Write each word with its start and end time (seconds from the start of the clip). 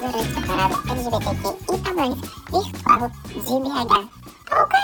a 0.00 0.46
parada 0.46 0.74
LGBTQ 0.92 1.90
e 1.90 1.94
mais 1.94 2.14
virtual 2.14 3.10
de 3.26 3.40
BH. 3.42 4.08
Ok? 4.52 4.78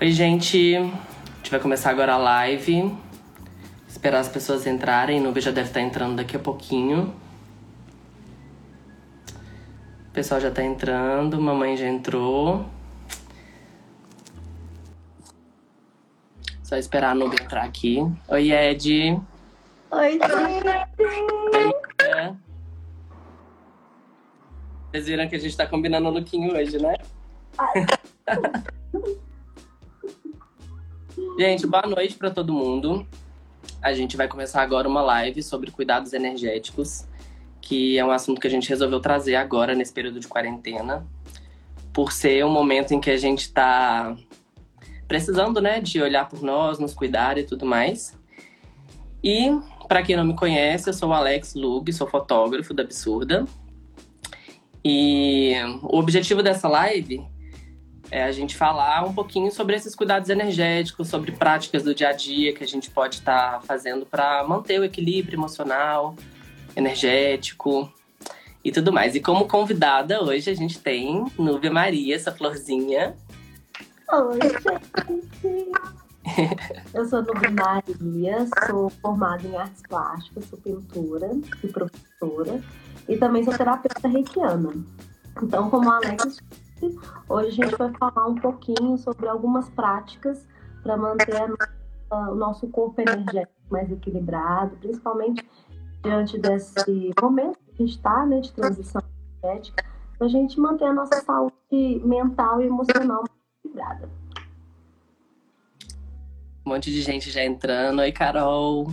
Oi, 0.00 0.10
gente. 0.10 0.76
A 0.76 0.80
gente 1.36 1.50
vai 1.50 1.60
começar 1.60 1.90
agora 1.90 2.14
a 2.14 2.16
live. 2.16 2.92
Esperar 3.88 4.18
as 4.18 4.28
pessoas 4.28 4.66
entrarem. 4.66 5.20
Nube 5.20 5.40
já 5.40 5.52
deve 5.52 5.68
estar 5.68 5.80
entrando 5.80 6.16
daqui 6.16 6.36
a 6.36 6.40
pouquinho. 6.40 7.14
O 10.08 10.12
pessoal 10.12 10.40
já 10.40 10.50
tá 10.50 10.62
entrando, 10.62 11.40
mamãe 11.40 11.76
já 11.76 11.86
entrou. 11.86 12.66
Só 16.62 16.76
esperar 16.76 17.10
a 17.10 17.14
Nube 17.14 17.36
entrar 17.40 17.62
aqui. 17.62 17.98
Oi, 18.28 18.50
Ed. 18.52 19.20
Oi, 19.92 20.18
É. 22.00 22.43
Vocês 24.94 25.06
viram 25.06 25.26
que 25.26 25.34
a 25.34 25.40
gente 25.40 25.56
tá 25.56 25.66
combinando 25.66 26.08
o 26.08 26.12
lookinho 26.12 26.54
hoje, 26.54 26.78
né? 26.78 26.94
gente, 31.36 31.66
boa 31.66 31.84
noite 31.84 32.14
para 32.14 32.30
todo 32.30 32.52
mundo. 32.52 33.04
A 33.82 33.92
gente 33.92 34.16
vai 34.16 34.28
começar 34.28 34.62
agora 34.62 34.88
uma 34.88 35.02
live 35.02 35.42
sobre 35.42 35.72
cuidados 35.72 36.12
energéticos, 36.12 37.08
que 37.60 37.98
é 37.98 38.04
um 38.04 38.12
assunto 38.12 38.40
que 38.40 38.46
a 38.46 38.50
gente 38.50 38.68
resolveu 38.68 39.00
trazer 39.00 39.34
agora 39.34 39.74
nesse 39.74 39.92
período 39.92 40.20
de 40.20 40.28
quarentena, 40.28 41.04
por 41.92 42.12
ser 42.12 42.44
um 42.44 42.52
momento 42.52 42.94
em 42.94 43.00
que 43.00 43.10
a 43.10 43.16
gente 43.16 43.52
tá 43.52 44.16
precisando, 45.08 45.60
né, 45.60 45.80
de 45.80 46.00
olhar 46.00 46.28
por 46.28 46.40
nós, 46.40 46.78
nos 46.78 46.94
cuidar 46.94 47.36
e 47.36 47.42
tudo 47.42 47.66
mais. 47.66 48.16
E 49.24 49.58
para 49.88 50.04
quem 50.04 50.14
não 50.14 50.24
me 50.24 50.36
conhece, 50.36 50.88
eu 50.88 50.94
sou 50.94 51.08
o 51.08 51.12
Alex 51.12 51.56
Lug, 51.56 51.92
sou 51.92 52.06
fotógrafo 52.06 52.72
da 52.72 52.84
Absurda. 52.84 53.44
E 54.84 55.54
o 55.82 55.98
objetivo 55.98 56.42
dessa 56.42 56.68
live 56.68 57.24
é 58.10 58.22
a 58.22 58.32
gente 58.32 58.54
falar 58.54 59.02
um 59.04 59.14
pouquinho 59.14 59.50
sobre 59.50 59.74
esses 59.74 59.94
cuidados 59.94 60.28
energéticos, 60.28 61.08
sobre 61.08 61.32
práticas 61.32 61.82
do 61.82 61.94
dia 61.94 62.10
a 62.10 62.12
dia 62.12 62.52
que 62.52 62.62
a 62.62 62.66
gente 62.66 62.90
pode 62.90 63.16
estar 63.16 63.52
tá 63.52 63.60
fazendo 63.62 64.04
para 64.04 64.46
manter 64.46 64.78
o 64.78 64.84
equilíbrio 64.84 65.36
emocional, 65.36 66.14
energético 66.76 67.90
e 68.62 68.70
tudo 68.70 68.92
mais. 68.92 69.14
E 69.14 69.20
como 69.20 69.48
convidada 69.48 70.22
hoje 70.22 70.50
a 70.50 70.54
gente 70.54 70.78
tem 70.78 71.24
Núbia 71.38 71.72
Maria, 71.72 72.14
essa 72.14 72.30
florzinha. 72.30 73.16
Oi, 74.12 74.38
gente! 74.38 75.72
Eu 76.92 77.06
sou 77.06 77.22
Nubia 77.22 77.50
Maria, 77.50 78.46
sou 78.66 78.90
formada 78.90 79.46
em 79.46 79.56
artes 79.56 79.82
plásticas, 79.88 80.44
sou 80.44 80.58
pintora 80.58 81.30
e 81.62 81.68
professora 81.68 82.62
e 83.08 83.16
também 83.16 83.44
sou 83.44 83.56
terapeuta 83.56 84.08
reikiana. 84.08 84.72
Então, 85.42 85.68
como 85.68 85.90
a 85.90 85.96
Alex 85.96 86.38
disse, 86.80 86.98
hoje 87.28 87.48
a 87.48 87.64
gente 87.64 87.76
vai 87.76 87.92
falar 87.94 88.26
um 88.26 88.34
pouquinho 88.34 88.96
sobre 88.98 89.28
algumas 89.28 89.68
práticas 89.70 90.46
para 90.82 90.96
manter 90.96 91.42
a, 92.10 92.30
o 92.30 92.34
nosso 92.34 92.68
corpo 92.68 93.00
energético 93.00 93.52
mais 93.70 93.90
equilibrado, 93.90 94.76
principalmente 94.76 95.44
diante 96.02 96.38
desse 96.38 97.12
momento 97.20 97.58
que 97.58 97.72
a 97.72 97.86
gente 97.86 97.96
está, 97.96 98.26
né, 98.26 98.40
de 98.40 98.52
transição 98.52 99.02
energética, 99.42 99.84
para 100.16 100.26
a 100.26 100.30
gente 100.30 100.60
manter 100.60 100.84
a 100.84 100.92
nossa 100.92 101.20
saúde 101.22 101.54
mental 102.04 102.60
e 102.60 102.66
emocional 102.66 103.24
equilibrada. 103.62 104.08
Um 106.64 106.70
monte 106.70 106.90
de 106.90 107.02
gente 107.02 107.30
já 107.30 107.44
entrando. 107.44 107.98
Oi, 108.00 108.12
Carol. 108.12 108.88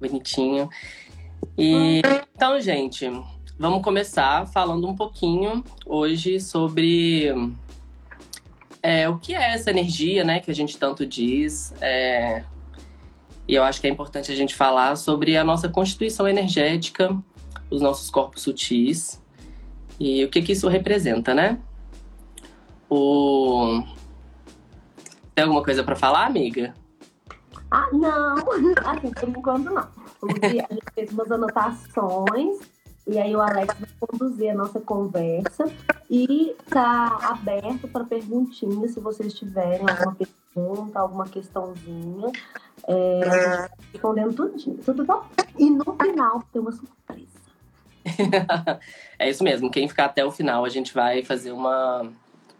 Bonitinho. 0.00 0.68
E 1.56 2.02
então, 2.34 2.60
gente, 2.60 3.10
vamos 3.58 3.82
começar 3.82 4.46
falando 4.46 4.86
um 4.86 4.94
pouquinho 4.94 5.64
hoje 5.84 6.40
sobre 6.40 7.32
é, 8.82 9.08
o 9.08 9.18
que 9.18 9.34
é 9.34 9.54
essa 9.54 9.70
energia, 9.70 10.24
né, 10.24 10.40
que 10.40 10.50
a 10.50 10.54
gente 10.54 10.78
tanto 10.78 11.04
diz. 11.04 11.74
É, 11.80 12.44
e 13.46 13.54
eu 13.54 13.64
acho 13.64 13.80
que 13.80 13.86
é 13.86 13.90
importante 13.90 14.30
a 14.30 14.36
gente 14.36 14.54
falar 14.54 14.94
sobre 14.96 15.36
a 15.36 15.42
nossa 15.42 15.68
constituição 15.68 16.28
energética, 16.28 17.16
os 17.70 17.80
nossos 17.80 18.10
corpos 18.10 18.42
sutis 18.42 19.20
e 19.98 20.24
o 20.24 20.28
que, 20.28 20.42
que 20.42 20.52
isso 20.52 20.68
representa, 20.68 21.34
né? 21.34 21.58
O, 22.90 23.82
tem 25.34 25.44
alguma 25.44 25.62
coisa 25.62 25.82
para 25.82 25.96
falar, 25.96 26.26
amiga? 26.26 26.74
Ah, 27.70 27.88
não. 27.92 28.36
Assim, 28.84 29.10
por 29.10 29.28
enquanto 29.28 29.64
não. 29.64 29.88
A 30.22 30.74
gente 30.74 30.92
fez 30.94 31.12
umas 31.12 31.30
anotações 31.30 32.58
e 33.06 33.18
aí 33.18 33.34
o 33.34 33.40
Alex 33.40 33.74
vai 33.78 33.88
conduzir 33.98 34.50
a 34.50 34.54
nossa 34.54 34.80
conversa 34.80 35.64
e 36.10 36.54
tá 36.68 37.18
aberto 37.22 37.88
para 37.88 38.04
perguntinhas, 38.04 38.92
se 38.92 39.00
vocês 39.00 39.32
tiverem 39.32 39.86
alguma 39.88 40.14
pergunta, 40.14 40.98
alguma 40.98 41.26
questãozinha. 41.26 42.30
É, 42.86 43.68
respondendo 43.92 44.34
tudinho, 44.34 44.78
tudo 44.84 45.04
bom? 45.04 45.24
E 45.58 45.70
no 45.70 45.84
final 45.84 46.42
tem 46.52 46.60
uma 46.60 46.72
surpresa. 46.72 47.38
é 49.18 49.30
isso 49.30 49.42
mesmo. 49.42 49.70
Quem 49.70 49.88
ficar 49.88 50.06
até 50.06 50.24
o 50.24 50.30
final, 50.30 50.64
a 50.64 50.68
gente 50.68 50.92
vai 50.92 51.22
fazer 51.22 51.52
uma 51.52 52.10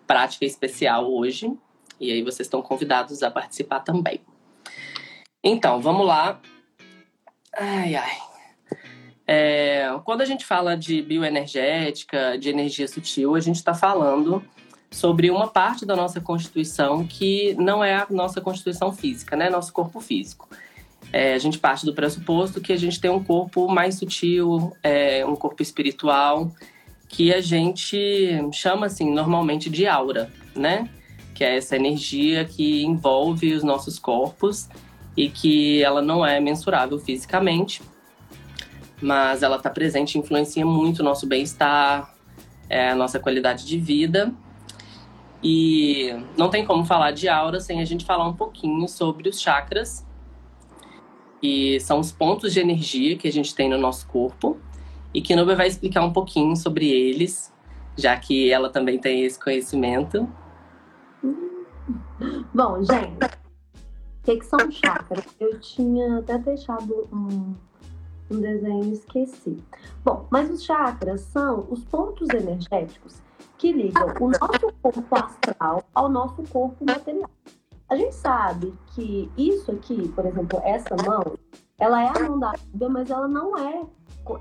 prática 0.06 0.44
especial 0.44 1.12
hoje 1.12 1.54
e 2.00 2.12
aí 2.12 2.22
vocês 2.22 2.46
estão 2.46 2.62
convidados 2.62 3.22
a 3.22 3.30
participar 3.30 3.80
também. 3.80 4.20
Então, 5.42 5.80
vamos 5.80 6.06
lá. 6.06 6.40
Ai, 7.56 7.94
ai. 7.94 8.16
É, 9.26 9.88
quando 10.04 10.22
a 10.22 10.24
gente 10.24 10.44
fala 10.44 10.76
de 10.76 11.02
bioenergética, 11.02 12.38
de 12.38 12.48
energia 12.48 12.88
sutil, 12.88 13.34
a 13.34 13.40
gente 13.40 13.56
está 13.56 13.74
falando 13.74 14.42
sobre 14.90 15.30
uma 15.30 15.48
parte 15.48 15.84
da 15.84 15.94
nossa 15.94 16.20
constituição 16.20 17.06
que 17.06 17.54
não 17.54 17.84
é 17.84 17.94
a 17.94 18.06
nossa 18.08 18.40
constituição 18.40 18.90
física, 18.92 19.36
né? 19.36 19.50
Nosso 19.50 19.72
corpo 19.72 20.00
físico. 20.00 20.48
É, 21.12 21.34
a 21.34 21.38
gente 21.38 21.58
parte 21.58 21.84
do 21.84 21.94
pressuposto 21.94 22.60
que 22.60 22.72
a 22.72 22.76
gente 22.76 23.00
tem 23.00 23.10
um 23.10 23.22
corpo 23.22 23.68
mais 23.68 23.96
sutil, 23.96 24.74
é, 24.82 25.24
um 25.26 25.36
corpo 25.36 25.62
espiritual, 25.62 26.50
que 27.08 27.32
a 27.32 27.40
gente 27.40 27.98
chama 28.52 28.86
assim 28.86 29.12
normalmente 29.12 29.70
de 29.70 29.86
aura, 29.86 30.30
né? 30.54 30.88
que 31.38 31.44
é 31.44 31.56
essa 31.56 31.76
energia 31.76 32.44
que 32.44 32.82
envolve 32.82 33.54
os 33.54 33.62
nossos 33.62 33.96
corpos 33.96 34.68
e 35.18 35.28
que 35.28 35.82
ela 35.82 36.00
não 36.00 36.24
é 36.24 36.38
mensurável 36.38 36.96
fisicamente, 36.96 37.82
mas 39.02 39.42
ela 39.42 39.56
está 39.56 39.68
presente 39.68 40.16
influencia 40.16 40.64
muito 40.64 41.00
o 41.00 41.02
nosso 41.02 41.26
bem-estar, 41.26 42.14
é, 42.70 42.90
a 42.90 42.94
nossa 42.94 43.18
qualidade 43.18 43.66
de 43.66 43.78
vida. 43.78 44.32
E 45.42 46.14
não 46.36 46.48
tem 46.48 46.64
como 46.64 46.84
falar 46.84 47.10
de 47.10 47.28
aura 47.28 47.58
sem 47.58 47.80
a 47.80 47.84
gente 47.84 48.04
falar 48.04 48.28
um 48.28 48.32
pouquinho 48.32 48.86
sobre 48.86 49.28
os 49.28 49.40
chakras, 49.40 50.06
que 51.40 51.80
são 51.80 51.98
os 51.98 52.12
pontos 52.12 52.52
de 52.52 52.60
energia 52.60 53.16
que 53.16 53.26
a 53.26 53.32
gente 53.32 53.52
tem 53.56 53.68
no 53.68 53.76
nosso 53.76 54.06
corpo, 54.06 54.56
e 55.12 55.20
que 55.20 55.34
Nubia 55.34 55.56
vai 55.56 55.66
explicar 55.66 56.04
um 56.04 56.12
pouquinho 56.12 56.54
sobre 56.54 56.88
eles, 56.88 57.52
já 57.96 58.16
que 58.16 58.52
ela 58.52 58.70
também 58.70 59.00
tem 59.00 59.24
esse 59.24 59.38
conhecimento. 59.38 60.28
Bom, 62.54 62.84
gente, 62.84 63.47
que, 64.28 64.36
que 64.36 64.46
são 64.46 64.70
chakras? 64.70 65.24
Eu 65.40 65.58
tinha 65.58 66.18
até 66.18 66.36
deixado 66.36 67.08
um, 67.10 67.54
um 68.30 68.40
desenho 68.40 68.84
e 68.84 68.92
esqueci. 68.92 69.56
Bom, 70.04 70.26
mas 70.28 70.50
os 70.50 70.62
chakras 70.62 71.22
são 71.22 71.66
os 71.70 71.82
pontos 71.84 72.28
energéticos 72.28 73.22
que 73.56 73.72
ligam 73.72 74.12
o 74.20 74.28
nosso 74.28 74.72
corpo 74.82 75.16
astral 75.16 75.82
ao 75.94 76.10
nosso 76.10 76.42
corpo 76.42 76.84
material. 76.84 77.30
A 77.88 77.96
gente 77.96 78.14
sabe 78.14 78.74
que 78.88 79.30
isso 79.34 79.72
aqui, 79.72 80.08
por 80.08 80.26
exemplo, 80.26 80.60
essa 80.62 80.94
mão, 81.06 81.38
ela 81.78 82.02
é 82.02 82.08
a 82.08 82.28
mão 82.28 82.38
da 82.38 82.52
nuvem, 82.74 82.88
mas 82.90 83.10
ela 83.10 83.26
não 83.26 83.56
é, 83.56 83.82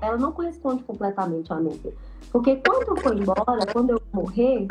ela 0.00 0.18
não 0.18 0.32
corresponde 0.32 0.82
completamente 0.82 1.52
à 1.52 1.56
nuvem. 1.56 1.94
Porque 2.30 2.56
quando 2.56 2.88
eu 2.88 2.96
for 2.96 3.16
embora, 3.16 3.66
quando 3.72 3.90
eu 3.90 4.02
morrer, 4.12 4.66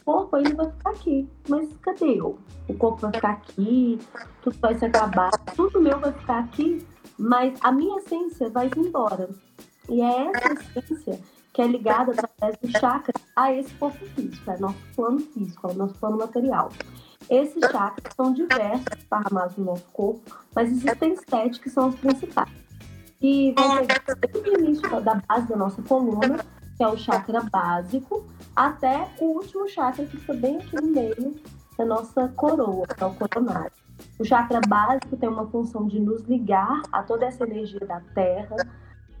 o 0.00 0.04
corpo 0.04 0.36
ainda 0.36 0.54
vai 0.54 0.70
ficar 0.70 0.90
aqui. 0.90 1.28
Mas 1.48 1.68
cadê 1.82 2.20
eu? 2.20 2.38
O 2.68 2.74
corpo 2.74 3.00
vai 3.00 3.12
ficar 3.12 3.30
aqui, 3.30 3.98
tudo 4.42 4.56
vai 4.60 4.74
se 4.78 4.84
acabar, 4.84 5.30
tudo 5.56 5.80
meu 5.80 5.98
vai 5.98 6.12
ficar 6.12 6.40
aqui, 6.40 6.86
mas 7.18 7.58
a 7.62 7.72
minha 7.72 7.98
essência 7.98 8.48
vai 8.50 8.70
embora. 8.76 9.28
E 9.88 10.00
é 10.00 10.30
essa 10.30 10.78
essência 10.78 11.20
que 11.52 11.62
é 11.62 11.66
ligada 11.66 12.12
através 12.12 12.58
do 12.58 12.78
chakra 12.78 13.14
a 13.36 13.52
esse 13.52 13.72
corpo 13.74 14.04
físico, 14.06 14.50
é 14.50 14.58
nosso 14.58 14.76
plano 14.96 15.20
físico, 15.20 15.68
é 15.68 15.70
o 15.70 15.74
nosso 15.74 15.94
plano 15.94 16.18
material. 16.18 16.70
Esses 17.30 17.60
chakras 17.70 18.12
são 18.14 18.34
diversos 18.34 18.86
esparramados 18.98 19.56
no 19.56 19.64
nosso 19.64 19.84
corpo, 19.92 20.20
mas 20.54 20.70
existem 20.70 21.16
sete 21.16 21.60
que 21.60 21.70
são 21.70 21.88
os 21.88 21.94
principais. 21.94 22.63
E 23.26 23.54
vão 23.54 23.78
pegar 23.78 24.02
desde 24.20 24.50
o 24.50 24.60
início 24.60 25.00
da 25.00 25.14
base 25.14 25.48
da 25.48 25.56
nossa 25.56 25.80
coluna, 25.80 26.44
que 26.76 26.84
é 26.84 26.86
o 26.86 26.94
chakra 26.94 27.40
básico, 27.50 28.22
até 28.54 29.08
o 29.18 29.36
último 29.36 29.66
chakra 29.66 30.04
que 30.04 30.18
fica 30.18 30.34
bem 30.34 30.58
aqui 30.58 30.76
no 30.76 30.88
meio 30.88 31.34
da 31.78 31.86
nossa 31.86 32.28
coroa, 32.36 32.86
que 32.86 33.02
é 33.02 33.06
o 33.06 33.14
coronário. 33.14 33.72
O 34.20 34.24
chakra 34.26 34.60
básico 34.68 35.16
tem 35.16 35.26
uma 35.26 35.46
função 35.46 35.86
de 35.88 35.98
nos 36.00 36.22
ligar 36.24 36.82
a 36.92 37.02
toda 37.02 37.24
essa 37.24 37.44
energia 37.44 37.80
da 37.80 38.02
terra, 38.14 38.56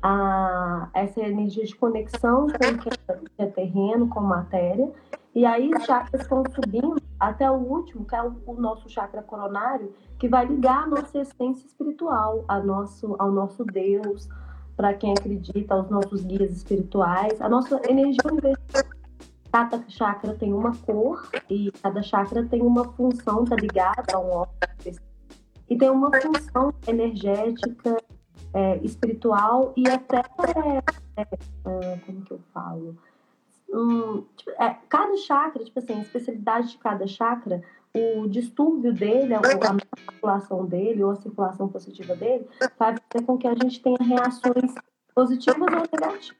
a, 0.02 0.90
essa 0.92 1.22
energia 1.22 1.64
de 1.64 1.74
conexão 1.74 2.46
com 2.48 3.14
o 3.14 3.24
que 3.24 3.42
é 3.42 3.46
terreno, 3.46 4.06
com 4.06 4.20
matéria. 4.20 4.92
E 5.34 5.44
aí 5.44 5.70
os 5.74 5.84
chakras 5.84 6.22
estão 6.22 6.44
subindo 6.54 6.96
até 7.18 7.50
o 7.50 7.54
último, 7.54 8.04
que 8.04 8.14
é 8.14 8.22
o, 8.22 8.36
o, 8.46 8.54
nosso 8.54 8.88
chakra 8.88 9.22
coronário, 9.22 9.92
que 10.18 10.28
vai 10.28 10.46
ligar 10.46 10.84
a 10.84 10.86
nossa 10.86 11.18
essência 11.18 11.66
espiritual, 11.66 12.44
a 12.46 12.60
nosso, 12.60 13.16
ao 13.18 13.32
nosso 13.32 13.64
Deus, 13.64 14.28
para 14.76 14.94
quem 14.94 15.12
acredita, 15.12 15.74
aos 15.74 15.90
nossos 15.90 16.22
guias 16.22 16.52
espirituais, 16.52 17.40
a 17.40 17.48
nossa 17.48 17.80
energia 17.88 18.30
universal. 18.30 18.84
Cada 19.50 19.84
chakra 19.88 20.34
tem 20.34 20.52
uma 20.52 20.74
cor 20.78 21.28
e 21.48 21.70
cada 21.82 22.02
chakra 22.02 22.44
tem 22.44 22.60
uma 22.62 22.84
função, 22.92 23.44
está 23.44 23.56
ligada 23.56 24.14
a 24.14 24.18
um 24.18 24.30
órgão 24.30 24.54
e 25.68 25.76
tem 25.76 25.90
uma 25.90 26.10
função 26.10 26.72
energética, 26.86 27.96
é, 28.52 28.76
espiritual 28.78 29.72
e 29.76 29.88
até 29.88 30.22
é, 31.16 31.22
é, 31.22 31.96
como 31.98 32.22
que 32.22 32.32
eu 32.32 32.40
falo? 32.52 32.96
Hum, 33.74 34.24
tipo, 34.36 34.50
é, 34.52 34.78
cada 34.88 35.16
chakra, 35.16 35.64
tipo 35.64 35.80
assim, 35.80 35.94
a 35.94 36.02
especialidade 36.02 36.70
de 36.70 36.78
cada 36.78 37.08
chakra, 37.08 37.60
o 37.92 38.28
distúrbio 38.28 38.92
dele, 38.92 39.34
a, 39.34 39.40
circulação 39.98 40.64
dele 40.64 41.02
ou 41.02 41.10
a 41.10 41.16
circulação 41.16 41.68
positiva 41.68 42.14
dele, 42.14 42.46
vai 42.78 42.94
fazer 42.96 43.26
com 43.26 43.36
que 43.36 43.48
a 43.48 43.54
gente 43.54 43.82
tenha 43.82 43.98
reações 44.00 44.72
positivas 45.12 45.60
ou 45.60 45.70
negativas. 45.70 46.32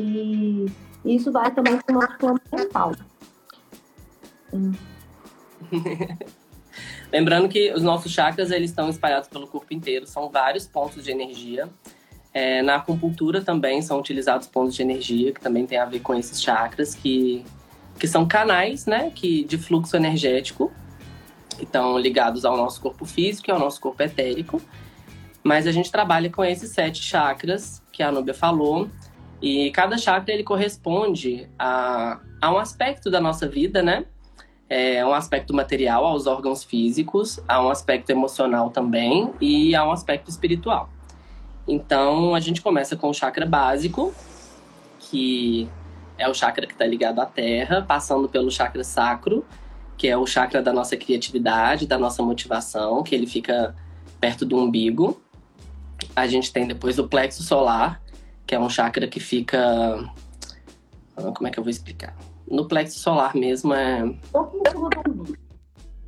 E 0.00 0.66
isso 1.04 1.30
vai 1.30 1.52
também 1.52 1.78
para 1.78 1.94
o 1.94 2.00
nosso 2.00 2.16
plano 2.16 2.40
mental. 2.50 2.92
Hum. 4.54 4.72
Lembrando 7.12 7.46
que 7.46 7.70
os 7.74 7.82
nossos 7.82 8.10
chakras 8.10 8.50
eles 8.50 8.70
estão 8.70 8.88
espalhados 8.88 9.28
pelo 9.28 9.46
corpo 9.46 9.74
inteiro, 9.74 10.06
são 10.06 10.30
vários 10.30 10.66
pontos 10.66 11.04
de 11.04 11.10
energia. 11.10 11.68
É, 12.34 12.62
na 12.62 12.76
acupuntura 12.76 13.42
também 13.42 13.82
são 13.82 13.98
utilizados 13.98 14.46
pontos 14.46 14.74
de 14.74 14.82
energia, 14.82 15.32
que 15.32 15.40
também 15.40 15.66
tem 15.66 15.78
a 15.78 15.84
ver 15.84 16.00
com 16.00 16.14
esses 16.14 16.42
chakras, 16.42 16.94
que, 16.94 17.44
que 17.98 18.08
são 18.08 18.26
canais 18.26 18.86
né, 18.86 19.10
que, 19.14 19.44
de 19.44 19.58
fluxo 19.58 19.96
energético, 19.96 20.72
que 21.58 21.64
estão 21.64 21.98
ligados 21.98 22.44
ao 22.44 22.56
nosso 22.56 22.80
corpo 22.80 23.04
físico 23.04 23.50
e 23.50 23.52
ao 23.52 23.58
nosso 23.58 23.80
corpo 23.80 24.02
etérico. 24.02 24.60
Mas 25.42 25.66
a 25.66 25.72
gente 25.72 25.90
trabalha 25.90 26.30
com 26.30 26.44
esses 26.44 26.70
sete 26.70 27.02
chakras 27.02 27.82
que 27.92 28.02
a 28.02 28.10
Nubia 28.10 28.34
falou, 28.34 28.88
e 29.40 29.70
cada 29.72 29.98
chakra 29.98 30.32
ele 30.32 30.44
corresponde 30.44 31.48
a, 31.58 32.20
a 32.40 32.52
um 32.52 32.58
aspecto 32.58 33.10
da 33.10 33.20
nossa 33.20 33.48
vida, 33.48 33.82
né? 33.82 34.06
é 34.72 35.04
um 35.04 35.12
aspecto 35.12 35.52
material 35.52 36.06
aos 36.06 36.26
órgãos 36.26 36.64
físicos, 36.64 37.38
há 37.46 37.62
um 37.62 37.68
aspecto 37.68 38.08
emocional 38.08 38.70
também 38.70 39.30
e 39.38 39.74
há 39.74 39.86
um 39.86 39.92
aspecto 39.92 40.30
espiritual. 40.30 40.88
Então 41.66 42.34
a 42.34 42.40
gente 42.40 42.60
começa 42.60 42.96
com 42.96 43.08
o 43.08 43.14
chakra 43.14 43.46
básico, 43.46 44.12
que 44.98 45.68
é 46.18 46.28
o 46.28 46.34
chakra 46.34 46.66
que 46.66 46.72
está 46.72 46.86
ligado 46.86 47.20
à 47.20 47.26
terra, 47.26 47.82
passando 47.82 48.28
pelo 48.28 48.50
chakra 48.50 48.84
sacro, 48.84 49.44
que 49.96 50.08
é 50.08 50.16
o 50.16 50.26
chakra 50.26 50.62
da 50.62 50.72
nossa 50.72 50.96
criatividade, 50.96 51.86
da 51.86 51.98
nossa 51.98 52.22
motivação, 52.22 53.02
que 53.02 53.14
ele 53.14 53.26
fica 53.26 53.74
perto 54.20 54.44
do 54.44 54.56
umbigo. 54.56 55.20
A 56.14 56.26
gente 56.26 56.52
tem 56.52 56.66
depois 56.66 56.98
o 56.98 57.08
plexo 57.08 57.42
solar, 57.42 58.02
que 58.46 58.54
é 58.54 58.58
um 58.58 58.68
chakra 58.68 59.06
que 59.06 59.20
fica. 59.20 59.58
Como 61.14 61.46
é 61.46 61.50
que 61.50 61.58
eu 61.58 61.62
vou 61.62 61.70
explicar? 61.70 62.16
no 62.52 62.66
plexo 62.66 62.98
solar 62.98 63.34
mesmo, 63.34 63.72
é. 63.72 64.14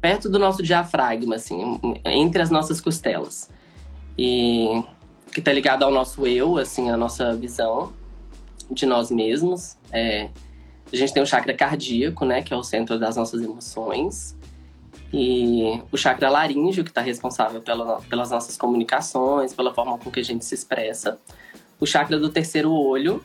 Perto 0.00 0.28
do 0.28 0.38
nosso 0.38 0.62
diafragma, 0.62 1.36
assim, 1.36 1.80
entre 2.04 2.42
as 2.42 2.50
nossas 2.50 2.80
costelas. 2.80 3.50
E 4.16 4.84
que 5.34 5.42
tá 5.42 5.52
ligado 5.52 5.82
ao 5.82 5.90
nosso 5.90 6.24
eu, 6.26 6.56
assim, 6.56 6.90
a 6.90 6.96
nossa 6.96 7.34
visão 7.34 7.92
de 8.70 8.86
nós 8.86 9.10
mesmos. 9.10 9.76
É, 9.90 10.30
a 10.92 10.96
gente 10.96 11.12
tem 11.12 11.20
o 11.20 11.26
chakra 11.26 11.52
cardíaco, 11.52 12.24
né, 12.24 12.40
que 12.40 12.54
é 12.54 12.56
o 12.56 12.62
centro 12.62 12.98
das 12.98 13.16
nossas 13.16 13.42
emoções. 13.42 14.36
E 15.12 15.82
o 15.90 15.96
chakra 15.96 16.30
laríngeo, 16.30 16.84
que 16.84 16.90
está 16.90 17.00
responsável 17.00 17.60
pela, 17.60 18.00
pelas 18.02 18.30
nossas 18.30 18.56
comunicações, 18.56 19.52
pela 19.52 19.74
forma 19.74 19.98
com 19.98 20.10
que 20.10 20.20
a 20.20 20.24
gente 20.24 20.44
se 20.44 20.54
expressa. 20.54 21.18
O 21.80 21.86
chakra 21.86 22.16
do 22.18 22.28
terceiro 22.28 22.72
olho, 22.72 23.22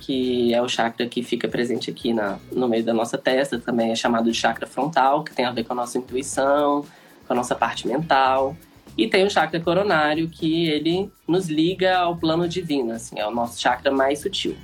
que 0.00 0.52
é 0.52 0.60
o 0.60 0.68
chakra 0.68 1.06
que 1.06 1.22
fica 1.22 1.48
presente 1.48 1.90
aqui 1.90 2.12
na, 2.12 2.38
no 2.52 2.68
meio 2.68 2.84
da 2.84 2.92
nossa 2.92 3.16
testa, 3.16 3.58
também 3.58 3.90
é 3.90 3.94
chamado 3.94 4.30
de 4.30 4.38
chakra 4.38 4.66
frontal, 4.66 5.24
que 5.24 5.34
tem 5.34 5.46
a 5.46 5.50
ver 5.50 5.64
com 5.64 5.72
a 5.72 5.76
nossa 5.76 5.96
intuição, 5.96 6.84
com 7.26 7.32
a 7.32 7.36
nossa 7.36 7.54
parte 7.54 7.88
mental. 7.88 8.54
E 8.98 9.06
tem 9.06 9.24
o 9.24 9.30
chakra 9.30 9.60
coronário, 9.60 10.28
que 10.28 10.66
ele 10.66 11.08
nos 11.26 11.48
liga 11.48 11.96
ao 11.96 12.16
plano 12.16 12.48
divino, 12.48 12.92
assim, 12.92 13.16
é 13.20 13.24
o 13.24 13.30
nosso 13.30 13.60
chakra 13.60 13.92
mais 13.92 14.18
sutil. 14.18 14.56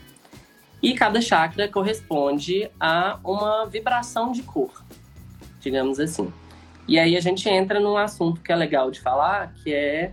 E 0.82 0.92
cada 0.92 1.20
chakra 1.20 1.68
corresponde 1.68 2.68
a 2.80 3.20
uma 3.22 3.64
vibração 3.64 4.32
de 4.32 4.42
cor, 4.42 4.84
digamos 5.60 6.00
assim. 6.00 6.32
E 6.88 6.98
aí 6.98 7.16
a 7.16 7.20
gente 7.20 7.48
entra 7.48 7.78
num 7.78 7.96
assunto 7.96 8.40
que 8.40 8.50
é 8.50 8.56
legal 8.56 8.90
de 8.90 9.00
falar, 9.00 9.54
que 9.62 9.72
é 9.72 10.12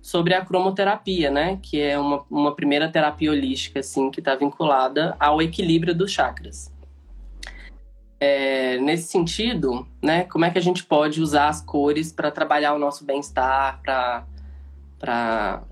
sobre 0.00 0.32
a 0.32 0.42
cromoterapia, 0.42 1.30
né? 1.30 1.58
Que 1.62 1.78
é 1.78 1.98
uma, 1.98 2.24
uma 2.30 2.54
primeira 2.54 2.88
terapia 2.88 3.30
holística, 3.30 3.80
assim, 3.80 4.10
que 4.10 4.20
está 4.20 4.34
vinculada 4.34 5.14
ao 5.20 5.42
equilíbrio 5.42 5.94
dos 5.94 6.10
chakras. 6.10 6.72
É, 8.18 8.78
nesse 8.78 9.08
sentido, 9.08 9.86
né? 10.02 10.24
Como 10.24 10.44
é 10.44 10.50
que 10.50 10.58
a 10.58 10.62
gente 10.62 10.84
pode 10.84 11.20
usar 11.20 11.48
as 11.48 11.60
cores 11.60 12.10
para 12.12 12.30
trabalhar 12.30 12.74
o 12.74 12.78
nosso 12.78 13.04
bem-estar, 13.04 13.80
para 13.82 15.62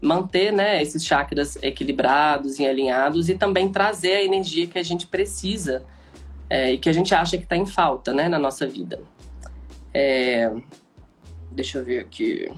manter, 0.00 0.52
né? 0.52 0.80
Esses 0.80 1.04
chakras 1.04 1.56
equilibrados 1.62 2.58
e 2.58 2.66
alinhados 2.66 3.28
e 3.28 3.34
também 3.34 3.70
trazer 3.70 4.12
a 4.12 4.24
energia 4.24 4.66
que 4.66 4.78
a 4.78 4.82
gente 4.82 5.06
precisa 5.06 5.84
é, 6.48 6.72
e 6.72 6.78
que 6.78 6.88
a 6.88 6.92
gente 6.92 7.14
acha 7.14 7.36
que 7.36 7.44
está 7.44 7.56
em 7.56 7.66
falta, 7.66 8.12
né? 8.12 8.28
Na 8.28 8.38
nossa 8.38 8.66
vida. 8.66 9.00
É, 9.92 10.52
deixa 11.50 11.78
eu 11.78 11.84
ver 11.84 12.00
aqui. 12.00 12.50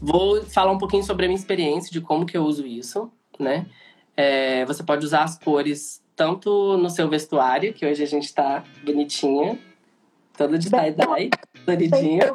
Vou 0.00 0.42
falar 0.44 0.72
um 0.72 0.78
pouquinho 0.78 1.02
sobre 1.02 1.26
a 1.26 1.28
minha 1.28 1.38
experiência 1.38 1.90
de 1.90 2.00
como 2.00 2.26
que 2.26 2.36
eu 2.36 2.44
uso 2.44 2.66
isso, 2.66 3.10
né? 3.38 3.66
É, 4.16 4.64
você 4.64 4.82
pode 4.82 5.04
usar 5.04 5.24
as 5.24 5.38
cores 5.38 6.02
tanto 6.16 6.78
no 6.78 6.88
seu 6.88 7.08
vestuário, 7.08 7.74
que 7.74 7.86
hoje 7.86 8.02
a 8.02 8.06
gente 8.06 8.34
tá 8.34 8.64
bonitinha, 8.82 9.58
toda 10.36 10.58
de 10.58 10.70
tie-dye, 10.70 11.30
floridinha. 11.64 12.34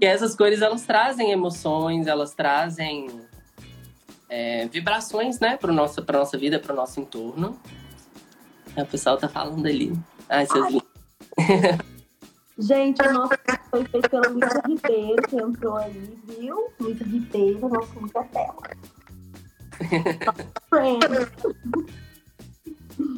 e 0.00 0.06
essas 0.06 0.34
cores, 0.34 0.62
elas 0.62 0.86
trazem 0.86 1.30
emoções, 1.30 2.06
elas 2.06 2.34
trazem 2.34 3.20
é, 4.28 4.66
vibrações, 4.68 5.38
né, 5.38 5.58
para 5.58 5.72
nossa, 5.72 6.00
pra 6.00 6.18
nossa 6.18 6.38
vida, 6.38 6.58
para 6.58 6.72
o 6.72 6.76
nosso 6.76 6.98
entorno. 6.98 7.60
O 8.76 8.86
pessoal 8.86 9.18
tá 9.18 9.28
falando 9.28 9.66
ali. 9.66 9.92
Ai, 10.28 10.46
seus 10.46 10.68
lindos. 10.68 10.88
Gente, 12.58 13.00
o 13.02 13.12
nosso 13.12 13.34
foi 13.70 13.84
feito 13.84 14.10
pela 14.10 14.28
Luísa 14.28 14.60
Ribeiro, 14.66 15.22
que 15.28 15.36
entrou 15.36 15.76
ali, 15.76 16.18
viu? 16.26 16.72
Luísa 16.80 17.04
Ribeiro, 17.04 17.68
nosso 17.68 17.92
link 18.00 18.12
tela. 18.12 18.56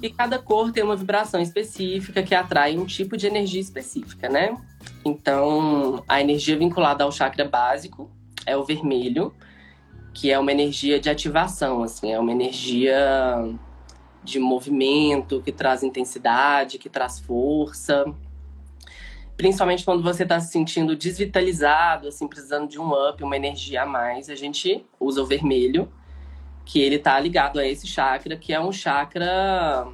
E 0.02 0.10
cada 0.10 0.38
cor 0.38 0.72
tem 0.72 0.82
uma 0.82 0.96
vibração 0.96 1.40
específica 1.40 2.22
que 2.22 2.34
atrai 2.34 2.76
um 2.76 2.84
tipo 2.84 3.16
de 3.16 3.26
energia 3.26 3.60
específica, 3.60 4.28
né? 4.28 4.56
Então, 5.04 6.02
a 6.08 6.20
energia 6.20 6.56
vinculada 6.58 7.04
ao 7.04 7.12
chakra 7.12 7.44
básico 7.44 8.10
é 8.46 8.56
o 8.56 8.64
vermelho, 8.64 9.34
que 10.12 10.30
é 10.30 10.38
uma 10.38 10.52
energia 10.52 11.00
de 11.00 11.08
ativação, 11.08 11.82
assim, 11.82 12.12
é 12.12 12.18
uma 12.18 12.32
energia 12.32 12.96
de 14.22 14.38
movimento, 14.38 15.40
que 15.42 15.52
traz 15.52 15.82
intensidade, 15.82 16.78
que 16.78 16.90
traz 16.90 17.18
força 17.18 18.04
principalmente 19.40 19.86
quando 19.86 20.02
você 20.02 20.22
está 20.22 20.38
se 20.38 20.52
sentindo 20.52 20.94
desvitalizado, 20.94 22.08
assim, 22.08 22.28
precisando 22.28 22.68
de 22.68 22.78
um 22.78 22.92
up, 22.92 23.24
uma 23.24 23.34
energia 23.34 23.84
a 23.84 23.86
mais, 23.86 24.28
a 24.28 24.34
gente 24.34 24.84
usa 25.00 25.22
o 25.22 25.24
vermelho, 25.24 25.90
que 26.70 26.78
ele 26.78 26.94
está 26.94 27.18
ligado 27.18 27.58
a 27.58 27.66
esse 27.66 27.84
chakra, 27.84 28.36
que 28.36 28.52
é 28.52 28.60
um 28.60 28.70
chakra 28.70 29.88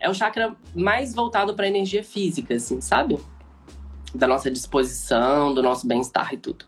é 0.00 0.08
o 0.08 0.14
chakra 0.14 0.56
mais 0.74 1.14
voltado 1.14 1.52
para 1.54 1.66
a 1.66 1.68
energia 1.68 2.02
física, 2.02 2.54
assim, 2.54 2.80
sabe? 2.80 3.18
Da 4.14 4.26
nossa 4.26 4.50
disposição, 4.50 5.52
do 5.52 5.62
nosso 5.62 5.86
bem-estar 5.86 6.32
e 6.32 6.38
tudo. 6.38 6.64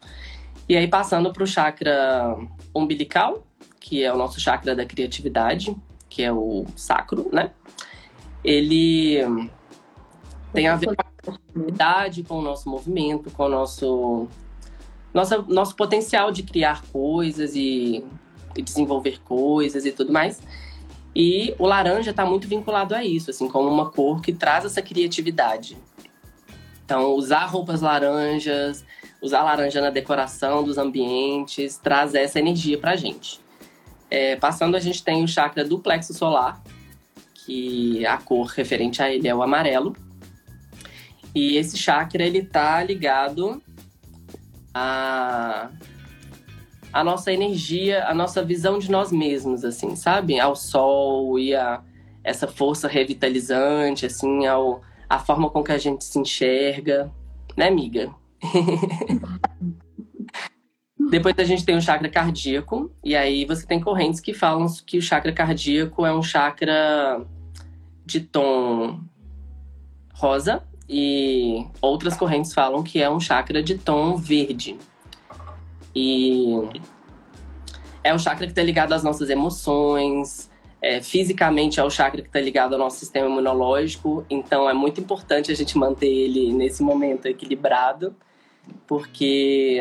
E 0.69 0.77
aí 0.77 0.87
passando 0.87 1.33
para 1.33 1.43
o 1.43 1.47
chakra 1.47 2.37
umbilical, 2.75 3.47
que 3.81 4.05
é 4.05 4.13
o 4.13 4.19
nosso 4.19 4.39
chakra 4.39 4.77
da 4.77 4.85
criatividade, 4.85 5.75
que 6.07 6.23
é 6.23 6.31
o 6.31 6.67
sacro, 6.77 7.31
né? 7.33 7.51
Ele 8.45 9.21
tem 10.53 10.69
a 10.69 10.77
ver 10.77 10.95
com 11.25 11.67
idade 11.67 12.25
com 12.25 12.41
o 12.41 12.43
nosso 12.43 12.69
movimento, 12.69 13.31
com 13.31 13.45
o 13.45 13.49
nosso, 13.49 14.29
nossa, 15.15 15.39
nosso 15.49 15.75
potencial 15.75 16.31
de 16.31 16.43
criar 16.43 16.83
coisas 16.93 17.55
e 17.55 18.05
desenvolver 18.55 19.21
coisas 19.21 19.85
e 19.85 19.93
tudo 19.93 20.13
mais. 20.13 20.41
E 21.15 21.55
o 21.59 21.67
laranja 21.67 22.11
está 22.11 22.25
muito 22.25 22.47
vinculado 22.47 22.95
a 22.95 23.05
isso, 23.05 23.31
assim, 23.31 23.49
como 23.49 23.69
uma 23.69 23.91
cor 23.91 24.21
que 24.21 24.33
traz 24.33 24.65
essa 24.65 24.81
criatividade. 24.81 25.77
Então, 26.85 27.15
usar 27.15 27.47
roupas 27.47 27.81
laranjas, 27.81 28.85
usar 29.21 29.43
laranja 29.43 29.81
na 29.81 29.91
decoração 29.91 30.63
dos 30.63 30.79
ambientes, 30.79 31.77
traz 31.77 32.15
essa 32.15 32.39
energia 32.39 32.79
pra 32.79 32.97
gente. 32.97 33.41
É, 34.11 34.37
passando, 34.37 34.77
a 34.77 34.81
gente 34.81 35.03
tem 35.03 35.23
o 35.23 35.29
chakra 35.29 35.65
do 35.65 35.79
plexo 35.79 36.13
solar, 36.15 36.63
que 37.35 38.05
a 38.07 38.19
cor 38.19 38.47
referente 38.47 39.03
a 39.03 39.13
ele 39.13 39.29
é 39.29 39.35
o 39.35 39.43
amarelo. 39.43 39.95
E 41.35 41.57
esse 41.57 41.77
chakra, 41.77 42.25
ele 42.25 42.43
tá 42.43 42.83
ligado 42.83 43.63
a 44.75 45.71
a 46.93 47.05
nossa 47.05 47.33
energia, 47.33 48.05
a 48.07 48.15
nossa 48.15 48.43
visão 48.43 48.79
de 48.79 48.91
nós 48.91 49.13
mesmos, 49.13 49.65
assim, 49.65 49.95
sabe? 49.97 50.39
Ao 50.41 50.57
sol 50.57 51.39
e 51.39 51.55
a 51.55 51.83
essa 52.23 52.47
força 52.47 52.87
revitalizante, 52.87 54.05
assim, 54.05 54.47
ao, 54.47 54.83
a 55.09 55.19
forma 55.19 55.49
com 55.49 55.63
que 55.63 55.73
a 55.73 55.79
gente 55.79 56.05
se 56.05 56.19
enxerga, 56.19 57.11
né, 57.57 57.69
amiga? 57.69 58.15
Depois 61.11 61.35
a 61.39 61.45
gente 61.45 61.65
tem 61.65 61.77
o 61.77 61.81
chakra 61.81 62.09
cardíaco, 62.09 62.93
e 63.03 63.17
aí 63.17 63.45
você 63.45 63.67
tem 63.67 63.81
correntes 63.81 64.21
que 64.21 64.35
falam 64.35 64.67
que 64.87 64.99
o 64.99 65.03
chakra 65.03 65.33
cardíaco 65.33 66.05
é 66.05 66.15
um 66.15 66.23
chakra 66.23 67.25
de 68.05 68.21
tom 68.21 69.01
rosa, 70.13 70.63
e 70.89 71.67
outras 71.81 72.17
correntes 72.17 72.53
falam 72.53 72.83
que 72.83 73.01
é 73.01 73.09
um 73.09 73.19
chakra 73.19 73.63
de 73.63 73.79
tom 73.79 74.17
verde. 74.17 74.77
E 75.95 76.69
é 78.03 78.15
o 78.15 78.19
chakra 78.19 78.47
que 78.47 78.53
está 78.53 78.63
ligado 78.63 78.93
às 78.93 79.03
nossas 79.03 79.29
emoções, 79.31 80.51
é, 80.83 81.03
fisicamente 81.03 81.79
é 81.79 81.85
o 81.85 81.91
chakra 81.91 82.23
que 82.23 82.29
está 82.29 82.41
ligado 82.41 82.73
ao 82.73 82.79
nosso 82.79 82.99
sistema 82.99 83.27
imunológico, 83.27 84.25
então 84.31 84.69
é 84.69 84.73
muito 84.73 85.01
importante 85.01 85.53
a 85.53 85.55
gente 85.55 85.77
manter 85.77 86.09
ele 86.09 86.53
nesse 86.53 86.83
momento 86.83 87.27
equilibrado, 87.27 88.15
porque 88.87 89.81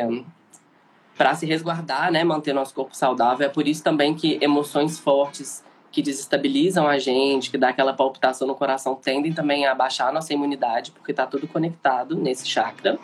para 1.17 1.35
se 1.35 1.45
resguardar, 1.45 2.11
né, 2.11 2.23
manter 2.23 2.53
nosso 2.53 2.73
corpo 2.73 2.95
saudável, 2.95 3.45
é 3.45 3.49
por 3.49 3.67
isso 3.67 3.83
também 3.83 4.13
que 4.13 4.37
emoções 4.41 4.99
fortes 4.99 5.63
que 5.91 6.01
desestabilizam 6.01 6.87
a 6.87 6.99
gente, 6.99 7.49
que 7.49 7.57
dá 7.57 7.69
aquela 7.69 7.93
palpitação 7.93 8.47
no 8.47 8.55
coração, 8.55 8.95
tendem 8.95 9.33
também 9.33 9.65
a 9.65 9.73
baixar 9.73 10.09
a 10.09 10.11
nossa 10.11 10.33
imunidade, 10.33 10.91
porque 10.91 11.11
está 11.11 11.25
tudo 11.25 11.47
conectado 11.47 12.15
nesse 12.15 12.47
chakra. 12.47 12.99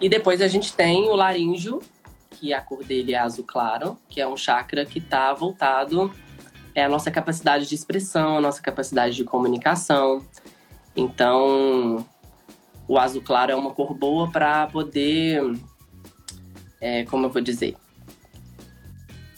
E 0.00 0.08
depois 0.08 0.40
a 0.40 0.48
gente 0.48 0.72
tem 0.72 1.08
o 1.08 1.14
laríngeo, 1.14 1.82
que 2.30 2.52
a 2.52 2.60
cor 2.60 2.84
dele 2.84 3.14
é 3.14 3.18
azul 3.18 3.44
claro, 3.44 3.98
que 4.08 4.20
é 4.20 4.28
um 4.28 4.36
chakra 4.36 4.84
que 4.86 4.98
está 4.98 5.32
voltado 5.32 6.12
é 6.78 6.84
a 6.84 6.88
nossa 6.88 7.10
capacidade 7.10 7.66
de 7.66 7.74
expressão, 7.74 8.38
a 8.38 8.40
nossa 8.40 8.62
capacidade 8.62 9.16
de 9.16 9.24
comunicação. 9.24 10.24
Então, 10.94 12.06
o 12.86 12.96
azul 12.96 13.20
claro 13.20 13.50
é 13.50 13.56
uma 13.56 13.72
cor 13.72 13.92
boa 13.94 14.30
para 14.30 14.68
poder, 14.68 15.42
é, 16.80 17.04
como 17.06 17.26
eu 17.26 17.30
vou 17.30 17.42
dizer, 17.42 17.76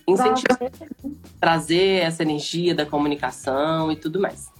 incentivar, 0.07 0.59
trazer 1.40 2.02
essa 2.02 2.23
energia 2.23 2.75
da 2.75 2.85
comunicação 2.85 3.90
e 3.90 3.97
tudo 3.97 4.21
mais. 4.21 4.50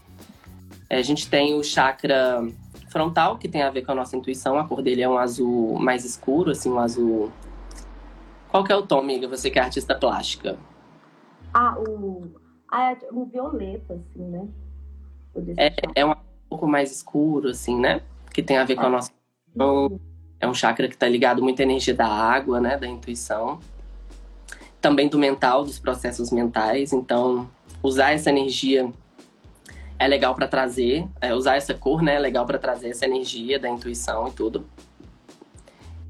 É, 0.89 0.97
a 0.97 1.03
gente 1.03 1.29
tem 1.29 1.55
o 1.55 1.63
chakra 1.63 2.49
frontal, 2.91 3.39
que 3.39 3.49
tem 3.49 3.63
a 3.63 3.71
ver 3.71 3.83
com 3.83 3.93
a 3.93 3.95
nossa 3.95 4.17
intuição. 4.17 4.59
A 4.59 4.65
cor 4.65 4.83
dele 4.83 5.03
é 5.03 5.09
um 5.09 5.17
azul 5.17 5.79
mais 5.79 6.05
escuro, 6.05 6.51
assim, 6.51 6.71
um 6.71 6.79
azul. 6.79 7.33
Qual 8.49 8.65
que 8.65 8.73
é 8.73 8.77
o 8.77 8.83
tom, 8.83 8.99
amiga? 8.99 9.29
Você 9.29 9.49
que 9.49 9.59
é 9.59 9.63
artista 9.63 9.95
plástica. 9.95 10.59
Ah, 11.55 11.77
o. 11.79 12.29
Ah, 12.71 12.93
é 12.93 12.99
um 13.13 13.25
violeta, 13.25 13.95
assim, 13.95 14.23
né? 14.23 14.49
É, 15.57 15.73
é 15.95 16.05
um 16.05 16.15
pouco 16.49 16.67
mais 16.67 16.91
escuro, 16.91 17.49
assim, 17.49 17.79
né? 17.79 18.03
Que 18.35 18.43
tem 18.43 18.59
a 18.59 18.65
ver 18.65 18.75
com 18.75 18.83
a 18.83 18.87
ah. 18.87 18.91
nossa. 18.91 19.13
É 20.41 20.49
um 20.49 20.55
chakra 20.55 20.89
que 20.89 20.95
está 20.95 21.09
ligado 21.09 21.43
muito 21.43 21.61
à 21.61 21.63
energia 21.63 21.95
da 21.95 22.07
água, 22.07 22.61
né? 22.61 22.77
Da 22.77 22.87
intuição. 22.87 23.61
Também 24.81 25.09
do 25.09 25.19
mental, 25.19 25.65
dos 25.65 25.79
processos 25.79 26.31
mentais. 26.33 26.93
Então, 26.93 27.49
usar 27.83 28.13
essa 28.13 28.31
energia 28.31 28.91
é 30.01 30.09
legal 30.09 30.35
para 30.35 30.49
trazer, 30.49 31.07
é, 31.21 31.35
usar 31.35 31.57
essa 31.57 31.75
cor, 31.75 32.01
né, 32.01 32.15
é 32.15 32.19
legal 32.19 32.47
para 32.47 32.59
trazer 32.59 32.89
essa 32.89 33.05
energia 33.05 33.59
da 33.59 33.69
intuição 33.69 34.29
e 34.29 34.31
tudo. 34.31 34.67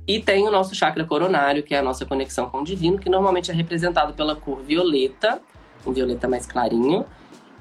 E 0.06 0.20
tem 0.20 0.46
o 0.46 0.50
nosso 0.50 0.76
chakra 0.76 1.04
coronário, 1.04 1.64
que 1.64 1.74
é 1.74 1.78
a 1.78 1.82
nossa 1.82 2.06
conexão 2.06 2.48
com 2.48 2.58
o 2.58 2.64
divino, 2.64 3.00
que 3.00 3.10
normalmente 3.10 3.50
é 3.50 3.54
representado 3.54 4.14
pela 4.14 4.36
cor 4.36 4.62
violeta, 4.62 5.42
um 5.84 5.92
violeta 5.92 6.28
mais 6.28 6.46
clarinho, 6.46 7.04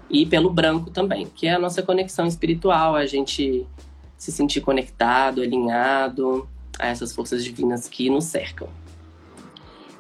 e 0.07 0.23
pelo 0.23 0.51
branco 0.51 0.91
também, 0.91 1.25
que 1.25 1.47
é 1.47 1.55
a 1.55 1.59
nossa 1.59 1.81
conexão 1.81 2.27
espiritual, 2.27 2.95
a 2.95 3.07
gente 3.07 3.65
se 4.15 4.31
sentir 4.31 4.61
conectado, 4.61 5.41
alinhado 5.41 6.47
a 6.77 6.87
essas 6.87 7.11
forças 7.11 7.43
divinas 7.43 7.89
que 7.89 8.07
nos 8.07 8.25
cercam. 8.25 8.69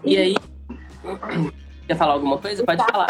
E, 0.03 0.13
e 0.13 0.17
aí, 0.17 0.35
quer 1.89 1.97
falar 1.97 2.13
alguma 2.13 2.37
coisa? 2.37 2.63
Pode 2.63 2.83
falar 2.85 3.07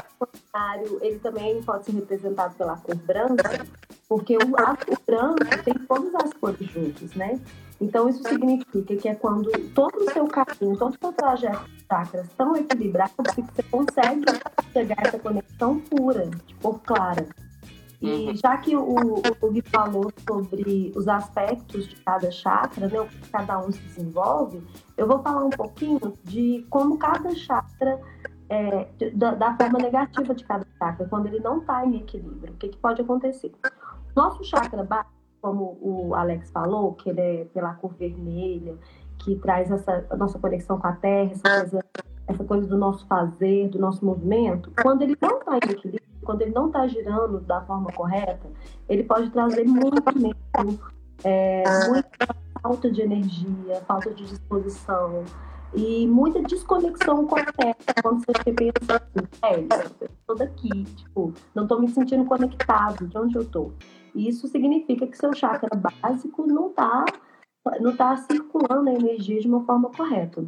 ele 1.01 1.19
também 1.19 1.61
pode 1.63 1.85
ser 1.85 1.91
representado 1.93 2.55
pela 2.55 2.77
cor 2.77 2.95
branca, 2.95 3.65
porque 4.07 4.37
o, 4.37 4.57
a, 4.57 4.77
branco 5.05 5.63
tem 5.63 5.73
todas 5.87 6.15
as 6.15 6.33
cores 6.33 6.67
juntas, 6.69 7.13
né? 7.13 7.39
Então, 7.81 8.09
isso 8.09 8.23
significa 8.23 8.95
que 8.95 9.07
é 9.07 9.15
quando 9.15 9.49
todo 9.73 9.97
o 9.97 10.11
seu 10.11 10.27
caminho, 10.27 10.77
todo 10.77 10.93
o 10.93 10.97
seu 10.99 11.13
trajeto 11.13 11.63
de 11.69 11.85
chakras 11.85 12.25
estão 12.25 12.55
equilibrados, 12.55 13.15
que 13.35 13.41
você 13.41 13.63
consegue 13.63 14.25
chegar 14.73 14.97
a 14.99 15.07
essa 15.07 15.19
conexão 15.19 15.79
pura, 15.79 16.29
de 16.45 16.55
cor 16.55 16.79
clara. 16.81 17.27
E 18.01 18.09
uhum. 18.09 18.35
já 18.35 18.57
que 18.57 18.75
o, 18.77 19.21
o 19.41 19.51
Gui 19.51 19.61
falou 19.61 20.11
sobre 20.27 20.91
os 20.95 21.07
aspectos 21.07 21.87
de 21.87 21.95
cada 21.97 22.31
chakra, 22.31 22.87
né, 22.87 22.99
o 22.99 23.05
que 23.05 23.29
cada 23.29 23.59
um 23.59 23.71
se 23.71 23.79
desenvolve, 23.79 24.61
eu 24.95 25.05
vou 25.05 25.21
falar 25.21 25.43
um 25.43 25.49
pouquinho 25.49 25.99
de 26.23 26.65
como 26.69 26.97
cada 26.97 27.35
chakra 27.35 27.99
é, 28.49 28.87
da, 29.13 29.35
da, 29.35 29.55
forma 29.55 29.77
negativa 29.77 30.33
de 30.33 30.43
cada 30.43 30.65
chakra, 30.77 31.07
quando 31.07 31.27
ele 31.27 31.39
não 31.39 31.59
está 31.59 31.85
em 31.85 31.97
equilíbrio. 31.97 32.53
O 32.53 32.57
que, 32.57 32.69
que 32.69 32.77
pode 32.77 33.01
acontecer? 33.01 33.51
Nosso 34.15 34.43
chakra 34.43 34.83
básico, 34.83 35.13
como 35.41 35.77
o 35.81 36.15
Alex 36.15 36.49
falou, 36.49 36.93
que 36.93 37.09
ele 37.09 37.21
é 37.21 37.45
pela 37.45 37.75
cor 37.75 37.93
vermelha, 37.93 38.75
que 39.19 39.35
traz 39.35 39.69
essa 39.69 40.05
nossa 40.17 40.39
conexão 40.39 40.79
com 40.79 40.87
a 40.87 40.93
terra, 40.93 41.31
essa 41.31 41.59
coisa, 41.61 41.85
essa 42.27 42.43
coisa 42.43 42.67
do 42.67 42.77
nosso 42.77 43.05
fazer, 43.07 43.69
do 43.69 43.79
nosso 43.79 44.03
movimento, 44.03 44.71
quando 44.81 45.03
ele 45.03 45.15
não 45.21 45.37
está 45.37 45.53
em 45.53 45.71
equilíbrio, 45.71 46.09
quando 46.23 46.41
ele 46.41 46.51
não 46.51 46.67
está 46.67 46.87
girando 46.87 47.39
da 47.41 47.61
forma 47.61 47.91
correta, 47.91 48.49
ele 48.87 49.03
pode 49.03 49.29
trazer 49.29 49.63
muito 49.65 50.03
medo, 50.19 50.79
é, 51.23 51.63
muita 51.87 52.35
falta 52.61 52.89
de 52.91 53.01
energia, 53.01 53.81
falta 53.87 54.11
de 54.13 54.25
disposição, 54.25 55.23
e 55.73 56.07
muita 56.07 56.41
desconexão 56.41 57.25
com 57.27 57.35
a 57.35 57.45
terra 57.45 57.75
quando 58.01 58.25
você 58.25 58.53
pensa 58.53 58.95
assim, 58.95 59.27
é, 59.43 59.59
eu 60.01 60.09
tô 60.25 60.33
daqui, 60.33 60.83
tipo, 60.83 61.33
não 61.53 61.67
tô 61.67 61.79
me 61.79 61.87
sentindo 61.89 62.25
conectado 62.25 63.07
de 63.07 63.17
onde 63.17 63.35
eu 63.35 63.45
tô. 63.45 63.71
E 64.15 64.27
isso 64.27 64.47
significa 64.47 65.05
que 65.05 65.17
seu 65.17 65.33
chakra 65.33 65.69
básico 65.77 66.47
não 66.47 66.69
tá, 66.69 67.05
não 67.79 67.95
tá 67.95 68.17
circulando 68.17 68.89
a 68.89 68.93
energia 68.93 69.39
de 69.39 69.47
uma 69.47 69.63
forma 69.63 69.89
correta. 69.91 70.43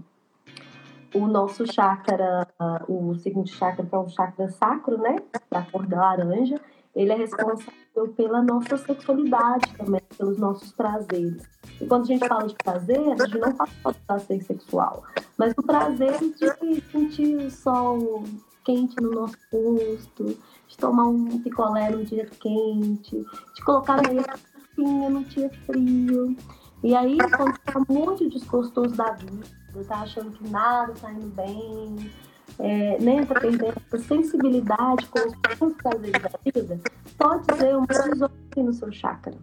O 1.13 1.27
nosso 1.27 1.71
chakra, 1.71 2.47
o 2.87 3.13
segundo 3.15 3.49
chakra, 3.49 3.85
que 3.85 3.93
é 3.93 3.97
o 3.97 4.09
chakra 4.09 4.47
sacro, 4.47 4.97
né, 4.97 5.17
da 5.51 5.61
cor 5.61 5.85
da 5.85 5.99
laranja, 5.99 6.59
ele 6.95 7.11
é 7.11 7.15
responsável 7.15 8.13
pela 8.15 8.41
nossa 8.41 8.77
sexualidade 8.77 9.73
também, 9.77 10.01
pelos 10.17 10.37
nossos 10.37 10.71
prazeres. 10.73 11.43
E 11.79 11.85
quando 11.85 12.03
a 12.03 12.05
gente 12.05 12.27
fala 12.27 12.47
de 12.47 12.55
prazer, 12.55 12.99
a 12.99 13.25
gente 13.25 13.37
não 13.39 13.55
fala 13.55 13.69
só 13.81 13.91
de 13.91 13.99
prazer 13.99 14.43
sexual, 14.43 15.03
mas 15.37 15.53
do 15.53 15.63
prazer 15.63 16.17
de 16.19 16.81
sentir 16.91 17.37
o 17.37 17.49
sol 17.49 18.23
quente 18.63 18.95
no 19.01 19.11
nosso 19.11 19.37
rosto, 19.51 20.37
de 20.67 20.77
tomar 20.77 21.07
um 21.07 21.39
picolé 21.39 21.89
num 21.89 22.03
dia 22.03 22.25
quente, 22.25 23.25
de 23.55 23.63
colocar 23.63 24.01
meia 24.07 24.23
calcinha 24.23 25.09
no 25.09 25.23
dia 25.25 25.49
frio. 25.65 26.35
E 26.83 26.95
aí, 26.95 27.17
quando 27.35 27.53
você 27.53 27.71
tá 27.71 27.81
muito 27.89 28.29
desgostoso 28.29 28.95
da 28.95 29.11
vida, 29.11 29.45
tá 29.87 29.97
achando 30.01 30.31
que 30.31 30.47
nada 30.49 30.93
tá 30.93 31.11
indo 31.11 31.27
bem, 31.27 32.11
é, 32.61 32.99
né, 32.99 33.25
tá 33.25 33.39
perdendo 33.39 33.73
a 33.91 33.97
sensibilidade 33.97 35.07
com 35.07 35.65
os 35.65 35.73
prazeres 35.73 36.21
da 36.21 36.29
vida, 36.45 36.79
pode 37.17 37.57
ser 37.57 37.75
um 37.75 37.85
desordem 37.85 38.63
no 38.63 38.73
seu 38.73 38.91
chakra, 38.91 39.33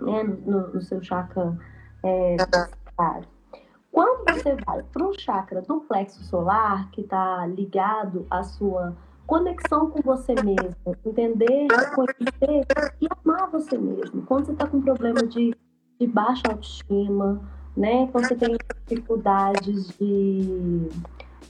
né, 0.00 0.22
no, 0.22 0.68
no 0.68 0.80
seu 0.80 1.02
chakra 1.02 1.56
é, 2.02 2.36
Quando 3.92 4.24
você 4.24 4.56
vai 4.64 4.82
para 4.82 5.06
o 5.06 5.18
chakra 5.18 5.60
do 5.60 5.80
plexo 5.82 6.22
solar, 6.24 6.90
que 6.92 7.02
está 7.02 7.46
ligado 7.46 8.26
à 8.30 8.42
sua 8.42 8.96
conexão 9.26 9.90
com 9.90 10.00
você 10.00 10.34
mesmo, 10.42 10.74
entender, 11.04 11.66
conhecer 11.94 12.66
e 13.00 13.08
amar 13.22 13.50
você 13.50 13.76
mesmo. 13.76 14.22
Quando 14.22 14.46
você 14.46 14.52
está 14.52 14.66
com 14.66 14.80
problema 14.80 15.22
de, 15.26 15.54
de 16.00 16.06
baixa 16.06 16.42
autoestima, 16.48 17.42
né? 17.76 18.06
Quando 18.12 18.28
você 18.28 18.36
tem 18.36 18.56
dificuldades 18.86 19.88
de 19.98 20.88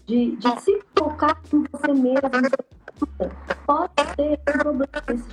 de, 0.06 0.36
de 0.36 0.60
se 0.60 0.82
focar 0.96 1.40
em 1.52 1.64
você 1.70 1.92
mesmo, 1.92 2.20
pode 3.66 3.92
ser 4.14 4.40
um 4.48 4.58
problema 4.58 5.24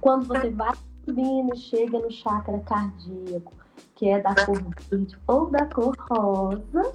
Quando 0.00 0.26
você 0.26 0.50
vai 0.50 0.74
subindo, 1.04 1.56
chega 1.56 1.98
no 1.98 2.10
chakra 2.10 2.58
cardíaco, 2.60 3.52
que 3.94 4.08
é 4.08 4.20
da 4.20 4.34
cor 4.34 4.62
verde 4.90 5.18
ou 5.26 5.50
da 5.50 5.66
cor 5.66 5.96
rosa. 6.10 6.92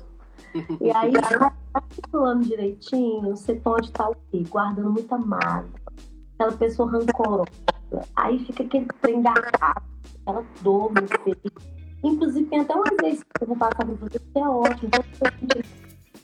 E 0.79 0.91
aí, 0.91 1.13
articulando 1.73 2.45
direitinho, 2.45 3.35
você 3.35 3.55
pode 3.55 3.87
estar 3.87 4.09
guardando 4.49 4.91
muita 4.91 5.17
mágoa, 5.17 5.69
aquela 6.35 6.57
pessoa 6.57 6.91
rancorosa. 6.91 7.49
Aí 8.15 8.45
fica 8.45 8.63
aquele 8.63 8.85
trem 9.01 9.21
garrado, 9.21 9.83
aquela 10.21 10.45
dor 10.61 10.91
no 10.93 11.07
peito. 11.23 11.51
Inclusive, 12.03 12.45
tem 12.45 12.61
até 12.61 12.73
uma 12.73 12.95
vez 13.01 13.21
que 13.23 13.43
eu 13.43 13.47
vou 13.47 13.57
passar 13.57 13.85
pra 13.85 13.95
você, 13.95 14.19
que 14.19 14.39
é 14.39 14.47
ótimo. 14.47 14.87
Então, 14.87 15.03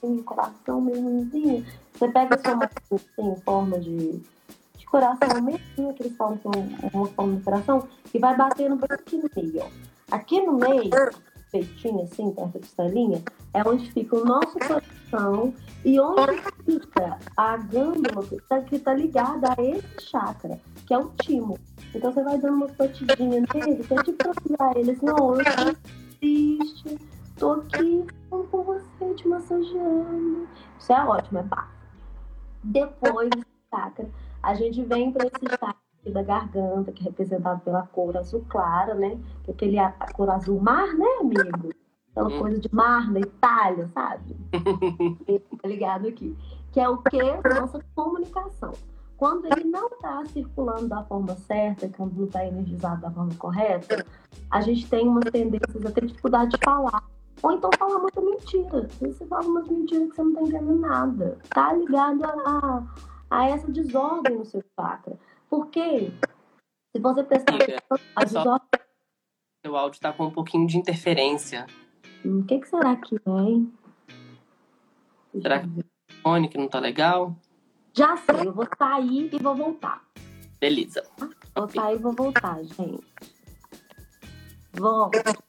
um 0.02 0.22
coração 0.22 0.80
meio 0.80 1.00
ruimzinho, 1.02 1.66
você 1.92 2.08
pega 2.08 2.38
sua 2.38 2.56
mão 2.56 2.68
assim, 2.92 3.30
em 3.30 3.36
forma 3.36 3.78
de, 3.78 4.20
de 4.76 4.86
coração 4.86 5.42
mesmo, 5.42 5.94
que 5.94 6.02
eles 6.02 6.16
falam 6.16 6.36
que 6.38 6.48
é 6.48 6.96
uma 6.96 7.06
forma 7.08 7.36
de 7.36 7.42
coração, 7.42 7.88
e 8.12 8.18
vai 8.18 8.36
batendo 8.36 8.76
bem 8.76 8.88
aqui 8.90 9.16
no 9.16 9.30
meio, 9.34 9.62
ó. 9.62 9.68
Aqui 10.10 10.40
no 10.40 10.52
meio, 10.52 10.90
feitinho 11.50 12.02
assim, 12.02 12.30
perto 12.30 12.52
da 12.52 12.60
costelinha, 12.60 13.22
é 13.54 13.68
onde 13.68 13.90
fica 13.90 14.16
o 14.16 14.24
nosso 14.24 14.58
coração 14.58 15.54
e 15.84 15.98
onde 15.98 16.42
fica 16.64 17.18
a 17.36 17.56
glândula 17.56 18.26
que 18.26 18.36
está 18.36 18.60
tá 18.84 18.94
ligada 18.94 19.48
a 19.56 19.62
esse 19.62 20.10
chakra, 20.10 20.60
que 20.86 20.94
é 20.94 20.98
o 20.98 21.10
timo. 21.22 21.58
Então 21.94 22.12
você 22.12 22.22
vai 22.22 22.38
dando 22.38 22.56
uma 22.56 22.66
batidinha 22.66 23.40
nele, 23.54 23.86
é 23.90 24.02
tipo 24.02 24.56
pra 24.56 24.72
ele 24.76 24.90
assim, 24.90 25.06
ó, 25.08 25.34
eu 25.34 25.76
triste, 26.18 26.98
tô 27.36 27.52
aqui 27.52 28.06
com 28.30 28.62
você, 28.62 29.14
te 29.14 29.28
massageando. 29.28 30.48
Isso 30.78 30.92
é 30.92 31.04
ótimo, 31.04 31.38
é 31.38 31.42
bafo. 31.42 31.76
Depois 32.64 33.30
do 33.30 33.44
chakra, 33.70 34.08
a 34.42 34.54
gente 34.54 34.82
vem 34.82 35.12
para 35.12 35.26
esse 35.26 35.48
chakra 35.48 35.76
da 36.12 36.22
garganta, 36.22 36.92
que 36.92 37.02
é 37.02 37.04
representado 37.06 37.60
pela 37.60 37.86
cor 37.86 38.16
azul 38.16 38.44
clara, 38.48 38.94
né? 38.94 39.18
Que 39.44 39.50
é 39.50 39.54
aquele 39.54 39.78
a, 39.78 39.88
a 40.00 40.12
cor 40.12 40.30
azul 40.30 40.60
mar, 40.60 40.92
né, 40.94 41.06
amigo? 41.20 41.70
Aquela 42.10 42.28
hum. 42.28 42.38
coisa 42.38 42.60
de 42.60 42.74
mar 42.74 43.12
da 43.12 43.20
Itália, 43.20 43.88
sabe? 43.88 44.36
tá 45.62 45.68
ligado 45.68 46.08
aqui. 46.08 46.36
Que 46.72 46.80
é 46.80 46.88
o 46.88 46.98
que? 46.98 47.18
Nossa 47.48 47.80
comunicação. 47.94 48.72
Quando 49.16 49.46
ele 49.46 49.64
não 49.64 49.88
está 49.88 50.24
circulando 50.26 50.88
da 50.88 51.02
forma 51.04 51.34
certa, 51.36 51.88
quando 51.88 52.14
não 52.14 52.26
está 52.26 52.44
energizado 52.44 53.00
da 53.00 53.10
forma 53.10 53.34
correta, 53.36 54.04
a 54.50 54.60
gente 54.60 54.88
tem 54.88 55.08
umas 55.08 55.24
tendências 55.30 55.86
a 55.86 55.90
ter 55.90 56.04
dificuldade 56.04 56.50
de 56.50 56.58
falar. 56.62 57.02
Ou 57.42 57.52
então 57.52 57.70
falar 57.78 57.98
muita 57.98 58.20
mentira. 58.20 58.88
Você 59.00 59.26
fala 59.26 59.46
umas 59.46 59.68
mentiras 59.68 60.08
que 60.10 60.16
você 60.16 60.22
não 60.22 60.30
está 60.30 60.42
entendendo 60.42 60.80
nada. 60.80 61.38
Tá 61.50 61.72
ligado 61.72 62.24
a, 62.24 62.86
a 63.30 63.48
essa 63.48 63.70
desordem 63.70 64.38
no 64.38 64.44
seu 64.44 64.62
chakra. 64.74 65.18
Porque 65.48 66.10
se 66.94 67.00
você 67.00 67.22
prestar 67.22 67.54
atenção, 67.54 67.98
a 68.14 68.24
desordem. 68.24 68.80
Seu 69.64 69.76
áudio 69.76 69.96
está 69.96 70.12
com 70.12 70.26
um 70.26 70.30
pouquinho 70.30 70.66
de 70.66 70.78
interferência. 70.78 71.66
O 72.24 72.28
hum, 72.28 72.42
que, 72.42 72.58
que 72.58 72.68
será 72.68 72.96
que 72.96 73.16
é, 73.16 73.30
hein? 73.30 73.72
Será 75.42 75.60
que 75.60 75.66
o 75.66 75.84
fone 76.22 76.48
que 76.48 76.56
não 76.56 76.68
tá 76.68 76.78
legal? 76.78 77.36
Já 77.92 78.16
sei, 78.16 78.46
eu 78.46 78.52
vou 78.52 78.66
sair 78.78 79.30
e 79.32 79.38
vou 79.38 79.54
voltar. 79.54 80.02
Beleza. 80.58 81.06
Vou 81.54 81.68
sair 81.68 81.96
e 81.96 81.98
vou 81.98 82.12
voltar, 82.12 82.62
gente. 82.62 83.04
Volta. 84.72 85.45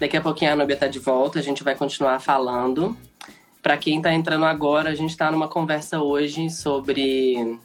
Daqui 0.00 0.16
a 0.16 0.20
pouquinho 0.22 0.52
a 0.52 0.56
Nubia 0.56 0.78
tá 0.78 0.88
de 0.88 0.98
volta, 0.98 1.38
a 1.38 1.42
gente 1.42 1.62
vai 1.62 1.74
continuar 1.74 2.20
falando. 2.20 2.96
Para 3.62 3.76
quem 3.76 4.00
tá 4.00 4.10
entrando 4.14 4.46
agora, 4.46 4.88
a 4.88 4.94
gente 4.94 5.14
tá 5.14 5.30
numa 5.30 5.46
conversa 5.46 6.00
hoje 6.00 6.48
sobre 6.48 7.58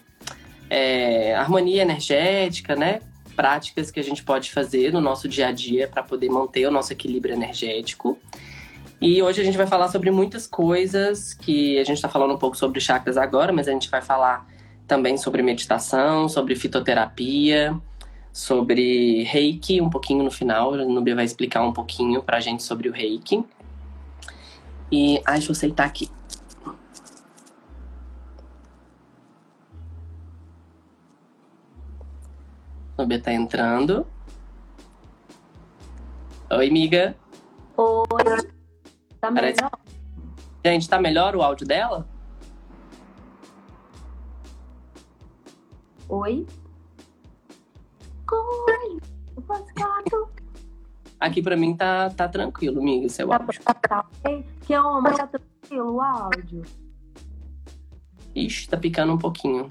é, 0.69 1.33
harmonia 1.33 1.81
energética, 1.81 2.75
né? 2.75 2.99
Práticas 3.37 3.89
que 3.89 4.01
a 4.01 4.03
gente 4.03 4.21
pode 4.21 4.51
fazer 4.51 4.91
no 4.91 4.99
nosso 4.99 5.29
dia 5.29 5.47
a 5.47 5.51
dia 5.53 5.87
para 5.87 6.03
poder 6.03 6.27
manter 6.27 6.67
o 6.67 6.71
nosso 6.71 6.91
equilíbrio 6.91 7.33
energético. 7.33 8.19
E 8.99 9.23
hoje 9.23 9.39
a 9.39 9.43
gente 9.45 9.55
vai 9.57 9.65
falar 9.65 9.87
sobre 9.87 10.11
muitas 10.11 10.45
coisas 10.45 11.33
que 11.33 11.79
a 11.79 11.85
gente 11.85 11.95
está 11.95 12.09
falando 12.09 12.33
um 12.33 12.37
pouco 12.37 12.57
sobre 12.57 12.81
chakras 12.81 13.15
agora, 13.15 13.53
mas 13.53 13.69
a 13.69 13.71
gente 13.71 13.89
vai 13.89 14.01
falar 14.01 14.45
também 14.85 15.15
sobre 15.15 15.41
meditação, 15.41 16.27
sobre 16.27 16.53
fitoterapia, 16.53 17.79
sobre 18.35 19.23
reiki, 19.23 19.79
um 19.79 19.89
pouquinho 19.89 20.21
no 20.21 20.29
final. 20.29 20.73
A 20.73 20.83
Nubia 20.83 21.15
vai 21.15 21.23
explicar 21.23 21.61
um 21.61 21.71
pouquinho 21.71 22.21
pra 22.21 22.41
gente 22.41 22.63
sobre 22.63 22.89
o 22.89 22.91
reiki. 22.91 23.45
E. 24.91 25.21
Ai, 25.25 25.35
deixa 25.35 25.51
eu 25.51 25.53
aceitar 25.53 25.85
aqui. 25.85 26.11
Nubia 32.97 33.21
tá 33.21 33.31
entrando. 33.31 34.05
Oi, 36.51 36.67
amiga. 36.67 37.15
Oi. 37.77 38.23
Tá 39.21 39.31
Parece... 39.31 39.61
melhor? 39.61 39.79
Gente, 40.65 40.89
tá 40.89 40.99
melhor 40.99 41.37
o 41.37 41.41
áudio 41.41 41.65
dela? 41.65 42.05
Oi? 46.09 46.45
Aqui 51.19 51.41
pra 51.41 51.55
mim 51.55 51.75
tá, 51.75 52.09
tá 52.09 52.27
tranquilo, 52.27 52.79
amiga, 52.79 53.09
seu 53.09 53.27
tá, 53.27 53.37
áudio. 53.37 53.63
Tá, 53.63 53.73
tá, 53.73 54.05
que 54.65 54.77
homem, 54.77 55.13
tá 55.13 55.27
tranquilo 55.27 55.93
o 55.95 56.01
áudio? 56.01 56.61
Ixi, 58.35 58.69
tá 58.69 58.77
picando 58.77 59.13
um 59.13 59.17
pouquinho. 59.17 59.69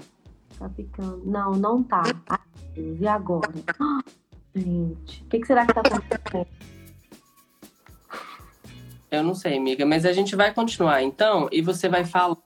Tá 0.57 0.67
picando. 0.69 1.21
Não, 1.25 1.51
não 1.51 1.83
tá. 1.83 2.03
Ai, 2.27 2.39
Deus, 2.73 2.99
e 2.99 3.07
agora? 3.07 3.51
gente, 4.55 5.23
o 5.23 5.27
que, 5.27 5.39
que 5.39 5.47
será 5.47 5.65
que 5.65 5.73
tá 5.73 5.81
acontecendo? 5.81 6.47
Eu 9.11 9.23
não 9.23 9.35
sei, 9.35 9.57
amiga, 9.57 9.85
mas 9.85 10.05
a 10.05 10.11
gente 10.11 10.35
vai 10.35 10.53
continuar 10.53 11.03
então 11.03 11.47
e 11.51 11.61
você 11.61 11.87
vai 11.87 12.03
falando 12.03 12.41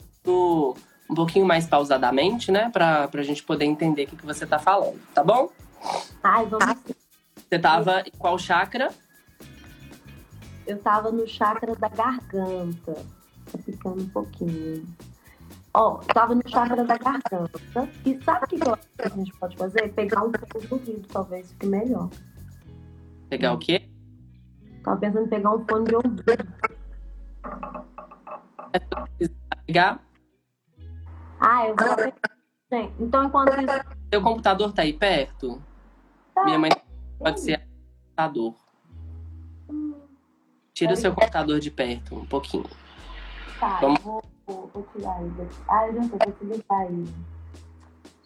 um 1.10 1.16
pouquinho 1.16 1.46
mais 1.46 1.66
pausadamente, 1.66 2.52
né? 2.52 2.70
Pra, 2.70 3.08
pra 3.08 3.24
gente 3.24 3.42
poder 3.44 3.66
entender 3.66 4.04
o 4.04 4.08
que, 4.08 4.18
que 4.18 4.26
você 4.26 4.46
tá 4.46 4.60
falando, 4.60 5.00
tá 5.14 5.24
bom? 5.24 5.50
Ai, 6.24 6.46
vamos. 6.46 6.78
Você 7.36 7.60
tava 7.60 8.02
em 8.02 8.12
qual 8.18 8.38
chakra? 8.38 8.90
Eu 10.68 10.78
tava 10.80 11.12
no 11.12 11.28
chakra 11.28 11.76
da 11.76 11.90
garganta. 11.90 12.94
Tá 13.52 13.58
ficando 13.58 14.04
um 14.04 14.10
pouquinho. 14.10 14.86
Ó, 15.74 16.00
eu 16.02 16.14
tava 16.14 16.36
no 16.36 16.48
chakra 16.48 16.84
da 16.84 16.98
garganta. 16.98 17.90
E 18.06 18.22
sabe 18.24 18.46
o 18.46 18.48
que, 18.48 18.60
que 18.60 18.70
a 19.02 19.10
gente 19.10 19.34
pode 19.34 19.58
fazer? 19.58 19.94
Pegar 19.94 20.24
um 20.24 20.32
pouco 20.32 20.68
do 20.68 20.76
ouvido, 20.76 21.08
talvez 21.08 21.50
fique 21.52 21.66
melhor. 21.66 22.10
Pegar 23.30 23.54
o 23.54 23.60
quê? 23.60 23.90
Tava 24.84 24.98
pensando 25.00 25.26
em 25.26 25.30
pegar 25.30 25.56
um 25.56 25.66
fone 25.66 25.86
de 25.86 25.96
ouvido. 25.96 26.24
Pegar? 29.66 30.00
Ah, 31.40 31.68
eu 31.68 31.76
vou 31.76 31.96
pegar. 31.96 32.90
Então, 33.00 33.24
enquanto 33.24 33.60
isso. 33.60 34.00
Seu 34.12 34.22
computador 34.22 34.74
tá 34.74 34.82
aí 34.84 34.94
perto? 34.94 35.62
Tá. 36.40 36.46
Minha 36.46 36.60
mãe 36.60 36.72
pode 37.18 37.42
ser 37.42 37.60
computador. 37.60 38.56
Tira 40.74 40.94
o 40.94 40.96
seu 40.96 41.14
computador 41.14 41.60
de 41.60 41.70
perto, 41.70 42.16
um 42.16 42.26
pouquinho. 42.26 42.66
Tá, 43.60 43.80
Vamos... 43.82 44.00
vou, 44.00 44.24
vou, 44.48 44.72
vou 44.74 44.88
tirar 44.94 45.22
ele. 45.22 45.50
Ah, 45.68 45.88
eu 45.88 45.96
já 45.96 46.04
sei, 46.04 46.10
vou 46.18 46.34
desligar 46.40 46.86
ele. 46.86 47.14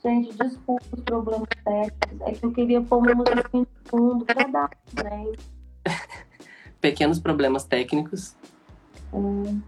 Gente, 0.03 0.37
desculpa 0.37 0.85
os 0.91 0.99
problemas 1.01 1.49
técnicos. 1.63 2.21
É 2.21 2.31
que 2.33 2.45
eu 2.45 2.51
queria 2.51 2.81
pôr 2.81 2.97
uma 2.97 3.15
música 3.15 3.35
de 3.35 3.67
fundo 3.85 4.25
pra 4.25 4.43
dar, 4.43 4.69
né? 5.03 5.31
pequenos 6.79 7.19
problemas 7.19 7.63
técnicos. 7.63 8.35
Hum. 9.11 9.59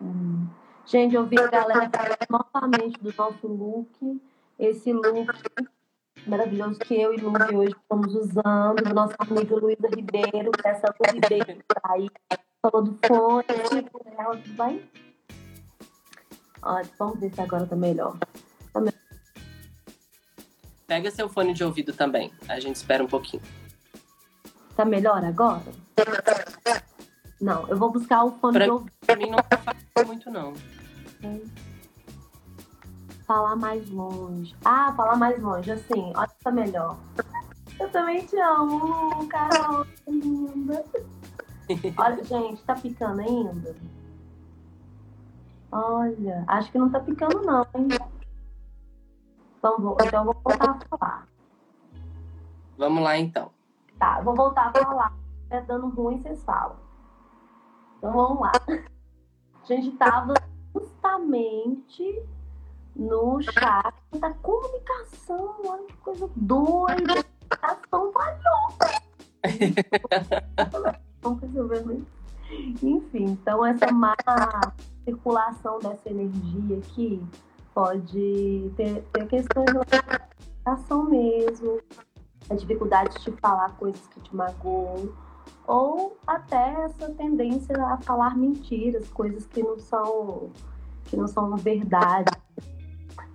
Hum. 0.00 0.46
Gente, 0.86 1.16
eu 1.16 1.26
vi 1.26 1.40
a 1.40 1.48
galera 1.48 1.90
novamente 2.30 3.02
do 3.02 3.12
nosso 3.16 3.48
look. 3.48 4.22
Esse 4.58 4.92
look 4.92 5.26
maravilhoso 6.28 6.78
que 6.80 6.94
eu 6.94 7.14
e 7.14 7.16
Luiz 7.16 7.50
hoje 7.52 7.74
estamos 7.80 8.14
usando, 8.14 8.84
do 8.84 8.94
nosso 8.94 9.14
amigo 9.18 9.58
Luísa 9.58 9.88
Ribeiro, 9.94 10.50
essa 10.62 10.94
Luísa 11.00 11.14
Ribeiro 11.14 11.46
que 11.46 11.64
tá 11.66 11.80
aí, 11.84 12.08
falou 12.62 12.84
do 12.84 12.98
fone, 13.06 13.44
tudo 13.82 14.52
bem? 14.56 14.90
Olha, 16.62 16.88
vamos 16.98 17.18
ver 17.20 17.32
se 17.32 17.40
agora 17.40 17.66
tá 17.66 17.74
melhor. 17.74 18.18
tá 18.72 18.80
melhor. 18.80 18.98
Pega 20.86 21.10
seu 21.10 21.28
fone 21.28 21.54
de 21.54 21.64
ouvido 21.64 21.92
também, 21.92 22.32
a 22.48 22.60
gente 22.60 22.76
espera 22.76 23.02
um 23.02 23.08
pouquinho. 23.08 23.42
Tá 24.76 24.84
melhor 24.84 25.24
agora? 25.24 25.72
Não, 27.40 27.66
eu 27.68 27.76
vou 27.76 27.90
buscar 27.90 28.24
o 28.24 28.32
fone 28.32 28.54
pra, 28.54 28.64
de 28.66 28.70
ouvido. 28.70 28.92
Pra 29.00 29.16
mim 29.16 29.30
não 29.30 29.38
tá 29.38 30.04
muito, 30.04 30.30
não. 30.30 30.52
Falar 33.28 33.56
mais 33.56 33.90
longe. 33.90 34.56
Ah, 34.64 34.90
falar 34.96 35.16
mais 35.16 35.38
longe, 35.38 35.70
assim. 35.70 36.14
Olha 36.16 36.28
que 36.28 36.42
tá 36.42 36.50
melhor. 36.50 36.96
Eu 37.78 37.90
também 37.90 38.24
te 38.24 38.40
amo, 38.40 39.28
Carol. 39.28 39.86
Linda. 40.08 40.82
Olha, 41.98 42.24
gente, 42.24 42.62
tá 42.62 42.74
picando 42.74 43.20
ainda? 43.20 43.76
Olha, 45.70 46.42
acho 46.48 46.72
que 46.72 46.78
não 46.78 46.88
tá 46.88 47.00
picando 47.00 47.42
não, 47.42 47.66
hein? 47.74 47.88
Então, 49.58 49.76
vou, 49.78 49.98
então 50.02 50.24
vou 50.24 50.34
voltar 50.42 50.70
a 50.70 50.96
falar. 50.96 51.28
Vamos 52.78 53.02
lá, 53.02 53.18
então. 53.18 53.50
Tá, 53.98 54.22
vou 54.22 54.34
voltar 54.34 54.68
a 54.68 54.72
falar. 54.72 55.12
É 55.50 55.60
dando 55.60 55.88
ruim, 55.88 56.18
vocês 56.18 56.42
falam. 56.44 56.76
Então 57.98 58.10
vamos 58.10 58.40
lá. 58.40 58.52
A 59.62 59.66
gente 59.66 59.88
estava 59.88 60.32
justamente 60.74 62.26
no 62.98 63.40
chat 63.40 63.94
da 64.18 64.32
comunicação. 64.34 65.54
Olha 65.64 65.84
que 65.86 65.96
coisa 65.98 66.28
doida. 66.36 67.24
Comunicação 67.90 68.12
percebendo 71.38 71.92
isso. 71.92 72.18
Enfim, 72.82 73.24
então 73.24 73.64
essa 73.64 73.90
má 73.92 74.14
circulação 75.04 75.78
dessa 75.78 76.10
energia 76.10 76.78
aqui 76.78 77.22
pode 77.74 78.72
ter, 78.76 79.02
ter 79.12 79.26
questões 79.26 79.66
de 79.66 79.72
comunicação 79.74 81.04
mesmo, 81.04 81.80
a 82.50 82.54
dificuldade 82.54 83.16
de 83.22 83.30
falar 83.32 83.76
coisas 83.76 84.06
que 84.08 84.20
te 84.20 84.34
magoam, 84.34 85.10
ou 85.66 86.16
até 86.26 86.84
essa 86.84 87.10
tendência 87.12 87.76
a 87.84 87.98
falar 87.98 88.36
mentiras, 88.36 89.08
coisas 89.10 89.46
que 89.46 89.62
não 89.62 89.78
são 89.78 90.50
que 91.04 91.16
não 91.16 91.26
são 91.26 91.56
verdade. 91.56 92.30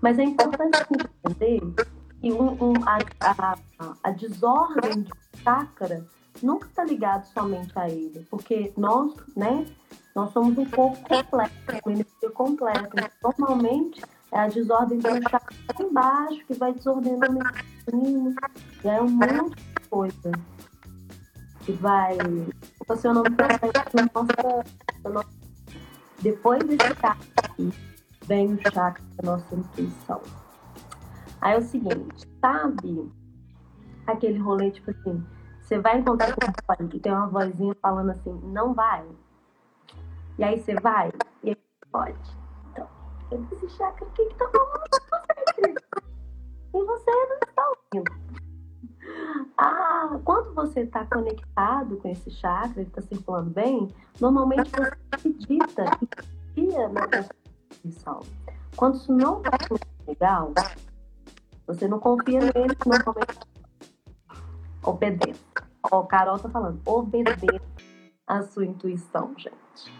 Mas 0.03 0.19
é 0.19 0.23
importante 0.23 0.85
entender 1.23 1.61
que 2.19 2.29
um, 2.33 2.51
um, 2.61 2.73
a, 2.85 2.99
a, 3.21 3.57
a 4.03 4.11
desordem 4.11 5.03
de 5.03 5.11
chakra 5.41 6.05
nunca 6.41 6.67
está 6.67 6.83
ligado 6.83 7.25
somente 7.27 7.71
a 7.79 7.89
ele, 7.89 8.27
porque 8.29 8.73
nós, 8.75 9.13
né, 9.33 9.65
nós 10.13 10.33
somos 10.33 10.57
um 10.57 10.65
corpo 10.65 10.97
completo, 11.07 11.53
uma 11.85 11.93
energia 11.93 12.29
completa. 12.33 13.09
Normalmente 13.23 14.03
é 14.33 14.39
a 14.39 14.47
desordem 14.47 14.99
do 14.99 15.29
chakra 15.29 15.55
embaixo 15.79 16.45
que 16.47 16.53
vai 16.55 16.73
desordenando 16.73 17.39
o 17.39 17.47
intestino, 17.95 18.35
é 18.83 19.01
um 19.01 19.09
monte 19.09 19.55
de 19.55 19.87
coisa 19.89 20.31
que 21.61 21.71
vai 21.71 22.17
funcionando 22.85 23.29
na 23.93 25.09
nossa, 25.09 25.29
depois 26.21 26.61
desse 26.65 26.89
chakra 26.99 27.15
aqui, 27.37 27.92
vem 28.25 28.53
o 28.53 28.61
chakra 28.71 29.03
da 29.17 29.31
nossa 29.31 29.55
intuição. 29.55 30.21
Aí 31.41 31.55
é 31.55 31.57
o 31.57 31.61
seguinte, 31.61 32.27
sabe 32.39 33.11
aquele 34.07 34.39
rolê, 34.39 34.71
tipo 34.71 34.91
assim, 34.91 35.23
você 35.61 35.79
vai 35.79 35.99
encontrar 35.99 36.33
com 36.35 36.49
um 36.49 36.53
pai 36.65 36.87
que 36.87 36.99
tem 36.99 37.11
uma 37.11 37.27
vozinha 37.27 37.75
falando 37.81 38.11
assim, 38.11 38.33
não 38.45 38.73
vai. 38.73 39.05
E 40.37 40.43
aí 40.43 40.59
você 40.59 40.75
vai, 40.75 41.11
e 41.43 41.49
aí 41.49 41.57
pode. 41.91 42.37
Então, 42.71 42.87
esse 43.31 43.69
chakra, 43.69 44.05
o 44.05 44.11
que 44.11 44.25
que 44.25 44.35
tá 44.35 44.49
falando 44.49 44.79
com 44.79 45.17
você? 45.17 45.75
E 46.75 46.85
você 46.85 47.11
não 47.11 47.37
está 47.37 47.69
ouvindo. 47.69 48.23
Ah, 49.57 50.19
quando 50.23 50.53
você 50.53 50.81
está 50.81 51.05
conectado 51.05 51.97
com 51.97 52.07
esse 52.09 52.31
chakra, 52.31 52.81
ele 52.81 52.89
está 52.89 53.01
circulando 53.01 53.49
bem, 53.49 53.93
normalmente 54.19 54.69
você 54.71 54.93
acredita 55.11 55.85
e 56.01 56.07
confia 56.07 56.87
na 56.89 57.07
Quando 58.75 58.95
isso 58.95 59.13
não 59.13 59.41
está 59.41 59.57
legal, 60.07 60.53
você 61.67 61.87
não 61.87 61.99
confia 61.99 62.39
nele, 62.39 62.75
normalmente 62.85 63.39
obedeça. 64.83 65.41
Ó, 65.91 66.03
Carol 66.03 66.39
tá 66.39 66.49
falando, 66.49 66.81
obedeça 66.85 67.61
a 68.27 68.41
sua 68.43 68.65
intuição, 68.65 69.33
gente. 69.37 69.93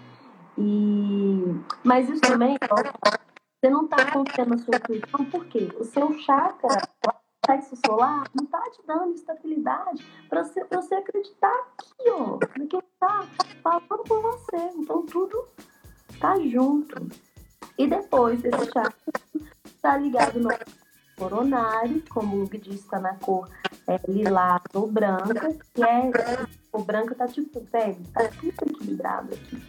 E... 0.58 1.44
Mas 1.84 2.10
isso 2.10 2.22
também, 2.22 2.58
ó, 2.70 2.76
você 2.76 3.70
não 3.70 3.88
tá 3.88 4.12
confiando 4.12 4.52
na 4.52 4.58
sua 4.58 4.76
intuição, 4.76 5.26
por 5.26 5.46
quê? 5.46 5.70
O 5.80 5.84
seu 5.84 6.14
chakra, 6.20 6.82
o 7.08 7.46
sexo 7.46 7.76
solar, 7.86 8.26
não 8.34 8.46
tá 8.46 8.62
te 8.72 8.82
dando 8.86 9.14
estabilidade 9.14 10.06
para 10.30 10.44
você, 10.44 10.64
pra 10.66 10.82
você 10.82 10.96
acreditar 10.96 11.54
aqui, 11.78 12.10
ó, 12.10 12.38
que 12.38 12.82
tá 13.00 13.26
falando 13.62 14.04
com 14.08 14.22
você. 14.22 14.58
Então 14.78 15.06
tudo 15.06 15.46
tá 16.20 16.40
junto. 16.40 16.96
E 17.78 17.88
depois, 17.88 18.44
esse 18.44 18.72
chakra 18.72 18.94
tá 19.82 19.98
ligado 19.98 20.40
no 20.40 20.50
coronário, 21.18 22.04
como 22.10 22.36
o 22.36 22.40
Lug 22.42 22.58
disse, 22.58 22.84
está 22.84 23.00
na 23.00 23.16
cor 23.16 23.50
é, 23.88 24.00
lilás 24.08 24.62
ou 24.74 24.92
branca, 24.92 25.56
que 25.74 25.84
é 25.84 26.12
o 26.72 26.84
branca 26.84 27.16
tá 27.16 27.28
tipo, 27.28 27.62
velho, 27.72 27.98
tá 28.14 28.28
tudo 28.30 28.72
equilibrado 28.72 29.34
aqui. 29.34 29.62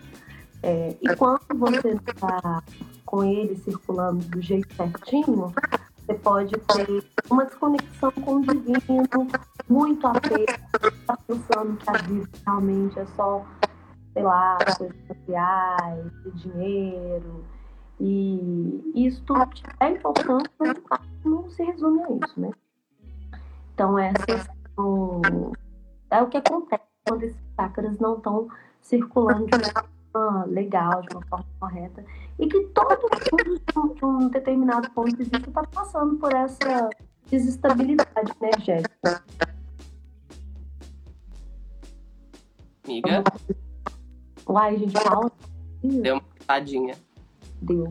É, 0.62 0.96
e 1.00 1.16
quando 1.16 1.42
você 1.54 1.90
está 1.90 2.62
com 3.04 3.22
ele 3.22 3.56
circulando 3.56 4.24
do 4.24 4.40
jeito 4.40 4.74
certinho, 4.74 5.52
você 5.98 6.14
pode 6.14 6.56
ter 6.56 7.04
uma 7.30 7.44
desconexão 7.44 8.10
com 8.12 8.36
o 8.36 8.40
divino, 8.40 9.28
muito 9.68 10.06
apego, 10.06 10.46
tá 11.06 11.18
pensando 11.26 11.76
que 11.76 11.90
a 11.90 11.92
vida 11.98 12.28
realmente 12.46 12.98
é 12.98 13.06
só, 13.16 13.44
sei 14.12 14.22
lá, 14.22 14.58
coisas 14.78 14.96
sociais, 15.06 16.12
dinheiro, 16.34 17.44
e 18.00 18.92
isso 18.94 19.22
é 19.80 19.88
importante, 19.90 20.50
mas 20.58 21.00
não 21.24 21.48
se 21.50 21.62
resume 21.62 22.02
a 22.02 22.26
isso, 22.26 22.40
né? 22.40 22.50
Então, 23.72 23.98
essas 23.98 24.48
são, 24.74 25.22
é 26.10 26.22
o 26.22 26.28
que 26.28 26.36
acontece 26.36 26.84
quando 27.06 27.22
esses 27.22 27.40
chakras 27.56 27.98
não 27.98 28.16
estão 28.16 28.48
circulando 28.80 29.46
de 29.46 29.54
uma 29.56 29.84
forma 30.12 30.44
legal, 30.46 31.02
de 31.02 31.16
uma 31.16 31.26
forma 31.26 31.46
correta, 31.60 32.04
e 32.38 32.46
que 32.46 32.60
todo 32.68 33.00
mundo, 33.00 33.94
de 33.94 34.04
um 34.04 34.28
determinado 34.28 34.90
ponto 34.90 35.16
de 35.16 35.24
vista, 35.24 35.48
está 35.48 35.62
passando 35.64 36.16
por 36.16 36.32
essa 36.32 36.90
desestabilidade 37.30 38.32
energética. 38.40 39.22
Amiga? 42.84 43.24
Uai, 44.46 44.78
gente, 44.78 45.00
fala. 45.00 45.32
Deu 45.82 46.14
uma 46.16 46.24
tadinha. 46.46 46.94
Deu. 47.64 47.90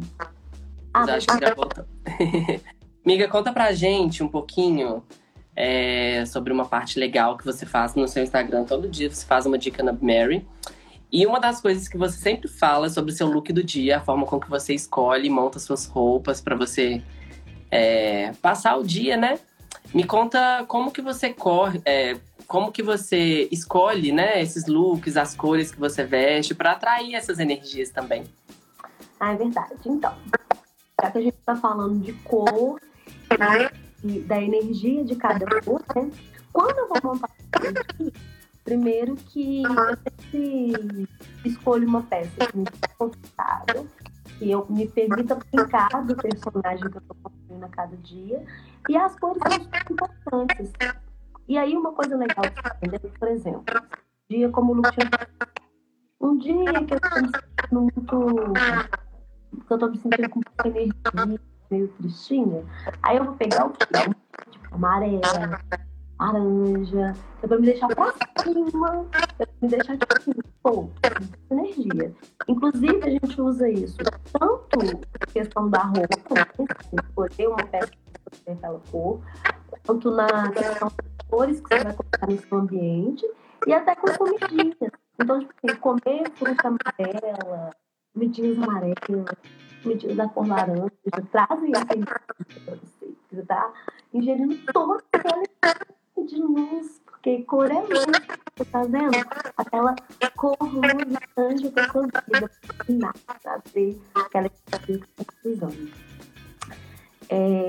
Ah, 0.93 1.03
acho 1.03 1.27
que 1.27 1.45
já 1.45 1.53
voltou. 1.53 1.85
Miga, 3.05 3.27
conta 3.27 3.51
pra 3.51 3.71
gente 3.73 4.23
um 4.23 4.27
pouquinho 4.27 5.03
é, 5.55 6.23
sobre 6.25 6.53
uma 6.53 6.65
parte 6.65 6.99
legal 6.99 7.37
que 7.37 7.45
você 7.45 7.65
faz 7.65 7.95
no 7.95 8.07
seu 8.07 8.23
Instagram. 8.23 8.63
Todo 8.63 8.87
dia 8.87 9.09
você 9.09 9.25
faz 9.25 9.45
uma 9.45 9.57
dica 9.57 9.83
na 9.83 9.93
Mary. 9.93 10.45
E 11.11 11.27
uma 11.27 11.39
das 11.39 11.61
coisas 11.61 11.87
que 11.87 11.97
você 11.97 12.17
sempre 12.17 12.47
fala 12.47 12.89
sobre 12.89 13.11
o 13.11 13.15
seu 13.15 13.27
look 13.27 13.53
do 13.53 13.63
dia, 13.63 13.97
a 13.97 14.01
forma 14.01 14.25
com 14.25 14.39
que 14.39 14.49
você 14.49 14.73
escolhe 14.73 15.27
e 15.27 15.29
monta 15.29 15.59
suas 15.59 15.85
roupas 15.85 16.41
para 16.41 16.55
você 16.55 17.03
é, 17.69 18.31
passar 18.41 18.77
o 18.77 18.83
dia, 18.83 19.15
né? 19.15 19.37
Me 19.93 20.03
conta 20.03 20.65
como 20.67 20.91
que 20.91 21.01
você 21.01 21.31
corre, 21.31 21.81
é, 21.85 22.17
como 22.47 22.71
que 22.71 22.81
você 22.81 23.47
escolhe, 23.51 24.11
né, 24.11 24.41
esses 24.41 24.65
looks, 24.65 25.17
as 25.17 25.35
cores 25.35 25.71
que 25.71 25.79
você 25.79 26.03
veste 26.03 26.55
para 26.55 26.71
atrair 26.71 27.13
essas 27.13 27.39
energias 27.39 27.89
também. 27.89 28.23
Ah, 29.23 29.31
é 29.31 29.37
verdade. 29.37 29.73
Então, 29.85 30.13
já 31.01 31.09
que 31.09 31.17
a 31.17 31.21
gente 31.21 31.37
está 31.37 31.55
falando 31.55 31.97
de 32.01 32.11
cor 32.11 32.77
e 34.03 34.19
da 34.19 34.41
energia 34.41 35.01
de 35.05 35.15
cada 35.15 35.45
cor, 35.61 35.81
né? 35.95 36.11
Quando 36.51 36.77
eu 36.77 36.89
vou 36.89 36.97
montar 37.01 37.29
primeiro 38.65 39.15
que 39.15 39.63
eu 39.63 41.07
escolho 41.45 41.87
uma 41.87 42.01
peça 42.03 42.31
que 42.51 42.57
me 42.57 42.65
confortável, 42.97 43.87
que 44.37 44.51
eu 44.51 44.65
me 44.69 44.89
permita 44.89 45.35
brincar 45.35 45.87
do 46.05 46.17
personagem 46.17 46.89
que 46.89 46.97
eu 46.97 47.01
estou 47.01 47.15
construindo 47.23 47.63
a 47.63 47.69
cada 47.69 47.95
dia, 47.95 48.43
e 48.89 48.97
as 48.97 49.17
cores 49.17 49.41
são 49.41 49.55
importantes. 49.89 50.69
E 51.47 51.57
aí 51.57 51.77
uma 51.77 51.93
coisa 51.93 52.17
legal 52.17 52.43
entender, 52.81 52.99
por 53.17 53.29
exemplo, 53.29 53.63
um 54.29 54.35
dia 54.35 54.49
como 54.49 54.73
o 54.73 54.75
Luciano, 54.75 55.11
um 56.19 56.37
dia 56.37 56.73
que 56.85 56.93
eu 56.93 56.97
estou 56.97 57.81
muito 57.81 58.53
porque 59.55 59.73
eu 59.73 59.77
tô 59.77 59.89
me 59.89 59.97
sentindo 59.97 60.29
com 60.29 60.41
pouca 60.41 60.67
energia, 60.67 60.93
meio 61.69 61.87
tristinha. 61.99 62.63
Aí 63.01 63.17
eu 63.17 63.25
vou 63.25 63.35
pegar 63.35 63.65
o 63.65 63.71
quê? 63.71 63.85
Tipo, 64.51 64.75
amarela, 64.75 65.59
laranja, 66.19 67.13
que 67.39 67.45
é 67.45 67.47
pra 67.47 67.57
me 67.57 67.65
deixar 67.65 67.87
pra 67.87 68.13
cima, 68.41 69.05
pra 69.37 69.47
me 69.61 69.67
deixar 69.67 69.97
tipo 69.97 70.17
assim, 70.17 70.31
pô, 70.61 70.89
energia. 71.51 72.13
Inclusive, 72.47 73.03
a 73.03 73.09
gente 73.09 73.41
usa 73.41 73.69
isso 73.69 73.97
tanto 74.31 74.79
na 74.79 75.25
questão 75.33 75.69
da 75.69 75.83
roupa, 75.83 76.35
né? 76.35 76.67
escolher 77.07 77.47
uma 77.47 77.65
peça 77.65 77.91
que 78.31 78.39
tem 78.41 78.53
aquela 78.53 78.79
cor, 78.91 79.21
quanto 79.85 80.11
na 80.11 80.51
questão 80.51 80.87
das 80.89 81.27
cores 81.29 81.61
que 81.61 81.75
você 81.75 81.83
vai 81.83 81.93
colocar 81.93 82.27
no 82.27 82.39
seu 82.39 82.57
ambiente, 82.57 83.25
e 83.67 83.73
até 83.73 83.95
com 83.95 84.07
comidinhas. 84.13 84.91
Então, 85.19 85.39
tipo 85.39 85.53
assim, 85.63 85.79
comer 85.79 86.31
fruta 86.31 86.67
amarela, 86.67 87.69
comidinhas 88.13 88.57
amarelas, 88.57 88.97
comidinhas 89.81 90.17
da 90.17 90.29
cor 90.29 90.47
laranja, 90.47 90.91
trazem 91.31 91.71
essa 91.75 91.95
você. 91.95 93.13
Está 93.31 93.73
ingerindo 94.13 94.55
toda 94.71 95.03
aquela 95.11 95.43
de 96.25 96.35
luz, 96.35 97.01
porque 97.05 97.43
cor 97.43 97.69
é 97.69 97.81
luz, 97.81 98.05
você 98.55 98.63
está 98.63 98.83
vendo? 98.83 99.11
Aquela 99.57 99.95
cor 100.35 100.55
luz 100.61 100.83
laranja 101.37 101.71
da 101.71 101.89
sua 101.89 102.03
vida, 102.03 103.13
para 103.25 103.39
trazer 103.39 104.01
aquela 104.13 104.49
que 104.49 104.55
está 104.55 104.79
precisando. 105.25 105.91
É... 107.29 107.67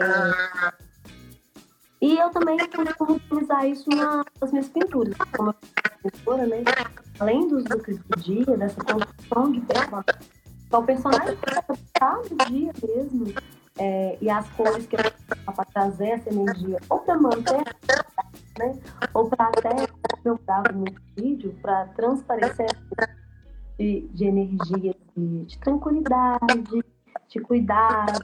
E 2.04 2.18
eu 2.18 2.28
também 2.28 2.58
costumo 2.58 3.16
utilizar 3.16 3.66
isso 3.66 3.88
nas 3.88 4.52
minhas 4.52 4.68
pinturas. 4.68 5.16
Como 5.34 5.48
eu 5.48 5.54
sou 5.54 6.10
pintora, 6.10 6.46
né? 6.46 6.62
Além 7.18 7.48
dos 7.48 7.64
looks 7.64 7.98
do 7.98 8.20
dia, 8.20 8.56
dessa 8.58 8.78
construção 8.84 9.52
de 9.52 9.62
então, 10.66 10.80
o 10.80 10.84
personagem 10.84 11.34
está 11.72 12.20
no 12.30 12.36
dia 12.46 12.72
mesmo. 12.86 13.32
É, 13.78 14.18
e 14.20 14.28
as 14.28 14.46
cores 14.50 14.86
que 14.86 14.96
eu 14.96 15.00
para 15.46 15.64
trazer 15.64 16.08
essa 16.10 16.28
energia, 16.28 16.78
ou 16.90 16.98
para 16.98 17.18
manter, 17.18 17.64
né? 18.58 18.78
ou 19.14 19.30
para 19.30 19.46
até, 19.46 19.88
eu 20.26 20.38
dava 20.46 20.72
no 20.72 20.84
vídeo, 21.16 21.56
para 21.62 21.86
transparecer 21.88 22.66
de, 23.78 24.06
de 24.12 24.24
energia, 24.26 24.94
de, 25.16 25.44
de 25.46 25.58
tranquilidade, 25.58 26.84
de 27.28 27.40
cuidado, 27.40 28.22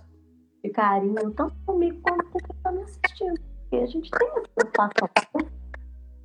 de 0.62 0.68
carinho, 0.68 1.30
tanto 1.30 1.54
comigo 1.64 1.98
quanto 2.02 2.26
com 2.26 2.38
quem 2.38 2.56
está 2.56 2.72
me 2.72 2.82
assistindo. 2.82 3.49
A 3.72 3.86
gente 3.86 4.10
tem 4.10 4.28
essa 4.28 4.48
preocupação. 4.54 5.50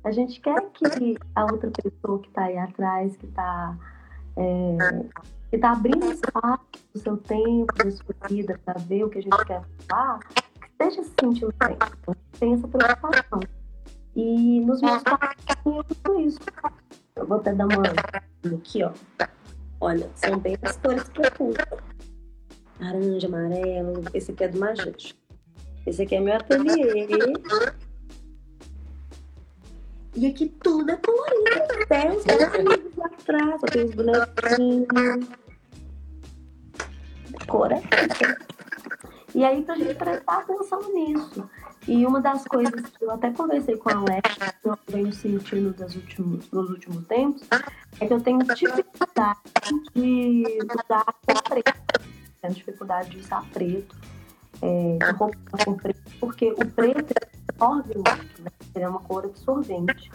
A 0.04 0.10
gente 0.12 0.40
quer 0.40 0.60
que 0.70 1.16
a 1.34 1.44
outra 1.44 1.70
pessoa 1.70 2.20
que 2.20 2.28
está 2.28 2.44
aí 2.44 2.58
atrás, 2.58 3.16
que 3.16 3.26
está 3.26 3.76
é, 4.36 4.76
que 5.50 5.56
está 5.56 5.72
abrindo 5.72 6.12
espaço 6.12 6.64
do 6.92 7.00
seu 7.00 7.16
tempo, 7.16 7.72
da 7.74 7.90
sua 7.90 8.14
vida, 8.28 8.60
para 8.64 8.78
ver 8.80 9.04
o 9.04 9.10
que 9.10 9.18
a 9.18 9.22
gente 9.22 9.44
quer 9.46 9.62
falar, 9.88 10.18
que 10.20 10.66
esteja 10.66 11.02
se 11.02 11.12
sentindo 11.20 11.54
bem. 11.58 11.76
Tem 12.38 12.54
essa 12.54 12.68
preocupação. 12.68 13.40
E 14.14 14.60
nos 14.60 14.80
meus 14.80 15.02
pais 15.02 15.36
tem 15.46 15.82
tudo 15.82 16.20
isso. 16.20 16.40
Eu 17.14 17.26
vou 17.26 17.38
até 17.38 17.54
dar 17.54 17.66
uma 17.66 17.82
aqui, 18.56 18.82
ó. 18.82 18.92
Olha, 19.80 20.10
são 20.14 20.38
bem 20.38 20.56
as 20.62 20.76
cores 20.78 21.08
que 21.08 21.20
eu 21.20 21.32
curto. 21.32 21.84
Laranja, 22.80 23.26
amarelo. 23.26 24.04
Esse 24.12 24.32
aqui 24.32 24.44
é 24.44 24.48
do 24.48 24.58
Majeste. 24.58 25.16
Esse 25.86 26.02
aqui 26.02 26.16
é 26.16 26.20
meu 26.20 26.34
ateliê. 26.34 27.06
E 30.16 30.26
aqui 30.26 30.48
tudo 30.60 30.90
é 30.90 30.96
colorido. 30.96 31.82
Até 31.84 32.10
os 32.10 32.24
bonequinhos 32.24 32.96
lá 32.96 33.06
atrás. 33.06 33.60
Tem 33.70 33.84
os 33.84 33.94
bonequinhos. 33.94 35.28
Cor 37.46 37.70
é 37.70 37.82
E 39.32 39.44
aí, 39.44 39.62
pra 39.62 39.76
gente 39.76 39.94
prestar 39.94 40.38
atenção 40.38 40.92
nisso. 40.92 41.48
E 41.86 42.04
uma 42.04 42.20
das 42.20 42.44
coisas 42.44 42.80
que 42.80 43.04
eu 43.04 43.10
até 43.12 43.30
conversei 43.30 43.76
com 43.76 43.88
a 43.90 43.94
Alex, 43.94 44.34
que 44.60 44.68
eu 44.68 44.76
venho 44.88 45.12
sentindo 45.12 45.72
nos 45.78 45.94
últimos, 45.94 46.50
nos 46.50 46.70
últimos 46.70 47.06
tempos, 47.06 47.46
é 48.00 48.06
que 48.06 48.12
eu 48.12 48.20
tenho 48.20 48.38
dificuldade 48.38 49.38
de 49.94 50.58
usar 50.64 51.04
preto. 51.44 52.00
Tenho 52.42 52.54
dificuldade 52.54 53.10
de 53.10 53.18
usar 53.18 53.44
preto 53.52 53.94
é, 54.62 54.98
roupa 55.12 55.64
com 55.64 55.74
preto, 55.74 56.02
porque 56.20 56.52
o 56.52 56.66
preto 56.66 57.14
absorve 57.48 57.94
muito, 57.94 58.42
né? 58.42 58.50
Ele 58.74 58.84
é 58.84 58.88
uma 58.88 59.00
cor 59.00 59.24
absorvente. 59.24 60.10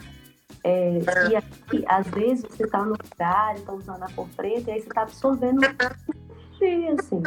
É, 0.64 0.98
e 0.98 1.36
aí, 1.36 1.84
às 1.86 2.06
vezes, 2.08 2.44
você 2.44 2.64
está 2.64 2.84
no 2.84 2.90
lugar, 2.92 3.54
está 3.54 3.72
usando 3.72 4.02
a 4.02 4.10
cor 4.12 4.28
preta, 4.36 4.70
e 4.70 4.74
aí 4.74 4.80
você 4.80 4.88
está 4.88 5.02
absorvendo 5.02 5.62
energia, 5.64 6.94
assim. 6.98 7.22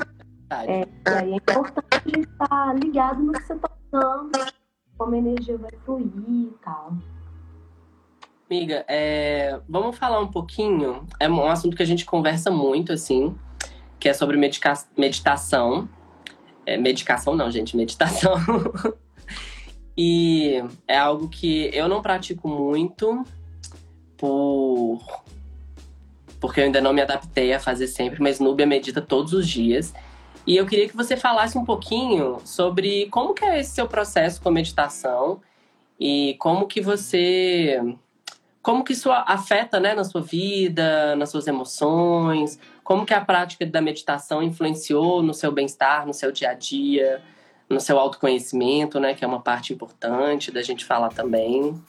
É, 0.67 0.81
e 0.81 1.09
aí 1.09 1.33
é 1.33 1.35
importante 1.35 1.87
a 1.91 2.09
gente 2.09 2.29
estar 2.29 2.47
tá 2.47 2.73
ligado 2.73 3.21
no 3.21 3.33
que 3.33 3.43
você 3.43 3.53
está 3.53 3.69
usando, 3.91 4.53
como 4.97 5.15
a 5.15 5.17
energia 5.17 5.57
vai 5.57 5.71
fluir 5.83 6.13
e 6.27 6.53
tal. 6.63 6.93
Amiga, 8.49 8.85
é, 8.87 9.59
vamos 9.67 9.97
falar 9.97 10.19
um 10.19 10.27
pouquinho. 10.27 11.07
É 11.19 11.27
um 11.27 11.49
assunto 11.49 11.75
que 11.75 11.81
a 11.81 11.85
gente 11.85 12.05
conversa 12.05 12.51
muito, 12.51 12.93
assim, 12.93 13.35
que 13.99 14.07
é 14.07 14.13
sobre 14.13 14.37
meditação. 14.37 15.89
É, 16.65 16.77
medicação 16.77 17.35
não, 17.35 17.51
gente, 17.51 17.77
meditação. 17.77 18.35
e 19.97 20.63
é 20.87 20.97
algo 20.97 21.29
que 21.29 21.69
eu 21.73 21.87
não 21.87 22.01
pratico 22.01 22.47
muito 22.47 23.23
por 24.17 24.99
porque 26.39 26.59
eu 26.59 26.65
ainda 26.65 26.81
não 26.81 26.93
me 26.93 27.01
adaptei 27.01 27.53
a 27.53 27.59
fazer 27.59 27.87
sempre, 27.87 28.21
mas 28.21 28.39
Núbia 28.39 28.67
medita 28.67 29.01
todos 29.01 29.33
os 29.33 29.47
dias. 29.47 29.93
E 30.45 30.55
eu 30.55 30.65
queria 30.65 30.87
que 30.87 30.95
você 30.95 31.17
falasse 31.17 31.57
um 31.57 31.65
pouquinho 31.65 32.37
sobre 32.45 33.07
como 33.07 33.33
que 33.33 33.43
é 33.43 33.59
esse 33.59 33.71
seu 33.71 33.87
processo 33.87 34.39
com 34.41 34.49
a 34.49 34.51
meditação 34.51 35.41
e 35.99 36.35
como 36.39 36.67
que 36.67 36.81
você 36.81 37.81
como 38.61 38.83
que 38.83 38.93
isso 38.93 39.11
afeta 39.11 39.79
né, 39.79 39.93
na 39.93 40.03
sua 40.03 40.21
vida, 40.21 41.15
nas 41.15 41.29
suas 41.29 41.45
emoções, 41.45 42.59
como 42.85 43.05
que 43.05 43.13
a 43.13 43.19
prática 43.19 43.65
da 43.65 43.81
meditação 43.81 44.43
influenciou 44.43 45.23
no 45.23 45.33
seu 45.33 45.51
bem-estar, 45.51 46.05
no 46.05 46.13
seu 46.13 46.31
dia 46.31 46.51
a 46.51 46.53
dia, 46.53 47.21
no 47.67 47.79
seu 47.81 47.97
autoconhecimento, 47.97 48.99
né, 48.99 49.15
que 49.15 49.25
é 49.25 49.27
uma 49.27 49.41
parte 49.41 49.73
importante 49.73 50.51
da 50.51 50.61
gente 50.61 50.85
falar 50.85 51.09
também. 51.09 51.81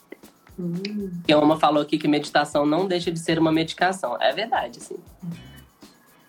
Hum. 0.59 1.13
E 1.29 1.33
a 1.33 1.39
Oma 1.39 1.61
falou 1.61 1.83
aqui 1.83 1.99
que 1.99 2.09
meditação 2.09 2.65
não 2.65 2.89
deixa 2.89 3.13
de 3.13 3.19
ser 3.19 3.39
uma 3.39 3.53
medicação. 3.53 4.17
É 4.21 4.33
verdade, 4.33 4.81
sim. 4.81 4.97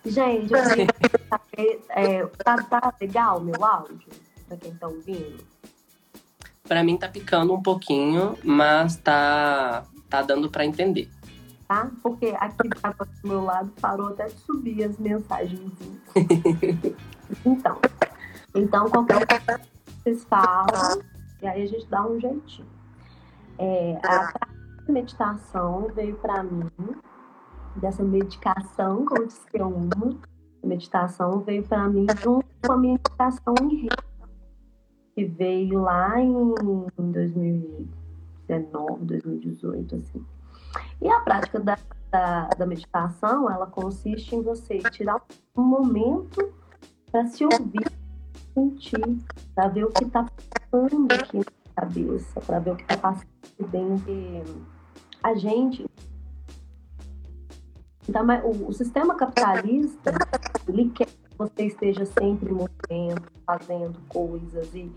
Gente, 0.05 0.53
eu 0.53 0.63
queria 0.63 1.27
saber, 1.29 1.81
é, 1.89 2.25
tá, 2.43 2.57
tá 2.57 2.93
legal 2.99 3.37
o 3.37 3.41
meu 3.41 3.63
áudio? 3.63 4.09
Pra 4.49 4.57
quem 4.57 4.75
tá 4.75 4.87
ouvindo? 4.87 5.45
Pra 6.67 6.83
mim 6.83 6.97
tá 6.97 7.07
picando 7.07 7.53
um 7.53 7.61
pouquinho, 7.61 8.37
mas 8.43 8.97
tá 8.97 9.85
tá 10.09 10.21
dando 10.21 10.49
para 10.49 10.65
entender. 10.65 11.09
Tá? 11.67 11.91
Porque 12.01 12.33
aqui 12.39 12.69
do 12.69 13.27
meu 13.27 13.43
lado 13.43 13.71
parou 13.81 14.07
até 14.09 14.25
de 14.27 14.39
subir 14.39 14.83
as 14.83 14.97
mensagens. 14.97 15.71
então, 17.45 17.77
então 18.55 18.89
qualquer 18.89 19.27
coisa 19.27 19.59
que 19.59 19.91
vocês 20.01 20.23
falam, 20.25 21.01
e 21.41 21.47
aí 21.47 21.63
a 21.63 21.67
gente 21.67 21.85
dá 21.87 22.07
um 22.07 22.19
jeitinho. 22.19 22.67
É, 23.59 23.99
a 24.05 24.31
meditação 24.87 25.91
veio 25.93 26.15
para 26.15 26.41
mim, 26.43 26.69
dessa 27.75 28.03
medicação, 28.03 29.05
como 29.05 29.27
disse 29.27 29.45
que 29.51 29.57
é 29.57 29.65
uma, 29.65 29.89
meditação 30.63 31.39
veio 31.39 31.63
para 31.63 31.87
mim 31.89 32.05
junto 32.21 32.47
com 32.65 32.71
a 32.71 32.77
meditação 32.77 33.53
em 33.61 33.75
rede, 33.75 33.95
que 35.15 35.25
veio 35.25 35.81
lá 35.81 36.19
em 36.19 36.31
2000 36.97 37.87
2019, 38.47 39.05
2018, 39.05 39.95
assim. 39.95 40.25
E 41.01 41.09
a 41.09 41.19
prática 41.21 41.59
da, 41.59 41.77
da, 42.11 42.49
da 42.49 42.65
meditação, 42.65 43.49
ela 43.49 43.67
consiste 43.67 44.35
em 44.35 44.41
você 44.41 44.79
tirar 44.91 45.21
um 45.55 45.63
momento 45.63 46.53
para 47.11 47.25
se 47.27 47.43
ouvir, 47.45 47.91
sentir, 48.53 49.17
para 49.55 49.67
ver 49.67 49.85
o 49.85 49.91
que 49.91 50.03
está 50.03 50.25
passando 50.25 51.11
aqui 51.13 51.37
na 51.37 51.73
cabeça, 51.75 52.41
para 52.41 52.59
ver 52.59 52.71
o 52.71 52.75
que 52.75 52.83
está 52.83 52.97
passando 52.97 53.27
dentro 53.71 54.05
de 54.05 54.43
a 55.23 55.35
gente. 55.35 55.85
Então, 58.07 58.25
o, 58.67 58.71
sistema 58.71 59.15
capitalista, 59.15 60.13
ele 60.67 60.89
quer 60.91 61.07
que 61.07 61.37
você 61.37 61.65
esteja 61.65 62.05
sempre 62.05 62.53
movendo, 62.53 63.21
fazendo 63.45 63.99
coisas 64.07 64.73
e 64.73 64.89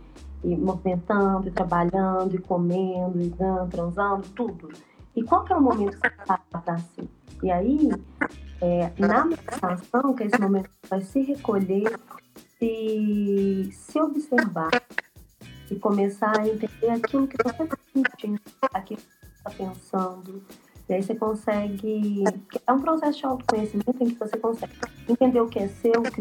e 0.43 0.57
movimentando, 0.57 1.49
e 1.49 1.51
trabalhando, 1.51 2.35
e 2.35 2.39
comendo, 2.39 3.21
e 3.21 3.29
dando, 3.29 3.71
transando, 3.71 4.29
tudo. 4.35 4.69
E 5.17 5.23
qual 5.23 5.45
que 5.45 5.53
é 5.53 5.57
o 5.57 5.61
momento 5.61 5.99
que 5.99 6.09
você 6.09 6.39
para 6.51 6.79
si? 6.79 7.09
E 7.43 7.51
aí, 7.51 7.91
é, 8.61 8.93
na 8.99 9.25
meditação, 9.25 10.15
que 10.15 10.23
é 10.23 10.27
esse 10.27 10.41
momento 10.41 10.69
que 10.69 10.89
vai 10.89 11.01
se 11.01 11.21
recolher, 11.23 11.99
se, 12.59 13.71
se 13.73 14.01
observar 14.01 14.71
e 15.71 15.77
começar 15.77 16.39
a 16.39 16.47
entender 16.47 16.91
aquilo 16.91 17.27
que 17.27 17.37
você 17.43 17.63
está 17.63 17.77
sentindo, 17.93 18.09
aquilo 18.15 18.39
que 18.39 18.51
você 18.51 19.37
está 19.37 19.51
pensando. 19.51 20.43
E 20.89 20.95
aí 20.95 21.03
você 21.03 21.15
consegue. 21.15 22.25
É 22.67 22.73
um 22.73 22.81
processo 22.81 23.19
de 23.19 23.27
autoconhecimento 23.27 23.97
em 24.03 24.11
que 24.11 24.19
você 24.19 24.37
consegue 24.37 24.73
entender 25.09 25.41
o 25.41 25.49
que 25.49 25.61
é 25.61 25.69
seu, 25.69 25.93
o 25.93 26.03
que 26.03 26.21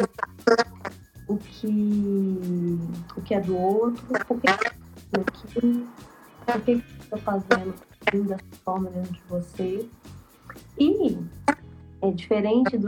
o 1.30 1.38
que, 1.38 2.80
o 3.16 3.22
que 3.22 3.34
é 3.36 3.40
do 3.40 3.56
outro, 3.56 4.04
por 4.26 4.42
que 4.42 4.48
aquilo, 4.50 5.88
por 6.46 6.62
que 6.62 6.72
está 6.72 7.18
fazendo 7.18 7.76
dessa 8.12 8.44
forma 8.64 8.90
dentro 8.90 9.14
de 9.14 9.22
você. 9.28 9.90
E 10.78 11.18
é 12.02 12.12
diferente 12.12 12.78
do 12.78 12.88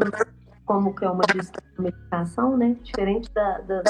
como 0.65 0.93
que 0.95 1.03
é 1.03 1.09
uma 1.09 1.23
medicação, 1.77 2.57
né? 2.57 2.75
Diferente 2.81 3.29
da, 3.31 3.59
da, 3.59 3.83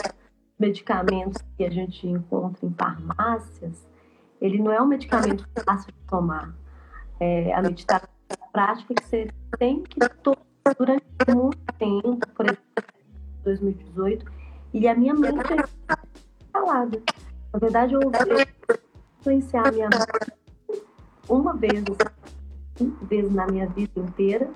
medicamentos 0.60 1.42
que 1.58 1.66
a 1.66 1.70
gente 1.70 2.08
encontra 2.08 2.66
em 2.66 2.74
farmácias, 2.74 3.88
ele 4.40 4.60
não 4.60 4.72
é 4.72 4.82
um 4.82 4.88
medicamento 4.88 5.48
fácil 5.66 5.92
de 5.92 6.08
tomar. 6.08 6.54
É 7.20 7.54
a 7.54 7.62
meditação 7.62 8.10
prática 8.52 8.94
que 8.94 9.04
você 9.04 9.28
tem 9.58 9.84
que 9.84 10.00
tomar 10.24 10.38
durante 10.78 11.06
muito 11.36 11.58
tempo, 11.78 12.28
por 12.36 12.46
exemplo, 12.46 12.64
2018, 13.44 14.26
e 14.74 14.88
a 14.88 14.96
minha 14.96 15.14
mente 15.14 15.54
é 15.54 15.98
calada. 16.54 17.02
Na 17.54 17.60
verdade, 17.60 17.94
eu 17.94 18.00
ouvi 18.04 18.48
influenciar 19.20 19.68
a 19.68 19.72
minha 19.72 19.90
mente 19.90 20.41
uma 21.32 21.56
vez, 21.56 21.84
cinco 22.76 23.06
vezes 23.06 23.32
na 23.32 23.48
minha 23.48 23.68
vida 23.68 24.00
inteira, 24.00 24.52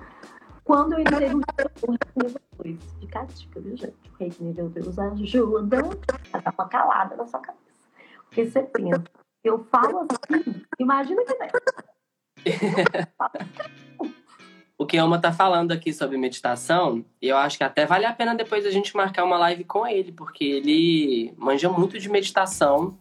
quando 0.63 0.93
eu 0.93 0.99
entrei 0.99 1.29
no 1.29 1.41
nível 2.17 2.41
2. 2.57 2.79
Fica 2.99 3.21
a 3.21 3.25
dica, 3.25 3.59
viu, 3.61 3.77
gente? 3.77 3.93
O 4.11 4.17
reiki 4.19 4.43
nível 4.43 4.69
2 4.69 4.99
ajuda 4.99 5.77
a 6.33 6.37
dar 6.39 6.53
uma 6.57 6.67
calada 6.67 7.15
na 7.15 7.25
sua 7.25 7.39
cabeça. 7.39 7.63
Porque 8.27 8.45
você 8.45 8.63
pensa, 8.63 9.03
Eu 9.43 9.63
falo 9.71 9.99
assim, 9.99 10.63
imagina 10.79 11.23
que 11.23 11.33
tem. 11.35 11.49
o 14.77 14.85
que 14.85 14.97
Elma 14.97 15.21
tá 15.21 15.31
falando 15.31 15.71
aqui 15.71 15.93
sobre 15.93 16.17
meditação, 16.17 17.05
eu 17.21 17.37
acho 17.37 17.57
que 17.57 17.63
até 17.63 17.85
vale 17.85 18.05
a 18.05 18.13
pena 18.13 18.35
depois 18.35 18.65
a 18.65 18.71
gente 18.71 18.95
marcar 18.95 19.23
uma 19.23 19.37
live 19.37 19.63
com 19.63 19.87
ele, 19.87 20.11
porque 20.11 20.43
ele 20.43 21.33
manja 21.37 21.69
muito 21.69 21.97
de 21.99 22.09
meditação. 22.09 22.97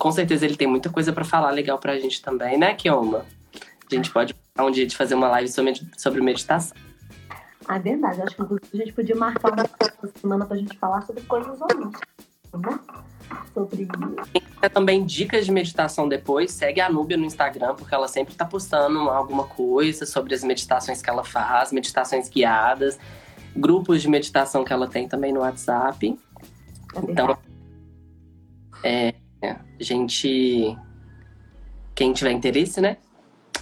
Com 0.00 0.10
certeza 0.10 0.46
ele 0.46 0.56
tem 0.56 0.66
muita 0.66 0.88
coisa 0.88 1.12
para 1.12 1.24
falar 1.24 1.50
legal 1.50 1.78
pra 1.78 1.98
gente 1.98 2.22
também, 2.22 2.56
né, 2.56 2.74
Kioma? 2.74 3.26
A 3.90 3.94
gente 3.94 4.10
pode 4.10 4.34
um 4.58 4.70
dia 4.70 4.86
de 4.86 4.96
fazer 4.96 5.14
uma 5.14 5.28
live 5.28 5.50
sobre 5.96 6.20
meditação. 6.22 6.74
Ah, 7.68 7.76
é 7.76 7.78
verdade. 7.78 8.22
Acho 8.22 8.34
que 8.34 8.42
a 8.42 8.76
gente 8.76 8.92
podia 8.94 9.14
marcar 9.14 9.52
uma 9.52 9.66
semana 10.20 10.46
pra 10.46 10.56
gente 10.56 10.76
falar 10.78 11.02
sobre 11.02 11.22
coisas 11.24 11.60
holísticas, 11.60 12.00
né? 12.54 12.80
Sobre. 13.52 13.86
Quem 14.32 14.42
quiser 14.42 14.70
também 14.70 15.04
dicas 15.04 15.44
de 15.44 15.52
meditação 15.52 16.08
depois, 16.08 16.50
segue 16.50 16.80
a 16.80 16.90
Núbia 16.90 17.18
no 17.18 17.26
Instagram, 17.26 17.74
porque 17.74 17.94
ela 17.94 18.08
sempre 18.08 18.34
tá 18.34 18.46
postando 18.46 18.98
alguma 19.10 19.44
coisa 19.44 20.06
sobre 20.06 20.34
as 20.34 20.42
meditações 20.42 21.02
que 21.02 21.10
ela 21.10 21.24
faz, 21.24 21.72
meditações 21.72 22.28
guiadas, 22.30 22.98
grupos 23.54 24.00
de 24.00 24.08
meditação 24.08 24.64
que 24.64 24.72
ela 24.72 24.88
tem 24.88 25.06
também 25.06 25.30
no 25.30 25.40
WhatsApp. 25.40 26.18
É 26.94 26.98
então, 26.98 27.38
é, 28.82 29.14
gente. 29.78 30.76
Quem 31.94 32.12
tiver 32.12 32.32
interesse, 32.32 32.80
né? 32.80 32.96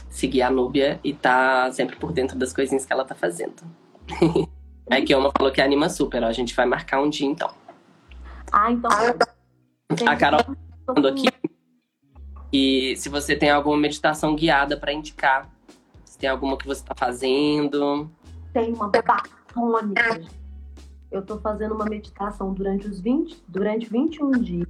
Seguir 0.09 0.43
a 0.43 0.51
Núbia 0.51 1.01
e 1.03 1.13
tá 1.13 1.71
sempre 1.73 1.97
por 1.97 2.13
dentro 2.13 2.37
das 2.39 2.53
coisinhas 2.53 2.85
que 2.85 2.93
ela 2.93 3.05
tá 3.05 3.15
fazendo. 3.15 3.63
Aí 4.91 5.05
que 5.05 5.15
uma 5.15 5.31
falou 5.37 5.53
que 5.53 5.61
anima 5.61 5.89
super, 5.89 6.23
ó. 6.23 6.27
A 6.27 6.33
gente 6.33 6.55
vai 6.55 6.67
marcar 6.67 7.01
um 7.03 7.11
dia 7.11 7.27
então. 7.27 7.51
Ah, 8.51 8.71
então. 8.73 8.91
A 10.07 10.17
Carol 10.17 10.43
tá 10.43 10.55
falando 10.87 11.09
aqui. 11.09 11.29
E 12.53 12.97
se 12.97 13.09
você 13.09 13.37
tem 13.37 13.51
alguma 13.51 13.77
meditação 13.77 14.35
guiada 14.35 14.77
para 14.77 14.93
indicar, 14.93 15.51
se 16.05 16.19
tem 16.19 16.29
alguma 16.29 16.57
que 16.57 16.67
você 16.67 16.81
está 16.81 16.95
fazendo. 16.95 18.11
Tem 18.53 18.73
uma 18.73 18.89
bafônica. 18.89 20.23
Eu 21.11 21.21
estou 21.21 21.39
fazendo 21.41 21.75
uma 21.75 21.85
meditação 21.85 22.53
durante 22.53 22.87
os 22.87 23.01
20, 23.01 23.45
durante 23.49 23.89
21 23.89 24.31
dias. 24.33 24.69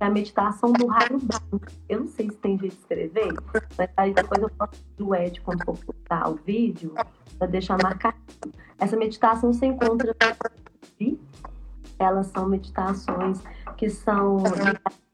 É 0.00 0.04
a 0.04 0.10
meditação 0.10 0.72
do 0.72 0.86
raio 0.86 1.18
branco. 1.18 1.66
Eu 1.88 2.00
não 2.00 2.08
sei 2.08 2.30
se 2.30 2.36
tem 2.36 2.58
jeito 2.58 2.74
de 2.74 2.80
escrever, 2.80 3.34
mas 3.76 3.90
aí 3.96 4.14
depois 4.14 4.40
eu 4.40 4.50
posso 4.50 4.80
do 4.96 5.14
Ed 5.14 5.40
quando 5.40 5.64
for 5.64 5.76
postar 5.78 6.28
o 6.28 6.34
vídeo 6.36 6.94
para 7.38 7.46
deixar 7.48 7.76
marcado. 7.82 8.16
Essa 8.78 8.96
meditação 8.96 9.52
se 9.52 9.66
encontra 9.66 10.14
elas 11.98 12.28
são 12.28 12.48
meditações 12.48 13.40
que 13.76 13.90
são 13.90 14.38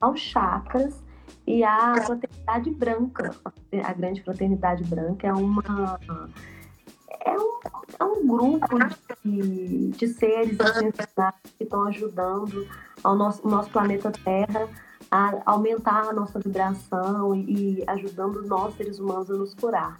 aos 0.01 0.21
chakras 0.21 1.03
e 1.47 1.65
a 1.65 1.95
fraternidade 2.03 2.71
branca. 2.71 3.31
A 3.83 3.93
grande 3.93 4.23
fraternidade 4.23 4.85
branca 4.85 5.27
é 5.27 5.33
uma 5.33 5.99
é 7.25 7.37
um, 7.39 7.61
é 8.01 8.05
um 8.05 8.27
grupo 8.27 8.79
de, 9.25 9.89
de 9.91 10.09
seres 10.09 10.59
que 11.57 11.65
estão 11.65 11.85
ajudando 11.85 12.67
ao 13.03 13.15
nosso, 13.15 13.47
o 13.47 13.51
nosso 13.51 13.71
planeta 13.71 14.11
Terra 14.11 14.69
a 15.11 15.43
aumentar 15.47 16.09
a 16.09 16.13
nossa 16.13 16.41
vibração 16.41 17.35
e, 17.35 17.85
ajudando 17.87 18.43
nós, 18.43 18.77
seres 18.77 18.99
humanos, 18.99 19.31
a 19.31 19.35
nos 19.35 19.55
curar. 19.55 19.97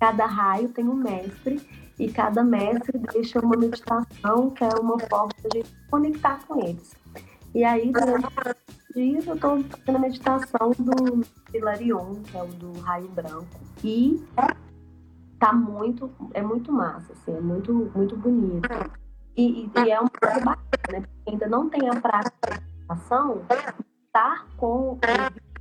Cada 0.00 0.26
raio 0.26 0.68
tem 0.70 0.84
um 0.84 0.94
mestre 0.94 1.60
e 1.98 2.10
cada 2.10 2.42
mestre 2.42 2.98
deixa 3.12 3.40
uma 3.40 3.56
meditação 3.56 4.50
que 4.50 4.64
é 4.64 4.68
uma 4.80 4.98
forma 4.98 5.32
de 5.52 5.64
conectar 5.90 6.40
com 6.46 6.60
eles. 6.60 6.96
E 7.54 7.64
aí, 7.64 7.92
durante 7.92 8.26
dias, 8.94 9.26
eu 9.26 9.34
estou 9.34 9.62
fazendo 9.62 9.96
a 9.96 9.98
meditação 9.98 10.72
do 10.78 11.24
Hilarion, 11.54 12.16
que 12.22 12.36
é 12.36 12.42
o 12.42 12.46
do 12.46 12.72
raio 12.80 13.08
branco. 13.08 13.60
E 13.82 14.22
tá 15.38 15.52
muito, 15.52 16.10
é 16.34 16.42
muito 16.42 16.72
massa, 16.72 17.12
assim, 17.12 17.36
é 17.36 17.40
muito, 17.40 17.90
muito 17.94 18.16
bonito. 18.16 18.68
E, 19.36 19.70
e 19.84 19.90
é 19.90 20.00
uma 20.00 20.10
coisa 20.10 20.40
bacana, 20.40 20.92
né? 20.92 21.00
Porque 21.00 21.30
ainda 21.30 21.48
não 21.48 21.68
tem 21.68 21.88
a 21.88 22.00
prática 22.00 22.54
de 22.54 22.60
meditação, 22.60 23.42
estar 24.06 24.46
com 24.56 24.98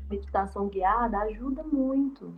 meditação 0.09 0.67
guiada 0.67 1.19
ajuda 1.19 1.63
muito. 1.63 2.33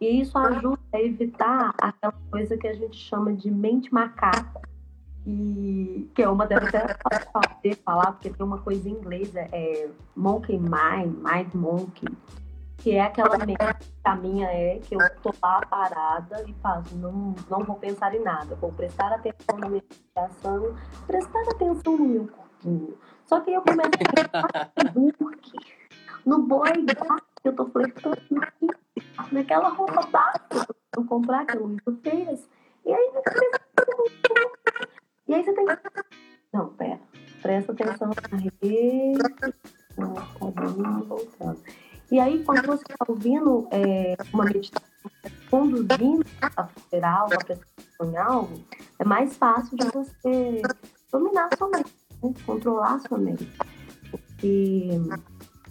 E 0.00 0.20
isso 0.20 0.36
ajuda 0.38 0.78
a 0.92 1.00
evitar 1.00 1.74
aquela 1.80 2.14
coisa 2.30 2.56
que 2.56 2.68
a 2.68 2.74
gente 2.74 2.96
chama 2.96 3.32
de 3.32 3.50
mente 3.50 3.92
macaco. 3.92 4.62
E 5.26 6.10
que 6.14 6.22
é 6.22 6.28
uma 6.28 6.46
deve 6.46 6.66
até 6.66 7.74
falar, 7.76 8.12
porque 8.12 8.28
tem 8.28 8.44
uma 8.44 8.58
coisa 8.58 8.86
em 8.86 8.92
inglês, 8.92 9.34
é, 9.34 9.48
é 9.52 9.90
monkey 10.14 10.58
mind, 10.58 11.16
mind 11.16 11.54
monkey, 11.54 12.06
que 12.78 12.92
é 12.92 13.02
aquela 13.02 13.38
mente 13.38 13.56
que 13.58 13.86
a 14.04 14.16
minha 14.16 14.46
é 14.46 14.78
que 14.78 14.94
eu 14.94 15.00
tô 15.22 15.32
lá 15.42 15.60
parada 15.62 16.44
e 16.46 16.52
faço, 16.54 16.94
não, 16.96 17.34
não 17.48 17.60
vou 17.64 17.76
pensar 17.76 18.14
em 18.14 18.22
nada, 18.22 18.54
vou 18.56 18.72
prestar 18.72 19.12
atenção 19.12 19.58
na 19.58 19.68
minha 19.68 19.82
respiração, 19.88 20.74
prestar 21.06 21.42
atenção 21.50 21.96
no 21.96 22.04
meu 22.06 22.28
corpinho. 22.28 22.98
Só 23.26 23.40
que 23.40 23.52
eu 23.52 23.62
começo 23.62 23.88
a 23.88 24.26
pensar 24.28 24.72
no 26.26 26.42
boi 26.42 26.72
que 27.42 27.48
eu 27.48 27.54
tô 27.54 27.66
flertando 27.66 28.16
naquela 29.30 29.68
roupa 29.68 30.06
básica 30.06 30.66
que 30.66 30.98
eu 30.98 31.04
comprar, 31.04 31.46
que 31.46 31.56
o 31.56 31.66
Luiz 31.66 31.82
fez. 32.02 32.48
E 32.84 32.92
aí 32.92 33.10
E 35.26 35.34
aí 35.34 35.44
você 35.44 35.52
tem 35.52 35.66
que. 35.66 35.76
Não, 36.52 36.68
pera. 36.74 37.00
Presta 37.42 37.72
atenção 37.72 38.08
na 38.08 38.38
rede. 38.38 39.18
Não, 39.96 40.14
tá 40.14 40.24
voltando. 41.06 41.62
E 42.10 42.20
aí, 42.20 42.44
quando 42.44 42.66
você 42.66 42.82
está 42.82 43.04
ouvindo 43.08 43.66
é, 43.70 44.16
uma 44.32 44.44
meditação 44.44 44.88
conduzindo 45.50 46.24
a 46.56 46.64
federal, 46.66 47.26
a 47.26 47.44
prestação 47.44 48.10
em 48.10 48.16
algo, 48.16 48.64
é 48.98 49.04
mais 49.04 49.36
fácil 49.36 49.76
de 49.76 49.86
você 49.86 50.62
dominar 51.10 51.48
a 51.52 51.56
sua 51.56 51.68
mente, 51.68 51.92
né? 52.22 52.34
controlar 52.44 52.94
a 52.94 53.00
sua 53.00 53.18
mente. 53.18 53.48
Porque 54.10 54.88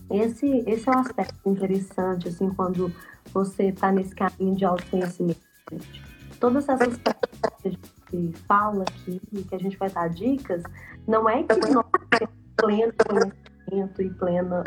esse, 0.09 0.63
esse 0.67 0.89
é 0.89 0.91
um 0.91 0.99
aspecto 0.99 1.49
interessante, 1.49 2.27
assim, 2.27 2.49
quando 2.51 2.91
você 3.33 3.69
está 3.69 3.91
nesse 3.91 4.15
caminho 4.15 4.55
de 4.55 4.65
autoconhecimento. 4.65 5.41
Todas 6.39 6.67
essas 6.67 6.97
práticas 6.97 7.59
que 7.61 7.67
a 7.67 7.71
gente 7.71 8.37
fala 8.47 8.83
aqui, 8.83 9.19
que 9.47 9.55
a 9.55 9.59
gente 9.59 9.77
vai 9.77 9.89
dar 9.89 10.09
dicas, 10.09 10.63
não 11.07 11.27
é 11.27 11.43
que 11.43 11.55
nós 11.55 11.85
temos 12.09 12.35
pleno 12.57 12.93
conhecimento 13.73 14.01
e 14.01 14.09
plena 14.11 14.63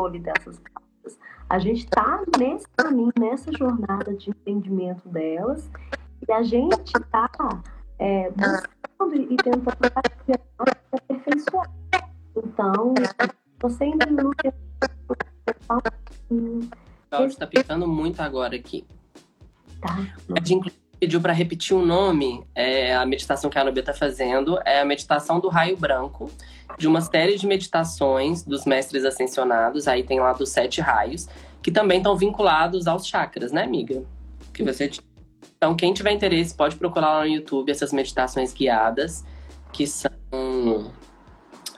controle 0.00 0.18
dessas 0.18 0.58
práticas. 0.58 1.18
A 1.48 1.58
gente 1.58 1.84
está 1.84 2.22
nesse 2.38 2.66
caminho, 2.76 3.12
nessa 3.18 3.52
jornada 3.52 4.14
de 4.14 4.30
entendimento 4.30 5.08
delas, 5.08 5.70
e 6.26 6.32
a 6.32 6.42
gente 6.42 6.96
está 6.96 7.28
é, 7.98 8.30
buscando 8.30 9.16
e 9.16 9.36
tentando 9.36 9.76
aperfeiçoar. 10.92 11.70
Então, 12.36 12.94
você 13.60 13.84
ainda 13.84 14.06
não 14.06 14.30
tem 14.32 14.52
o 16.30 17.16
áudio 17.16 17.36
tá 17.36 17.46
picando 17.46 17.88
muito 17.88 18.20
agora 18.20 18.54
aqui. 18.54 18.86
Tá. 19.80 19.96
A 20.36 20.44
gente 20.44 20.72
pediu 21.00 21.18
para 21.18 21.32
repetir 21.32 21.74
o 21.74 21.84
nome, 21.84 22.44
é, 22.54 22.94
a 22.94 23.06
meditação 23.06 23.48
que 23.48 23.58
a 23.58 23.64
Nubia 23.64 23.82
tá 23.82 23.94
fazendo 23.94 24.60
é 24.66 24.80
a 24.80 24.84
meditação 24.84 25.40
do 25.40 25.48
raio 25.48 25.74
branco, 25.74 26.30
de 26.78 26.86
uma 26.86 27.00
série 27.00 27.38
de 27.38 27.46
meditações 27.46 28.42
dos 28.42 28.66
mestres 28.66 29.06
ascensionados, 29.06 29.88
aí 29.88 30.02
tem 30.02 30.20
lá 30.20 30.34
dos 30.34 30.50
sete 30.50 30.82
raios, 30.82 31.26
que 31.62 31.70
também 31.70 31.98
estão 31.98 32.16
vinculados 32.16 32.86
aos 32.86 33.06
chakras, 33.06 33.50
né, 33.50 33.62
amiga? 33.62 34.04
Que 34.52 34.62
você 34.62 34.90
Então, 35.56 35.74
quem 35.74 35.94
tiver 35.94 36.12
interesse, 36.12 36.54
pode 36.54 36.76
procurar 36.76 37.14
lá 37.14 37.20
no 37.20 37.28
YouTube 37.28 37.70
essas 37.70 37.92
meditações 37.94 38.52
guiadas, 38.52 39.24
que 39.72 39.86
são 39.86 40.10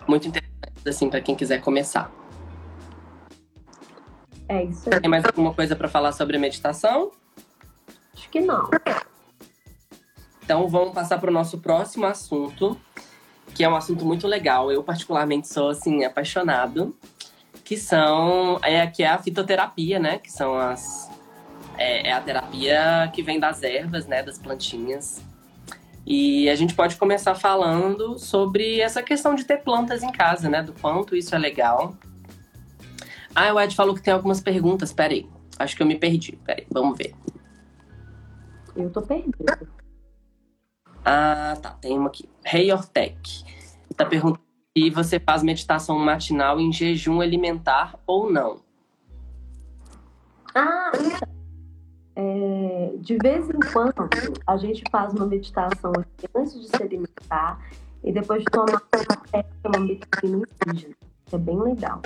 muito 0.09 0.27
interessantes, 0.27 0.87
assim, 0.87 1.09
para 1.09 1.21
quem 1.21 1.37
quiser 1.37 1.61
começar. 1.61 2.11
É 4.49 4.65
isso 4.65 4.91
aí. 4.93 5.01
Tem 5.01 5.09
mais 5.09 5.25
alguma 5.25 5.55
coisa 5.55 5.77
para 5.77 5.89
falar 5.89 6.11
sobre 6.11 6.39
meditação? 6.39 7.13
Acho 8.15 8.29
que 8.29 8.41
não. 8.41 8.69
Então 10.45 10.69
vamos 10.69 10.93
passar 10.93 11.19
para 11.19 11.31
o 11.31 11.33
nosso 11.33 11.59
próximo 11.59 12.07
assunto, 12.07 12.79
que 13.55 13.63
é 13.63 13.69
um 13.69 13.77
assunto 13.77 14.05
muito 14.05 14.27
legal. 14.27 14.71
Eu 14.73 14.83
particularmente 14.83 15.49
sou 15.49 15.71
assim 15.71 16.05
apaixonado, 16.05 16.97
que 17.65 17.77
são 17.77 18.59
é 18.63 18.87
que 18.87 19.03
é 19.03 19.09
a 19.09 19.19
fitoterapia, 19.19 19.99
né? 19.99 20.19
Que 20.19 20.31
são 20.31 20.57
as 20.57 21.11
é, 21.79 22.09
é 22.09 22.13
a 22.13 22.21
terapia 22.21 23.11
que 23.15 23.23
vem 23.23 23.39
das 23.39 23.63
ervas, 23.63 24.07
né? 24.07 24.23
Das 24.23 24.39
plantinhas. 24.39 25.23
E 26.05 26.51
a 26.51 26.57
gente 26.57 26.75
pode 26.75 26.97
começar 26.97 27.35
falando 27.35 28.19
sobre 28.19 28.81
essa 28.81 29.03
questão 29.03 29.35
de 29.35 29.45
ter 29.45 29.59
plantas 29.59 30.03
em 30.03 30.11
casa, 30.11 30.49
né? 30.49 30.63
Do 30.63 30.73
quanto 30.73 31.15
isso 31.15 31.35
é 31.35 31.39
legal. 31.39 31.95
Ah, 33.35 33.53
o 33.53 33.61
Ed 33.61 33.75
falou 33.75 33.95
que 33.95 34.03
tem 34.03 34.13
algumas 34.13 34.41
perguntas. 34.41 34.93
Peraí. 34.93 35.29
Acho 35.59 35.77
que 35.77 35.83
eu 35.83 35.87
me 35.87 35.97
perdi. 35.97 36.37
Peraí, 36.45 36.67
vamos 36.71 36.99
ver. 36.99 37.15
Eu 38.75 38.91
tô 38.91 39.01
perdida. 39.03 39.59
Ah, 41.05 41.57
tá. 41.61 41.71
Tem 41.81 41.99
uma 41.99 42.09
aqui. 42.09 42.29
Hey 42.45 42.73
Ortec. 42.73 43.45
Tá 43.97 44.07
perguntando 44.07 44.43
se 44.77 44.91
você 44.91 45.21
faz 45.21 45.43
meditação 45.43 45.99
matinal 45.99 46.59
em 46.61 46.73
jejum 46.73 47.21
alimentar 47.21 47.99
ou 48.07 48.31
não. 48.31 48.61
Ah. 50.55 50.93
É, 52.15 52.93
de 52.99 53.17
vez 53.19 53.49
em 53.49 53.59
quando, 53.73 54.09
a 54.47 54.57
gente 54.57 54.83
faz 54.91 55.15
uma 55.15 55.27
meditação 55.27 55.93
aqui 55.93 56.29
antes 56.35 56.61
de 56.61 56.69
se 56.69 56.83
alimentar 56.83 57.59
e 58.05 58.13
depois 58.13 58.45
de 58.45 58.51
tomar 58.51 58.83
um 58.95 59.69
uma 59.69 59.81
medicina 59.81 60.47
indígena. 60.67 60.95
É 61.33 61.39
bem 61.39 61.59
legal. 61.59 62.03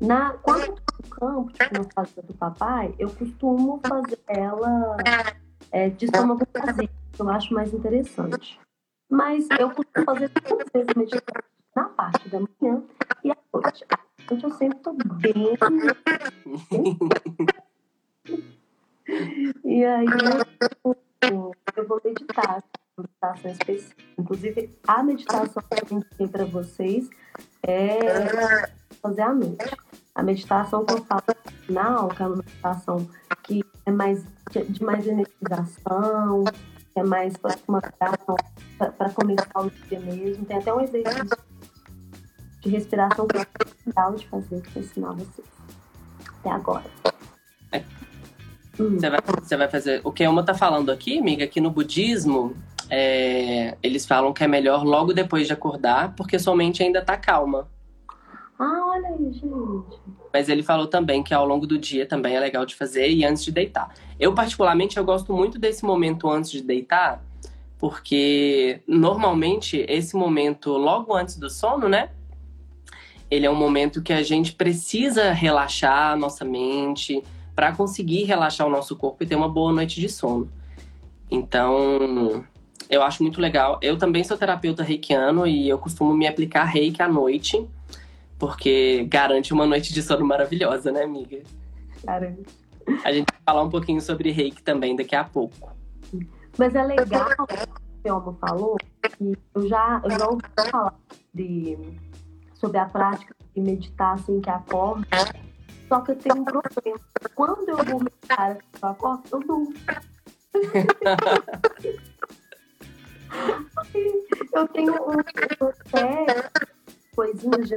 Na, 0.00 0.34
quando 0.34 0.62
eu 0.62 0.74
tô 0.74 0.82
no 1.02 1.08
campo, 1.10 1.52
tipo, 1.52 1.78
na 1.78 1.84
casa 1.84 2.22
do 2.22 2.34
papai, 2.34 2.94
eu 2.98 3.10
costumo 3.10 3.80
fazer 3.86 4.20
ela 4.28 4.96
é, 5.72 5.88
de 5.88 6.04
estômago 6.04 6.46
vazio, 6.52 6.88
eu 7.18 7.28
acho 7.30 7.54
mais 7.54 7.72
interessante. 7.72 8.58
Mas 9.10 9.46
eu 9.58 9.70
costumo 9.70 10.04
fazer 10.04 10.30
duas 10.30 10.64
vezes 10.72 10.94
meditação 10.96 11.42
na 11.76 11.84
parte 11.84 12.28
da 12.28 12.40
manhã 12.40 12.82
e 13.22 13.30
à 13.30 13.36
noite. 13.52 13.84
Noite 14.30 14.44
eu 14.44 14.50
sempre 14.50 14.78
tô 14.78 14.92
bem. 14.92 15.56
e 19.64 19.84
aí 19.84 20.06
eu, 21.22 21.52
eu 21.76 21.88
vou 21.88 22.00
meditar, 22.04 22.62
meditação 22.96 23.50
específica. 23.50 24.02
Inclusive, 24.18 24.70
a 24.86 25.02
meditação 25.02 25.62
que 25.62 25.92
eu 25.92 25.98
indiquei 25.98 26.28
para 26.28 26.44
vocês 26.44 27.10
é 27.62 27.98
fazer 29.02 29.22
à 29.22 29.34
noite. 29.34 29.76
A 30.14 30.22
meditação 30.22 30.84
que 30.84 30.94
eu 30.94 31.04
falo 31.04 31.22
final, 31.66 32.08
que 32.08 32.22
é 32.22 32.26
uma 32.26 32.36
meditação 32.36 33.08
que 33.42 33.64
é 33.84 33.90
mais 33.90 34.24
de 34.68 34.84
mais 34.84 35.06
energização, 35.06 36.44
que 36.94 37.00
é 37.00 37.02
mais 37.02 37.36
para 37.36 37.56
uma 37.66 37.80
para 37.80 39.10
começar 39.10 39.60
o 39.60 39.70
dia 39.88 39.98
mesmo. 39.98 40.44
Tem 40.44 40.56
até 40.56 40.72
um 40.72 40.80
exercício 40.80 41.36
de 42.60 42.68
respiração 42.70 43.26
que 43.26 43.36
é 43.36 43.46
legal 43.84 44.14
de 44.14 44.26
fazer, 44.28 44.62
que 44.62 44.76
eu 44.76 44.82
ensinar 44.82 45.12
vocês. 45.12 45.46
Até 46.38 46.50
agora. 46.50 46.84
É. 47.72 47.82
Hum. 48.78 48.98
Você, 48.98 49.10
vai, 49.10 49.20
você 49.40 49.56
vai 49.56 49.68
fazer. 49.68 50.00
O 50.04 50.12
que 50.12 50.22
a 50.22 50.30
Uma 50.30 50.44
tá 50.44 50.54
falando 50.54 50.90
aqui, 50.90 51.18
amiga, 51.18 51.46
que 51.48 51.60
no 51.60 51.70
budismo 51.70 52.56
é, 52.88 53.76
eles 53.82 54.06
falam 54.06 54.32
que 54.32 54.44
é 54.44 54.48
melhor 54.48 54.84
logo 54.84 55.12
depois 55.12 55.48
de 55.48 55.52
acordar, 55.52 56.14
porque 56.14 56.38
sua 56.38 56.54
mente 56.54 56.82
ainda 56.82 57.04
tá 57.04 57.16
calma. 57.16 57.68
Ah, 58.58 58.84
olha 58.86 59.08
aí, 59.08 59.32
gente. 59.32 60.00
Mas 60.34 60.48
ele 60.48 60.64
falou 60.64 60.88
também 60.88 61.22
que 61.22 61.32
ao 61.32 61.46
longo 61.46 61.64
do 61.64 61.78
dia 61.78 62.04
também 62.04 62.34
é 62.34 62.40
legal 62.40 62.66
de 62.66 62.74
fazer 62.74 63.08
e 63.08 63.24
antes 63.24 63.44
de 63.44 63.52
deitar. 63.52 63.94
Eu, 64.18 64.34
particularmente, 64.34 64.96
eu 64.96 65.04
gosto 65.04 65.32
muito 65.32 65.60
desse 65.60 65.84
momento 65.84 66.28
antes 66.28 66.50
de 66.50 66.60
deitar, 66.60 67.24
porque 67.78 68.80
normalmente 68.84 69.86
esse 69.88 70.16
momento 70.16 70.72
logo 70.72 71.14
antes 71.14 71.36
do 71.36 71.48
sono, 71.48 71.88
né? 71.88 72.10
Ele 73.30 73.46
é 73.46 73.50
um 73.50 73.54
momento 73.54 74.02
que 74.02 74.12
a 74.12 74.24
gente 74.24 74.54
precisa 74.54 75.30
relaxar 75.30 76.14
a 76.14 76.16
nossa 76.16 76.44
mente 76.44 77.22
para 77.54 77.70
conseguir 77.70 78.24
relaxar 78.24 78.66
o 78.66 78.70
nosso 78.70 78.96
corpo 78.96 79.22
e 79.22 79.26
ter 79.28 79.36
uma 79.36 79.48
boa 79.48 79.72
noite 79.72 80.00
de 80.00 80.08
sono. 80.08 80.50
Então, 81.30 82.44
eu 82.90 83.04
acho 83.04 83.22
muito 83.22 83.40
legal. 83.40 83.78
Eu 83.80 83.96
também 83.96 84.24
sou 84.24 84.36
terapeuta 84.36 84.82
reikiano 84.82 85.46
e 85.46 85.68
eu 85.68 85.78
costumo 85.78 86.12
me 86.12 86.26
aplicar 86.26 86.64
reiki 86.64 87.00
à 87.00 87.08
noite 87.08 87.64
porque 88.38 89.04
garante 89.04 89.52
uma 89.52 89.66
noite 89.66 89.92
de 89.92 90.02
sono 90.02 90.26
maravilhosa, 90.26 90.90
né, 90.90 91.04
amiga? 91.04 91.42
Garante. 92.04 92.42
A 93.04 93.12
gente 93.12 93.26
vai 93.32 93.40
falar 93.46 93.62
um 93.62 93.70
pouquinho 93.70 94.00
sobre 94.00 94.30
reiki 94.30 94.62
também 94.62 94.96
daqui 94.96 95.16
a 95.16 95.24
pouco. 95.24 95.74
Mas 96.58 96.74
é 96.74 96.82
legal 96.82 97.30
o 97.38 97.46
que 97.46 97.54
o 98.10 98.32
falou, 98.34 98.76
que 98.76 99.38
eu 99.54 99.68
já, 99.68 100.02
eu 100.04 100.10
já 100.10 100.28
ouvi 100.28 100.42
falar 100.54 100.94
de, 101.32 101.78
sobre 102.54 102.76
a 102.78 102.86
prática 102.86 103.34
de 103.54 103.60
meditar 103.60 104.14
assim 104.14 104.40
que 104.40 104.50
acorda. 104.50 105.06
Só 105.88 106.00
que 106.00 106.10
eu 106.12 106.16
tenho 106.16 106.36
um 106.36 106.44
problema. 106.44 106.98
Quando 107.34 107.68
eu 107.68 107.76
vou 107.76 108.00
meditar 108.00 108.52
assim 108.52 108.62
que 108.72 108.84
eu 108.84 108.88
acordo, 108.88 109.22
eu 109.32 109.40
durmo. 109.40 109.74
eu 114.52 114.68
tenho 114.68 114.92
um, 114.92 115.12
um 115.12 115.16
coisinhas 117.14 117.68
de 117.68 117.76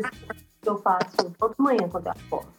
que 0.68 0.72
eu 0.72 0.78
faço 0.80 1.32
toda 1.40 1.56
manhã 1.58 1.88
quando 1.90 2.08
eu 2.08 2.12
acordo. 2.12 2.50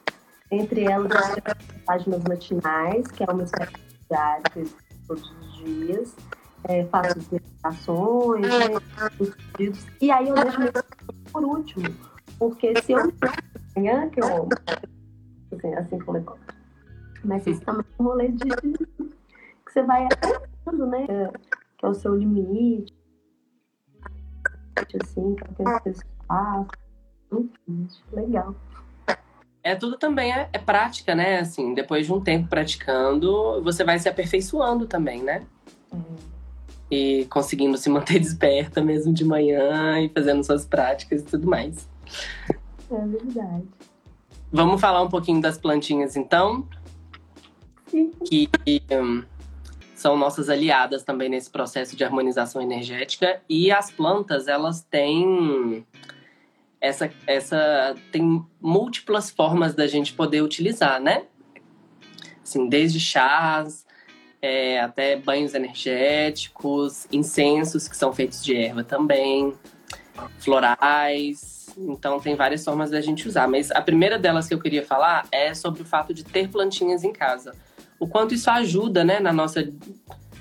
Entre 0.51 0.85
elas, 0.85 1.13
as 1.13 1.83
páginas 1.85 2.25
matinais, 2.25 3.07
que 3.09 3.23
é 3.23 3.27
uma 3.31 3.43
espécie 3.43 3.75
diária 4.09 4.67
todos 5.07 5.31
os 5.31 5.57
dias. 5.59 6.17
É, 6.65 6.85
faço 6.87 7.19
as 7.19 7.29
meditações, 7.29 8.47
né, 8.47 8.65
os 9.21 9.35
pedidos. 9.53 9.87
E 10.01 10.11
aí 10.11 10.29
eu 10.29 10.35
deixo 10.35 10.59
por 11.31 11.45
último. 11.45 11.95
Porque 12.39 12.81
se 12.83 12.93
eu 12.93 13.13
manhã, 13.77 14.09
que 14.09 14.21
eu 14.21 14.49
assim, 15.53 15.75
assim 15.75 15.99
que 15.99 16.09
eu 16.09 16.15
levanto. 16.15 16.55
Mas 17.25 17.47
isso 17.47 17.61
também 17.61 17.85
é 17.87 18.03
um 18.03 18.07
rolê 18.07 18.29
de 18.29 18.49
que 18.49 19.73
você 19.73 19.83
vai 19.83 20.07
aprendendo, 20.07 20.87
né? 20.87 21.07
Que 21.77 21.87
é 21.87 21.89
o 21.89 21.95
seu 21.95 22.15
limite. 22.17 22.97
Assim, 24.77 25.35
que 25.35 25.63
é 25.63 25.77
o 25.77 25.81
que 25.81 25.91
as 25.91 26.67
legal. 28.13 28.55
É 29.63 29.75
tudo 29.75 29.99
também 29.99 30.33
é, 30.33 30.49
é, 30.53 30.59
prática, 30.59 31.15
né? 31.15 31.41
Assim, 31.41 31.75
depois 31.75 32.07
de 32.07 32.13
um 32.13 32.21
tempo 32.21 32.49
praticando, 32.49 33.63
você 33.63 33.85
vai 33.85 33.99
se 33.99 34.09
aperfeiçoando 34.09 34.87
também, 34.87 35.23
né? 35.23 35.45
Uhum. 35.93 36.17
E 36.91 37.27
conseguindo 37.27 37.77
se 37.77 37.91
manter 37.91 38.19
desperta 38.21 38.81
mesmo 38.81 39.13
de 39.13 39.25
manhã 39.25 40.01
e 40.01 40.09
fazendo 40.09 40.43
suas 40.43 40.65
práticas 40.65 41.21
e 41.21 41.25
tudo 41.25 41.47
mais. 41.47 41.89
É 42.91 43.07
verdade. 43.07 43.69
Vamos 44.51 44.81
falar 44.81 45.03
um 45.03 45.09
pouquinho 45.09 45.43
das 45.43 45.59
plantinhas 45.59 46.17
então? 46.17 46.67
Sim. 47.89 48.11
Que 48.25 48.49
um, 48.91 49.23
são 49.95 50.17
nossas 50.17 50.49
aliadas 50.49 51.03
também 51.03 51.29
nesse 51.29 51.51
processo 51.51 51.97
de 51.97 52.05
harmonização 52.05 52.63
energética. 52.63 53.43
E 53.49 53.71
as 53.71 53.91
plantas, 53.91 54.49
elas 54.49 54.83
têm 54.83 55.85
essa, 56.81 57.11
essa 57.27 57.95
tem 58.13 58.45
múltiplas 58.61 59.31
formas 59.31 59.75
da 59.75 59.87
gente 59.87 60.13
poder 60.13 60.43
utilizar, 60.43 61.01
né? 61.01 61.25
Assim, 62.43 62.69
desde 62.69 63.01
chás 63.01 63.87
é, 64.41 64.81
até 64.81 65.17
banhos 65.17 65.55
energéticos, 65.55 67.07
incensos 67.13 67.89
que 67.89 67.97
são 67.97 68.13
feitos 68.13 68.43
de 68.43 68.57
erva 68.57 68.85
também, 68.85 69.53
florais. 70.39 71.69
Então 71.77 72.19
tem 72.21 72.35
várias 72.35 72.65
formas 72.65 72.91
da 72.91 73.01
gente 73.01 73.29
usar. 73.29 73.49
Mas 73.49 73.71
a 73.71 73.83
primeira 73.83 74.19
delas 74.19 74.49
que 74.49 74.55
eu 74.55 74.61
queria 74.61 74.85
falar 74.85 75.27
é 75.31 75.55
sobre 75.55 75.83
o 75.83 75.85
fato 75.85 76.15
de 76.15 76.25
ter 76.25 76.49
plantinhas 76.49 77.05
em 77.05 77.13
casa. 77.13 77.55
O 77.99 78.07
quanto 78.07 78.35
isso 78.35 78.49
ajuda, 78.51 79.05
né, 79.05 79.19
na 79.21 79.33
nossa 79.33 79.73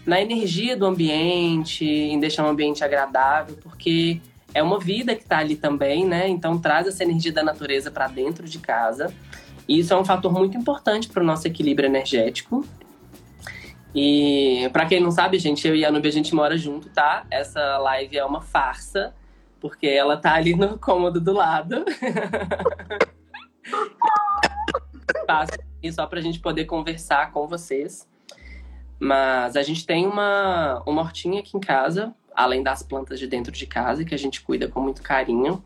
na 0.06 0.22
energia 0.22 0.78
do 0.78 0.86
ambiente, 0.86 1.84
em 1.84 2.18
deixar 2.18 2.46
um 2.46 2.48
ambiente 2.48 2.82
agradável, 2.82 3.58
porque 3.62 4.22
é 4.54 4.64
uma 4.64 4.80
vida 4.80 5.16
que 5.16 5.24
está 5.24 5.38
ali 5.40 5.56
também, 5.56 6.06
né? 6.06 6.28
Então 6.28 6.58
traz 6.58 6.88
essa 6.88 7.04
energia 7.04 7.32
da 7.32 7.44
natureza 7.44 7.92
para 7.92 8.08
dentro 8.08 8.48
de 8.48 8.60
casa. 8.60 9.14
E 9.68 9.80
isso 9.80 9.94
é 9.94 9.98
um 9.98 10.06
fator 10.06 10.32
muito 10.32 10.58
importante 10.58 11.10
para 11.10 11.22
o 11.22 11.26
nosso 11.26 11.48
equilíbrio 11.48 11.88
energético. 11.88 12.66
E 13.94 14.70
para 14.72 14.86
quem 14.86 15.02
não 15.02 15.12
sabe, 15.12 15.40
gente, 15.40 15.68
eu 15.68 15.76
e 15.76 15.84
a 15.84 15.92
Nubia 15.92 16.10
a 16.10 16.14
gente 16.14 16.34
mora 16.34 16.58
junto, 16.58 16.90
tá? 16.90 17.26
Essa 17.30 17.78
live 17.80 18.18
é 18.18 18.24
uma 18.24 18.42
farsa, 18.42 19.14
porque 19.60 19.88
ela 19.88 20.18
tá 20.18 20.34
ali 20.34 20.56
no 20.56 20.78
cômodo 20.78 21.20
do 21.20 21.34
lado. 21.34 21.84
Faço 25.26 25.58
e 25.82 25.92
só 25.92 26.06
pra 26.06 26.22
gente 26.22 26.40
poder 26.40 26.66
conversar 26.66 27.32
com 27.32 27.48
vocês. 27.48 28.08
Mas 29.00 29.56
a 29.56 29.62
gente 29.62 29.86
tem 29.86 30.08
uma, 30.08 30.82
uma 30.86 31.02
hortinha 31.02 31.40
aqui 31.40 31.56
em 31.56 31.60
casa, 31.60 32.14
além 32.38 32.62
das 32.62 32.84
plantas 32.84 33.20
de 33.20 33.26
dentro 33.26 33.52
de 33.52 33.66
casa, 33.66 34.06
que 34.06 34.14
a 34.14 34.18
gente 34.18 34.42
cuida 34.42 34.68
com 34.68 34.80
muito 34.80 35.02
carinho. 35.02 35.64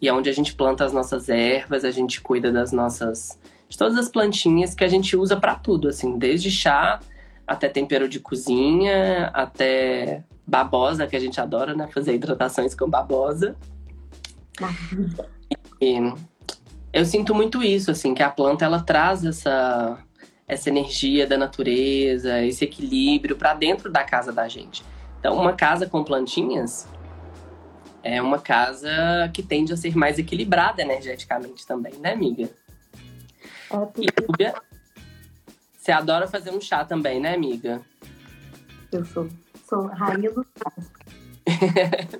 E 0.00 0.08
é 0.08 0.12
onde 0.12 0.30
a 0.30 0.32
gente 0.32 0.54
planta 0.54 0.82
as 0.82 0.92
nossas 0.92 1.28
ervas, 1.28 1.84
a 1.84 1.90
gente 1.90 2.20
cuida 2.22 2.50
das 2.50 2.72
nossas. 2.72 3.38
de 3.68 3.76
todas 3.76 3.98
as 3.98 4.08
plantinhas 4.08 4.74
que 4.74 4.82
a 4.82 4.88
gente 4.88 5.14
usa 5.16 5.36
para 5.36 5.54
tudo, 5.54 5.88
assim, 5.88 6.18
desde 6.18 6.50
chá 6.50 6.98
até 7.46 7.68
tempero 7.68 8.08
de 8.08 8.18
cozinha, 8.18 9.30
até 9.34 10.24
babosa, 10.46 11.06
que 11.06 11.14
a 11.14 11.20
gente 11.20 11.38
adora, 11.38 11.74
né? 11.74 11.88
Fazer 11.92 12.14
hidratações 12.14 12.74
com 12.74 12.88
babosa. 12.88 13.54
E 15.80 15.96
eu 16.90 17.04
sinto 17.04 17.34
muito 17.34 17.62
isso, 17.62 17.90
assim, 17.90 18.14
que 18.14 18.22
a 18.22 18.30
planta 18.30 18.64
ela 18.64 18.80
traz 18.80 19.24
essa, 19.26 19.98
essa 20.48 20.70
energia 20.70 21.26
da 21.26 21.36
natureza, 21.36 22.42
esse 22.42 22.64
equilíbrio 22.64 23.36
para 23.36 23.52
dentro 23.52 23.92
da 23.92 24.02
casa 24.04 24.32
da 24.32 24.48
gente. 24.48 24.82
Então, 25.24 25.38
uma 25.38 25.54
casa 25.54 25.86
com 25.86 26.04
plantinhas 26.04 26.86
é 28.02 28.20
uma 28.20 28.38
casa 28.38 28.90
que 29.32 29.42
tende 29.42 29.72
a 29.72 29.76
ser 29.76 29.96
mais 29.96 30.18
equilibrada 30.18 30.82
energeticamente 30.82 31.66
também, 31.66 31.94
né, 31.94 32.12
amiga? 32.12 32.50
Porque... 33.70 34.02
E 34.02 34.08
Lúbia, 34.20 34.54
você 35.78 35.92
adora 35.92 36.28
fazer 36.28 36.50
um 36.50 36.60
chá 36.60 36.84
também, 36.84 37.22
né, 37.22 37.34
amiga? 37.34 37.80
Eu 38.92 39.02
sou, 39.06 39.26
sou 39.66 39.86
rainha 39.86 40.30
do 40.30 40.44
chá. 40.44 40.72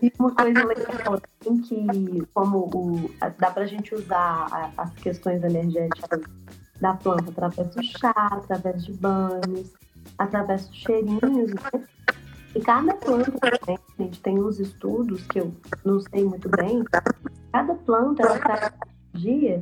e 0.01 0.11
uma 0.19 0.35
coisa 0.35 0.65
legal 0.65 1.15
assim 1.15 1.61
que 1.61 2.27
como 2.33 2.71
o, 2.75 3.11
dá 3.39 3.51
pra 3.51 3.67
gente 3.67 3.95
usar 3.95 4.73
as 4.79 4.95
questões 4.95 5.45
energéticas 5.45 6.23
da 6.81 6.95
planta 6.95 7.31
através 7.31 7.69
do 7.69 7.83
chá, 7.83 8.15
através 8.17 8.83
de 8.87 8.95
banhos, 8.95 9.75
através 10.17 10.69
dos 10.69 10.79
cheirinhos, 10.79 11.53
né? 11.53 11.87
E 12.55 12.61
cada 12.61 12.95
planta 12.95 13.33
também, 13.33 13.79
a 13.99 14.03
gente 14.03 14.21
tem 14.21 14.41
uns 14.41 14.61
estudos 14.61 15.27
que 15.27 15.41
eu 15.41 15.53
não 15.85 16.01
sei 16.01 16.25
muito 16.25 16.49
bem, 16.49 16.85
cada 17.53 17.75
planta 17.75 18.23
ela 18.23 18.39
traz 18.39 18.73
energia 19.15 19.61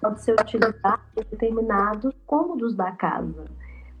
pode 0.00 0.20
ser 0.22 0.32
utilizada 0.32 1.00
em 1.16 1.22
determinados 1.30 2.14
cômodos 2.26 2.74
da 2.74 2.90
casa 2.92 3.44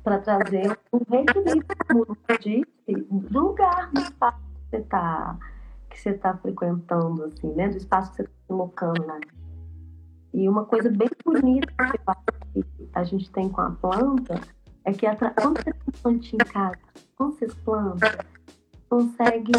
para 0.02 0.18
trazer 0.18 0.76
um 0.92 0.98
reequilíbrio, 1.08 1.64
como 1.88 2.16
eu 2.28 2.38
disse, 2.38 3.06
do 3.10 3.40
lugar, 3.40 3.90
do 3.92 4.00
espaço 4.00 4.38
que 4.38 4.70
você 4.70 4.76
está 4.78 5.38
que 5.88 6.00
você 6.00 6.10
está 6.10 6.34
frequentando, 6.38 7.24
assim, 7.24 7.52
né? 7.52 7.68
Do 7.68 7.76
espaço 7.76 8.10
que 8.10 8.16
você 8.16 8.22
está 8.22 8.34
colocando 8.48 9.06
lá. 9.06 9.20
E 10.32 10.48
uma 10.48 10.64
coisa 10.64 10.90
bem 10.90 11.10
bonita 11.22 11.70
que 12.54 12.64
a 12.94 13.04
gente 13.04 13.30
tem 13.30 13.48
com 13.48 13.60
a 13.60 13.70
planta 13.70 14.40
é 14.84 14.92
que 14.92 15.06
quando 15.40 15.58
você 15.58 15.72
tem 15.72 16.02
plantinha 16.02 16.38
em 16.42 16.52
casa, 16.52 16.78
quando 17.14 17.34
vocês 17.34 17.54
plantam, 17.54 18.08
consegue 18.92 19.52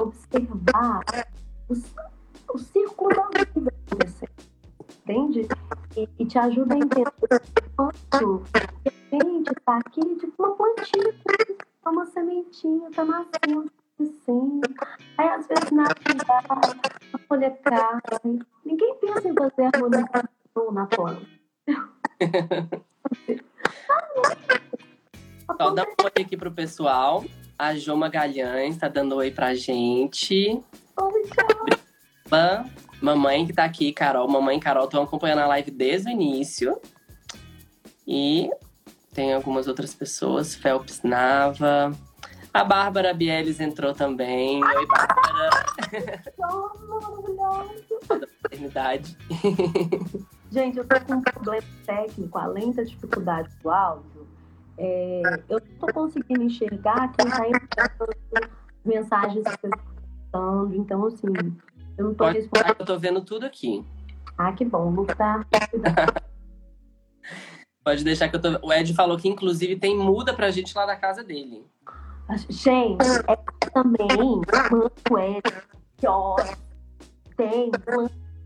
observar 0.00 1.04
o, 1.68 1.74
o 2.54 2.58
círculo 2.58 3.10
da 3.10 3.44
vida 3.44 3.70
acontecendo. 3.86 4.32
Entende? 5.02 5.46
E, 5.94 6.08
e, 6.18 6.24
te 6.24 6.38
ajuda 6.38 6.74
a 6.74 6.78
entender 6.78 7.12
quanto 7.76 8.42
gente 9.10 9.50
está 9.50 9.76
aqui, 9.76 10.00
tipo 10.16 10.42
uma 10.42 10.56
plantinha, 10.56 11.14
uma 11.84 12.06
sementinha, 12.06 12.88
está 12.88 13.04
nascendo, 13.04 13.70
crescendo. 13.98 14.62
Aí 15.18 15.28
às 15.28 15.46
vezes 15.46 15.70
nasce 15.70 15.92
a 17.12 17.18
folha 17.28 17.50
cai. 17.62 18.00
Ninguém 18.64 18.94
pensa 19.00 19.28
em 19.28 19.34
fazer 19.34 19.64
harmonização 19.74 20.72
na 20.72 20.86
planta. 20.86 21.26
Só 25.60 25.70
dá 25.74 25.82
um 25.82 26.04
oi 26.04 26.22
aqui 26.22 26.38
pro 26.38 26.50
pessoal. 26.50 27.22
A 27.62 27.76
Jo 27.76 27.96
Magalhães 27.96 28.76
tá 28.76 28.88
dando 28.88 29.14
oi 29.14 29.30
pra 29.30 29.54
gente. 29.54 30.60
Oi, 30.96 31.22
tchau. 31.28 32.64
Mamãe 33.00 33.46
que 33.46 33.52
tá 33.52 33.62
aqui, 33.62 33.92
Carol. 33.92 34.26
Mamãe 34.26 34.56
e 34.56 34.60
Carol 34.60 34.86
estão 34.86 35.04
acompanhando 35.04 35.42
a 35.42 35.46
live 35.46 35.70
desde 35.70 36.08
o 36.08 36.10
início. 36.10 36.76
E 38.04 38.50
tem 39.14 39.32
algumas 39.32 39.68
outras 39.68 39.94
pessoas. 39.94 40.56
Felps 40.56 41.02
Nava. 41.04 41.92
A 42.52 42.64
Bárbara 42.64 43.14
Bieles 43.14 43.60
entrou 43.60 43.94
também. 43.94 44.60
Oi, 44.60 44.86
Bárbara. 44.88 46.20
Da 48.08 48.26
paternidade. 48.42 49.16
Gente, 50.50 50.78
eu 50.78 50.84
tô 50.84 51.00
com 51.00 51.14
um 51.14 51.22
problema 51.22 51.62
técnico, 51.86 52.36
além 52.38 52.72
da 52.72 52.82
dificuldade 52.82 53.54
do 53.62 53.70
áudio. 53.70 54.11
É, 54.78 55.22
eu 55.48 55.60
não 55.60 55.78
tô 55.78 55.92
conseguindo 55.92 56.42
enxergar 56.42 57.12
quem 57.12 57.30
tá 57.30 57.48
entrando 57.48 58.50
mensagens 58.84 59.44
que 59.56 59.66
eu 59.66 60.72
Então, 60.72 61.06
assim, 61.06 61.26
eu 61.98 62.04
não 62.06 62.14
tô 62.14 62.24
Pode, 62.24 62.38
respondendo. 62.38 62.76
Eu 62.78 62.86
tô 62.86 62.98
vendo 62.98 63.20
tudo 63.22 63.46
aqui. 63.46 63.84
Ah, 64.38 64.52
que 64.52 64.64
bom. 64.64 64.92
O 64.94 65.06
tá. 65.06 65.44
Pode 67.84 68.04
deixar 68.04 68.28
que 68.28 68.36
eu 68.36 68.40
tô. 68.40 68.66
O 68.66 68.72
Ed 68.72 68.94
falou 68.94 69.18
que, 69.18 69.28
inclusive, 69.28 69.76
tem 69.76 69.96
muda 69.96 70.32
pra 70.32 70.50
gente 70.50 70.74
lá 70.76 70.86
da 70.86 70.96
casa 70.96 71.22
dele. 71.22 71.66
Gente, 72.48 73.04
é 73.28 73.36
também 73.70 74.08
quanto 74.68 75.18
é 75.18 75.40
que 75.42 77.36
tem 77.36 77.70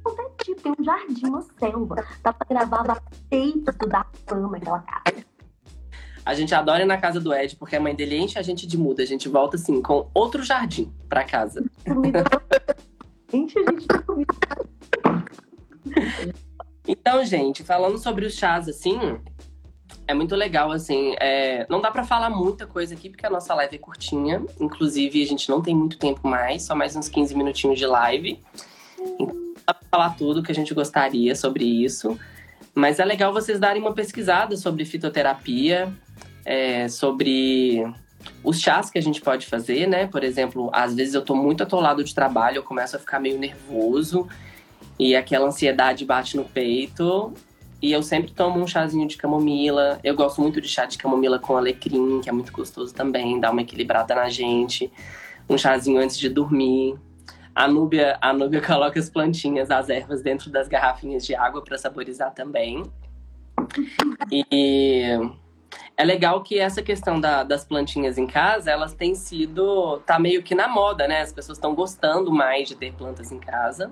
qualquer 0.03 0.31
tipo, 0.43 0.63
tem 0.63 0.73
um 0.79 0.85
jardim, 0.85 1.27
uma 1.27 1.43
selva. 1.43 1.97
Dá 2.23 2.33
pra 2.33 2.47
gravar 2.49 3.03
peito 3.29 3.73
da 3.89 4.07
fama 4.27 4.57
aquela 4.57 4.81
casa. 4.81 5.25
A 6.27 6.35
gente 6.35 6.53
adora 6.53 6.83
ir 6.83 6.87
na 6.87 6.99
casa 6.99 7.21
do 7.21 7.33
Ed, 7.33 7.55
porque 7.55 7.77
a 7.77 7.81
mãe 7.81 7.95
dele 7.95 8.19
enche 8.19 8.37
a 8.37 8.43
gente 8.43 8.67
de 8.67 8.77
muda. 8.77 9.01
A 9.01 9.07
gente 9.07 9.29
volta 9.29 9.55
assim, 9.55 9.81
com 9.81 10.11
outro 10.13 10.43
jardim 10.43 10.93
pra 11.09 11.23
casa. 11.23 11.65
enche 13.33 13.57
a 13.61 13.71
gente 13.71 13.87
de 13.87 14.03
comida. 14.03 14.35
Então, 16.89 17.25
gente, 17.25 17.63
falando 17.63 17.97
sobre 17.97 18.27
os 18.27 18.35
chás, 18.35 18.69
assim, 18.69 18.99
é 20.09 20.13
muito 20.13 20.35
legal, 20.35 20.73
assim. 20.73 21.15
É... 21.21 21.65
Não 21.71 21.81
dá 21.81 21.93
para 21.93 22.03
falar 22.03 22.29
muita 22.29 22.67
coisa 22.67 22.95
aqui, 22.95 23.09
porque 23.09 23.25
a 23.25 23.31
nossa 23.31 23.55
live 23.55 23.77
é 23.77 23.79
curtinha. 23.79 24.45
Inclusive, 24.61 25.23
a 25.23 25.27
gente 25.27 25.49
não 25.49 25.63
tem 25.63 25.77
muito 25.77 25.97
tempo 25.97 26.27
mais, 26.27 26.65
só 26.65 26.75
mais 26.75 26.97
uns 26.97 27.09
15 27.09 27.37
minutinhos 27.37 27.79
de 27.79 27.87
live. 27.87 28.41
Então, 28.99 29.37
dá 29.65 29.73
pra 29.73 29.89
falar 29.89 30.11
tudo 30.17 30.43
que 30.43 30.51
a 30.51 30.55
gente 30.55 30.75
gostaria 30.75 31.37
sobre 31.37 31.65
isso. 31.65 32.19
Mas 32.75 32.99
é 32.99 33.05
legal 33.05 33.33
vocês 33.33 33.61
darem 33.61 33.81
uma 33.81 33.95
pesquisada 33.95 34.57
sobre 34.57 34.85
fitoterapia, 34.85 35.93
é, 36.47 36.87
sobre 36.87 37.85
os 38.43 38.61
chás 38.61 38.89
que 38.89 38.97
a 38.97 39.03
gente 39.03 39.21
pode 39.21 39.47
fazer, 39.47 39.89
né? 39.89 40.07
Por 40.07 40.23
exemplo, 40.23 40.71
às 40.73 40.95
vezes 40.95 41.15
eu 41.15 41.23
tô 41.23 41.35
muito 41.35 41.65
atolado 41.65 42.05
de 42.05 42.15
trabalho, 42.15 42.59
eu 42.59 42.63
começo 42.63 42.95
a 42.95 42.99
ficar 43.01 43.19
meio 43.19 43.37
nervoso 43.37 44.29
e 44.97 45.17
aquela 45.17 45.49
ansiedade 45.49 46.05
bate 46.05 46.37
no 46.37 46.45
peito. 46.45 47.35
E 47.83 47.93
eu 47.93 48.03
sempre 48.03 48.31
tomo 48.33 48.59
um 48.59 48.67
chazinho 48.67 49.07
de 49.07 49.17
camomila. 49.17 49.99
Eu 50.03 50.15
gosto 50.15 50.41
muito 50.41 50.61
de 50.61 50.69
chá 50.69 50.87
de 50.87 50.97
camomila 50.97 51.39
com 51.39 51.57
alecrim, 51.57 52.21
que 52.23 52.29
é 52.29 52.33
muito 52.33 52.53
gostoso 52.53 52.95
também, 52.95 53.39
dá 53.41 53.51
uma 53.51 53.61
equilibrada 53.61 54.15
na 54.15 54.29
gente. 54.29 54.91
Um 55.49 55.59
chazinho 55.59 56.01
antes 56.01 56.17
de 56.17 56.29
dormir. 56.29 56.97
A 57.55 57.67
Núbia, 57.67 58.17
a 58.21 58.33
Núbia 58.33 58.61
coloca 58.65 59.01
as 59.01 59.11
plantinhas, 59.11 59.71
as 59.71 59.89
ervas 59.89 60.23
dentro 60.23 60.49
das 60.49 60.69
garrafinhas 60.69 61.27
de 61.27 61.35
água 61.35 61.63
para 61.63 61.77
saborizar 61.77 62.33
também. 62.33 62.85
E 64.31 65.19
é 65.97 66.05
legal 66.05 66.43
que 66.43 66.59
essa 66.59 66.83
questão 66.83 67.21
da, 67.21 67.43
das 67.43 67.65
plantinhas 67.65 68.19
em 68.19 68.27
casa, 68.27 68.71
elas 68.71 68.95
têm 68.95 69.15
sido. 69.15 69.99
tá 70.07 70.19
meio 70.19 70.43
que 70.43 70.55
na 70.55 70.69
moda, 70.69 71.09
né? 71.09 71.23
As 71.23 71.33
pessoas 71.33 71.59
estão 71.59 71.75
gostando 71.75 72.31
mais 72.31 72.69
de 72.69 72.75
ter 72.77 72.93
plantas 72.93 73.33
em 73.33 73.39
casa. 73.39 73.91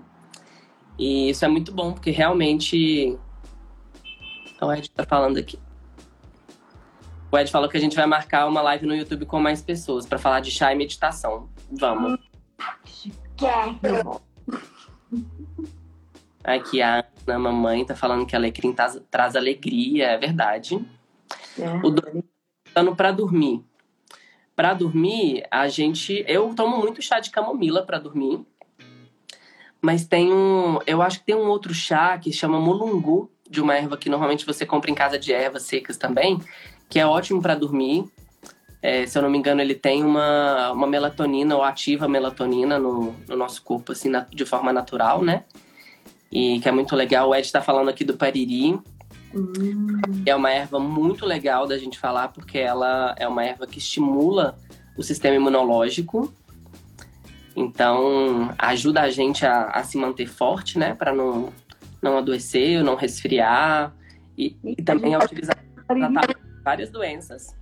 E 0.98 1.30
isso 1.30 1.44
é 1.44 1.48
muito 1.48 1.72
bom, 1.72 1.92
porque 1.92 2.10
realmente 2.10 3.18
então, 4.64 4.68
o 4.68 4.72
Ed 4.72 4.90
tá 4.90 5.04
falando 5.04 5.36
aqui. 5.36 5.58
O 7.30 7.38
Ed 7.38 7.50
falou 7.50 7.68
que 7.68 7.76
a 7.76 7.80
gente 7.80 7.96
vai 7.96 8.06
marcar 8.06 8.46
uma 8.46 8.62
live 8.62 8.86
no 8.86 8.94
YouTube 8.94 9.26
com 9.26 9.40
mais 9.40 9.60
pessoas 9.60 10.06
para 10.06 10.18
falar 10.18 10.40
de 10.40 10.50
chá 10.50 10.72
e 10.72 10.76
meditação. 10.76 11.48
Vamos. 11.70 12.18
Aqui 16.42 16.80
a 16.80 17.04
Ana, 17.26 17.38
mamãe, 17.38 17.84
tá 17.84 17.96
falando 17.96 18.24
que 18.24 18.36
alecrim 18.36 18.72
traz, 18.72 19.00
traz 19.10 19.34
alegria, 19.34 20.10
é 20.10 20.18
verdade. 20.18 20.82
É. 21.58 21.86
O 21.86 21.90
dando 22.74 22.96
para 22.96 23.12
dormir. 23.12 23.64
Para 24.56 24.74
dormir, 24.74 25.44
a 25.50 25.68
gente, 25.68 26.24
eu 26.28 26.54
tomo 26.54 26.78
muito 26.78 27.02
chá 27.02 27.20
de 27.20 27.30
camomila 27.30 27.84
para 27.84 27.98
dormir. 27.98 28.44
Mas 29.80 30.06
tem 30.06 30.32
um, 30.32 30.78
eu 30.86 31.02
acho 31.02 31.18
que 31.20 31.26
tem 31.26 31.34
um 31.34 31.48
outro 31.48 31.74
chá 31.74 32.16
que 32.18 32.32
chama 32.32 32.58
mulungu, 32.58 33.30
de 33.48 33.60
uma 33.60 33.76
erva 33.76 33.96
que 33.96 34.08
normalmente 34.08 34.46
você 34.46 34.64
compra 34.64 34.90
em 34.90 34.94
casa 34.94 35.18
de 35.18 35.32
ervas 35.32 35.64
secas 35.64 35.96
também, 35.96 36.40
que 36.88 36.98
é 36.98 37.06
ótimo 37.06 37.42
para 37.42 37.54
dormir. 37.54 38.04
É, 38.80 39.06
se 39.06 39.16
eu 39.16 39.22
não 39.22 39.30
me 39.30 39.38
engano, 39.38 39.60
ele 39.60 39.74
tem 39.74 40.04
uma, 40.04 40.72
uma 40.72 40.86
melatonina 40.86 41.56
ou 41.56 41.62
ativa 41.62 42.06
melatonina 42.06 42.78
no, 42.78 43.14
no 43.28 43.36
nosso 43.36 43.62
corpo, 43.62 43.92
assim, 43.92 44.08
na, 44.08 44.20
de 44.30 44.44
forma 44.44 44.72
natural, 44.72 45.22
né? 45.22 45.44
E 46.30 46.60
que 46.60 46.68
é 46.68 46.72
muito 46.72 46.94
legal. 46.94 47.30
O 47.30 47.34
Ed 47.34 47.46
está 47.46 47.62
falando 47.62 47.88
aqui 47.88 48.04
do 48.04 48.16
pariri. 48.16 48.78
Hum. 49.34 50.00
É 50.24 50.34
uma 50.34 50.50
erva 50.50 50.78
muito 50.78 51.26
legal 51.26 51.66
da 51.66 51.76
gente 51.76 51.98
falar, 51.98 52.28
porque 52.28 52.58
ela 52.58 53.14
é 53.18 53.26
uma 53.26 53.44
erva 53.44 53.66
que 53.66 53.78
estimula 53.78 54.56
o 54.96 55.02
sistema 55.02 55.36
imunológico. 55.36 56.32
Então, 57.56 58.54
ajuda 58.58 59.02
a 59.02 59.10
gente 59.10 59.44
a, 59.44 59.66
a 59.66 59.84
se 59.84 59.96
manter 59.96 60.26
forte, 60.26 60.78
né? 60.78 60.94
Para 60.94 61.14
não, 61.14 61.52
não 62.02 62.18
adoecer, 62.18 62.82
não 62.82 62.94
resfriar. 62.94 63.94
E, 64.36 64.56
e 64.64 64.82
também 64.82 65.14
é 65.14 65.18
utilizado 65.18 65.60
para 65.86 65.96
tratar 65.96 66.36
várias 66.64 66.90
doenças. 66.90 67.54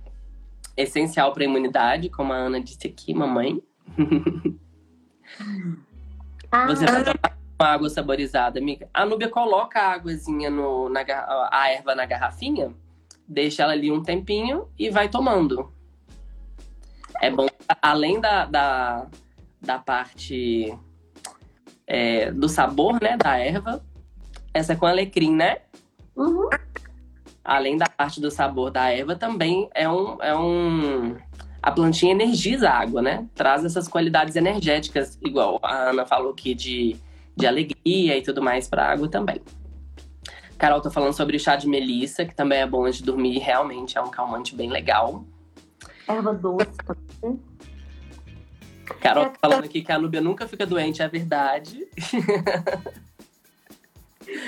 Essencial 0.75 1.31
para 1.33 1.43
a 1.43 1.45
imunidade, 1.45 2.09
como 2.09 2.33
a 2.33 2.37
Ana 2.37 2.59
disse 2.59 2.87
aqui, 2.87 3.13
mamãe. 3.13 3.61
Ah. 6.55 6.67
Você 6.67 6.85
vai 6.85 7.03
tomar 7.03 7.32
água 7.59 7.89
saborizada, 7.89 8.59
amiga. 8.59 8.89
A 8.93 9.05
Núbia 9.05 9.29
coloca 9.29 9.79
a 9.79 9.93
águazinha 9.93 10.49
no, 10.49 10.89
na, 10.89 11.01
a 11.51 11.69
erva 11.71 11.95
na 11.95 12.05
garrafinha, 12.05 12.73
deixa 13.27 13.63
ela 13.63 13.73
ali 13.73 13.91
um 13.91 14.01
tempinho 14.01 14.67
e 14.77 14.89
vai 14.89 15.09
tomando. 15.09 15.71
É 17.21 17.29
bom, 17.29 17.47
além 17.81 18.19
da, 18.19 18.45
da, 18.45 19.07
da 19.61 19.79
parte 19.79 20.77
é, 21.87 22.31
do 22.31 22.49
sabor, 22.49 23.01
né, 23.01 23.15
da 23.17 23.37
erva, 23.37 23.83
essa 24.53 24.73
é 24.73 24.75
com 24.75 24.85
alecrim, 24.85 25.35
né? 25.35 25.57
Uhum. 26.15 26.49
Além 27.43 27.77
da 27.77 27.87
parte 27.87 28.21
do 28.21 28.31
sabor 28.31 28.71
da 28.71 28.89
erva, 28.89 29.15
também 29.15 29.69
é 29.73 29.89
um, 29.89 30.21
é 30.21 30.35
um. 30.35 31.17
A 31.61 31.71
plantinha 31.71 32.11
energiza 32.11 32.69
a 32.69 32.79
água, 32.79 33.01
né? 33.01 33.27
Traz 33.33 33.65
essas 33.65 33.87
qualidades 33.87 34.35
energéticas, 34.35 35.17
igual 35.21 35.59
a 35.63 35.89
Ana 35.89 36.05
falou 36.05 36.31
aqui, 36.31 36.53
de, 36.53 36.95
de 37.35 37.47
alegria 37.47 38.17
e 38.17 38.21
tudo 38.21 38.41
mais 38.41 38.67
para 38.67 38.91
água 38.91 39.07
também. 39.07 39.41
Carol 40.57 40.81
tá 40.81 40.89
falando 40.89 41.13
sobre 41.13 41.35
o 41.35 41.39
chá 41.39 41.55
de 41.55 41.67
melissa, 41.67 42.25
que 42.25 42.35
também 42.35 42.59
é 42.59 42.67
bom 42.67 42.85
antes 42.85 42.99
de 42.99 43.05
dormir, 43.05 43.39
realmente 43.39 43.97
é 43.97 44.01
um 44.01 44.09
calmante 44.09 44.55
bem 44.55 44.69
legal. 44.69 45.25
Erva 46.07 46.33
doce 46.33 46.71
também. 46.85 47.39
Carol 48.99 49.25
tá 49.25 49.37
falando 49.41 49.65
aqui 49.65 49.81
que 49.81 49.91
a 49.91 49.99
Núbia 49.99 50.21
nunca 50.21 50.47
fica 50.47 50.65
doente, 50.65 51.01
é 51.01 51.07
verdade. 51.07 51.87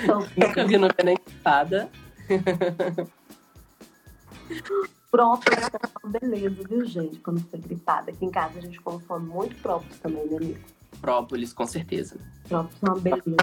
Então, 0.02 0.26
nunca 0.36 0.64
vi 0.64 0.78
Núbia 0.78 1.04
nem 1.04 1.16
gripada. 1.16 1.90
própolis 5.10 5.58
é 5.58 6.04
uma 6.04 6.18
beleza, 6.20 6.62
viu, 6.68 6.84
gente? 6.84 7.18
Quando 7.20 7.40
fica 7.40 7.56
gripada. 7.56 8.10
Aqui 8.10 8.24
em 8.24 8.30
casa 8.30 8.58
a 8.58 8.60
gente 8.60 8.80
consome 8.80 9.26
muito 9.26 9.56
própolis 9.62 9.98
também, 9.98 10.26
né, 10.26 10.36
amigo? 10.36 10.75
Própolis, 11.00 11.52
com 11.52 11.66
certeza. 11.66 12.16
Própolis 12.48 12.82
é 12.82 12.86
uma 12.88 12.98
beleza. 12.98 13.36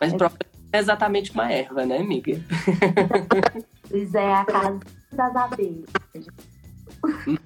Mas 0.00 0.14
própolis 0.14 0.52
é 0.72 0.78
exatamente 0.78 1.32
uma 1.32 1.50
erva, 1.50 1.84
né, 1.86 1.98
amiga? 1.98 2.32
Própolis 3.28 4.14
é 4.14 4.34
a 4.34 4.44
casa 4.44 4.80
das 5.12 5.36
abelhas. 5.36 5.90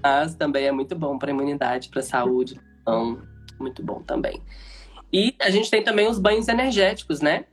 Mas 0.02 0.34
também 0.34 0.66
é 0.66 0.72
muito 0.72 0.94
bom 0.94 1.18
para 1.18 1.30
imunidade, 1.30 1.88
para 1.88 2.02
saúde. 2.02 2.60
Então, 2.82 3.20
muito 3.58 3.82
bom 3.82 4.02
também. 4.02 4.42
E 5.12 5.34
a 5.40 5.50
gente 5.50 5.70
tem 5.70 5.82
também 5.82 6.08
os 6.08 6.18
banhos 6.18 6.48
energéticos, 6.48 7.20
né? 7.20 7.46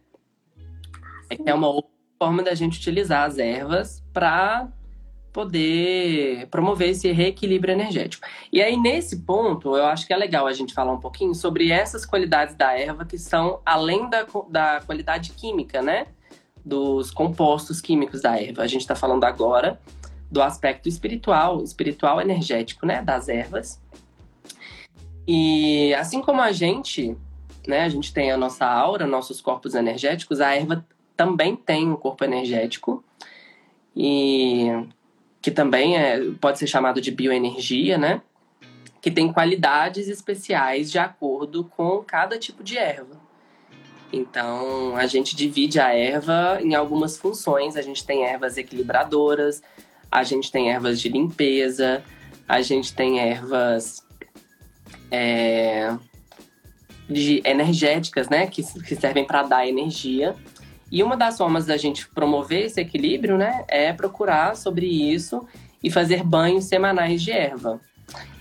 É 1.29 1.35
que 1.35 1.49
é 1.49 1.53
uma 1.53 1.67
outra 1.67 1.91
forma 2.21 2.43
da 2.43 2.53
gente 2.53 2.77
utilizar 2.77 3.23
as 3.23 3.37
ervas 3.37 4.03
para 4.13 4.67
poder 5.35 6.47
promover 6.47 6.91
esse 6.91 7.11
reequilíbrio 7.11 7.73
energético. 7.73 8.25
E 8.53 8.61
aí, 8.61 8.77
nesse 8.77 9.17
ponto, 9.17 9.75
eu 9.75 9.85
acho 9.85 10.07
que 10.07 10.13
é 10.13 10.15
legal 10.15 10.47
a 10.47 10.53
gente 10.53 10.73
falar 10.73 10.93
um 10.93 10.97
pouquinho 10.97 11.35
sobre 11.35 11.71
essas 11.71 12.05
qualidades 12.05 12.55
da 12.55 12.71
erva 12.71 13.03
que 13.03 13.17
são 13.17 13.59
além 13.65 14.09
da, 14.09 14.25
da 14.49 14.79
qualidade 14.85 15.33
química, 15.33 15.81
né? 15.81 16.07
Dos 16.63 17.11
compostos 17.11 17.81
químicos 17.81 18.21
da 18.21 18.41
erva. 18.41 18.61
A 18.61 18.67
gente 18.67 18.79
está 18.79 18.95
falando 18.95 19.25
agora 19.25 19.77
do 20.31 20.41
aspecto 20.41 20.87
espiritual, 20.87 21.61
espiritual 21.61 22.21
energético, 22.21 22.85
né? 22.85 23.01
Das 23.01 23.27
ervas. 23.27 23.81
E 25.27 25.93
assim 25.95 26.21
como 26.21 26.41
a 26.41 26.53
gente, 26.53 27.13
né? 27.67 27.81
A 27.81 27.89
gente 27.89 28.13
tem 28.13 28.31
a 28.31 28.37
nossa 28.37 28.65
aura, 28.65 29.05
nossos 29.05 29.41
corpos 29.41 29.75
energéticos, 29.75 30.39
a 30.39 30.55
erva 30.55 30.85
também 31.17 31.57
tem 31.57 31.91
um 31.91 31.97
corpo 31.97 32.23
energético. 32.23 33.03
E 33.93 34.71
que 35.45 35.51
também 35.51 35.95
é, 35.95 36.19
pode 36.41 36.57
ser 36.57 36.65
chamado 36.65 36.99
de 36.99 37.11
bioenergia, 37.11 37.99
né? 37.99 38.19
Que 38.99 39.11
tem 39.11 39.31
qualidades 39.31 40.07
especiais 40.07 40.89
de 40.89 40.97
acordo 40.97 41.65
com 41.65 41.99
cada 41.99 42.39
tipo 42.39 42.63
de 42.63 42.79
erva. 42.79 43.21
Então, 44.11 44.97
a 44.97 45.05
gente 45.05 45.35
divide 45.35 45.79
a 45.79 45.93
erva 45.93 46.57
em 46.63 46.73
algumas 46.73 47.15
funções. 47.15 47.77
A 47.77 47.83
gente 47.83 48.03
tem 48.03 48.25
ervas 48.25 48.57
equilibradoras, 48.57 49.61
a 50.11 50.23
gente 50.23 50.51
tem 50.51 50.71
ervas 50.71 50.99
de 50.99 51.09
limpeza, 51.09 52.03
a 52.47 52.63
gente 52.63 52.95
tem 52.95 53.19
ervas 53.19 54.03
é, 55.11 55.95
de 57.07 57.43
energéticas, 57.45 58.29
né? 58.29 58.47
Que, 58.47 58.63
que 58.81 58.95
servem 58.95 59.25
para 59.25 59.43
dar 59.43 59.67
energia. 59.67 60.35
E 60.95 61.03
uma 61.03 61.17
das 61.17 61.37
formas 61.37 61.65
da 61.65 61.75
gente 61.75 62.07
promover 62.07 62.67
esse 62.67 62.79
equilíbrio, 62.79 63.37
né, 63.37 63.65
é 63.67 63.91
procurar 63.91 64.55
sobre 64.55 64.85
isso 64.85 65.45
e 65.83 65.91
fazer 65.91 66.23
banhos 66.23 66.63
semanais 66.63 67.21
de 67.21 67.33
erva. 67.33 67.81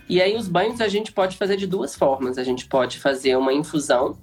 E 0.09 0.23
aí 0.23 0.37
os 0.37 0.47
banhos 0.47 0.81
a 0.81 0.87
gente 0.87 1.11
pode 1.11 1.37
fazer 1.37 1.57
de 1.57 1.67
duas 1.67 1.97
formas. 1.97 2.39
A 2.39 2.45
gente 2.45 2.67
pode 2.67 3.01
fazer 3.01 3.35
uma 3.35 3.53
infusão, 3.53 4.17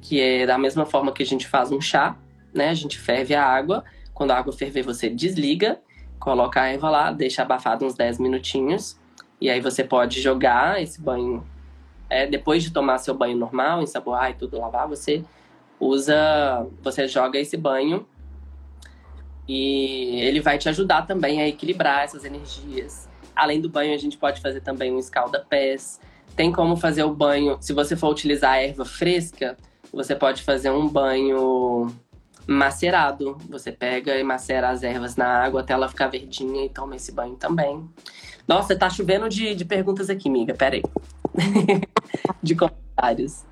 que 0.00 0.20
é 0.20 0.44
da 0.44 0.58
mesma 0.58 0.84
forma 0.84 1.12
que 1.12 1.22
a 1.22 1.26
gente 1.26 1.46
faz 1.46 1.70
um 1.70 1.80
chá, 1.80 2.16
né? 2.52 2.68
A 2.68 2.74
gente 2.74 2.98
ferve 2.98 3.32
a 3.32 3.46
água. 3.46 3.84
Quando 4.12 4.32
a 4.32 4.38
água 4.38 4.52
ferver, 4.52 4.82
você 4.82 5.08
desliga, 5.08 5.80
coloca 6.18 6.62
a 6.62 6.66
erva 6.66 6.90
lá, 6.90 7.12
deixa 7.12 7.42
abafado 7.42 7.86
uns 7.86 7.94
10 7.94 8.18
minutinhos. 8.18 8.98
E 9.40 9.48
aí 9.48 9.60
você 9.60 9.84
pode 9.84 10.20
jogar 10.20 10.82
esse 10.82 11.00
banho. 11.00 11.46
É, 12.10 12.26
depois 12.26 12.64
de 12.64 12.72
tomar 12.72 12.98
seu 12.98 13.14
banho 13.14 13.36
normal, 13.36 13.82
ensaboar 13.82 14.32
e 14.32 14.34
tudo 14.34 14.58
lavar, 14.58 14.88
você 14.88 15.22
usa, 15.82 16.66
você 16.80 17.08
joga 17.08 17.38
esse 17.38 17.56
banho 17.56 18.06
e 19.48 20.20
ele 20.20 20.40
vai 20.40 20.56
te 20.56 20.68
ajudar 20.68 21.02
também 21.02 21.40
a 21.40 21.48
equilibrar 21.48 22.04
essas 22.04 22.24
energias. 22.24 23.08
Além 23.34 23.60
do 23.60 23.68
banho, 23.68 23.92
a 23.92 23.98
gente 23.98 24.16
pode 24.16 24.40
fazer 24.40 24.60
também 24.60 24.92
um 24.92 24.98
escalda-pés. 24.98 26.00
Tem 26.36 26.52
como 26.52 26.76
fazer 26.76 27.02
o 27.02 27.12
banho, 27.12 27.58
se 27.60 27.72
você 27.72 27.96
for 27.96 28.10
utilizar 28.10 28.58
erva 28.58 28.84
fresca, 28.84 29.56
você 29.92 30.14
pode 30.14 30.42
fazer 30.42 30.70
um 30.70 30.88
banho 30.88 31.92
macerado. 32.46 33.36
Você 33.50 33.72
pega 33.72 34.16
e 34.16 34.22
macera 34.22 34.70
as 34.70 34.82
ervas 34.82 35.16
na 35.16 35.26
água 35.26 35.62
até 35.62 35.72
ela 35.72 35.88
ficar 35.88 36.06
verdinha 36.06 36.64
e 36.64 36.68
toma 36.68 36.96
esse 36.96 37.10
banho 37.10 37.34
também. 37.34 37.84
Nossa, 38.46 38.76
tá 38.76 38.88
chovendo 38.88 39.28
de, 39.28 39.54
de 39.54 39.64
perguntas 39.64 40.08
aqui, 40.08 40.28
amiga. 40.28 40.54
Pera 40.54 40.76
aí. 40.76 40.82
de 42.42 42.54
comentários. 42.54 43.44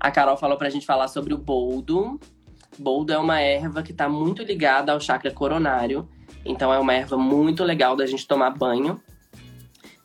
A 0.00 0.10
Carol 0.10 0.36
falou 0.38 0.56
pra 0.56 0.70
gente 0.70 0.86
falar 0.86 1.08
sobre 1.08 1.34
o 1.34 1.38
boldo. 1.38 2.18
Boldo 2.78 3.12
é 3.12 3.18
uma 3.18 3.40
erva 3.40 3.82
que 3.82 3.92
está 3.92 4.08
muito 4.08 4.42
ligada 4.42 4.92
ao 4.92 5.00
chakra 5.00 5.30
coronário. 5.30 6.08
Então 6.44 6.72
é 6.72 6.78
uma 6.78 6.94
erva 6.94 7.18
muito 7.18 7.62
legal 7.62 7.94
da 7.94 8.06
gente 8.06 8.26
tomar 8.26 8.50
banho, 8.50 8.98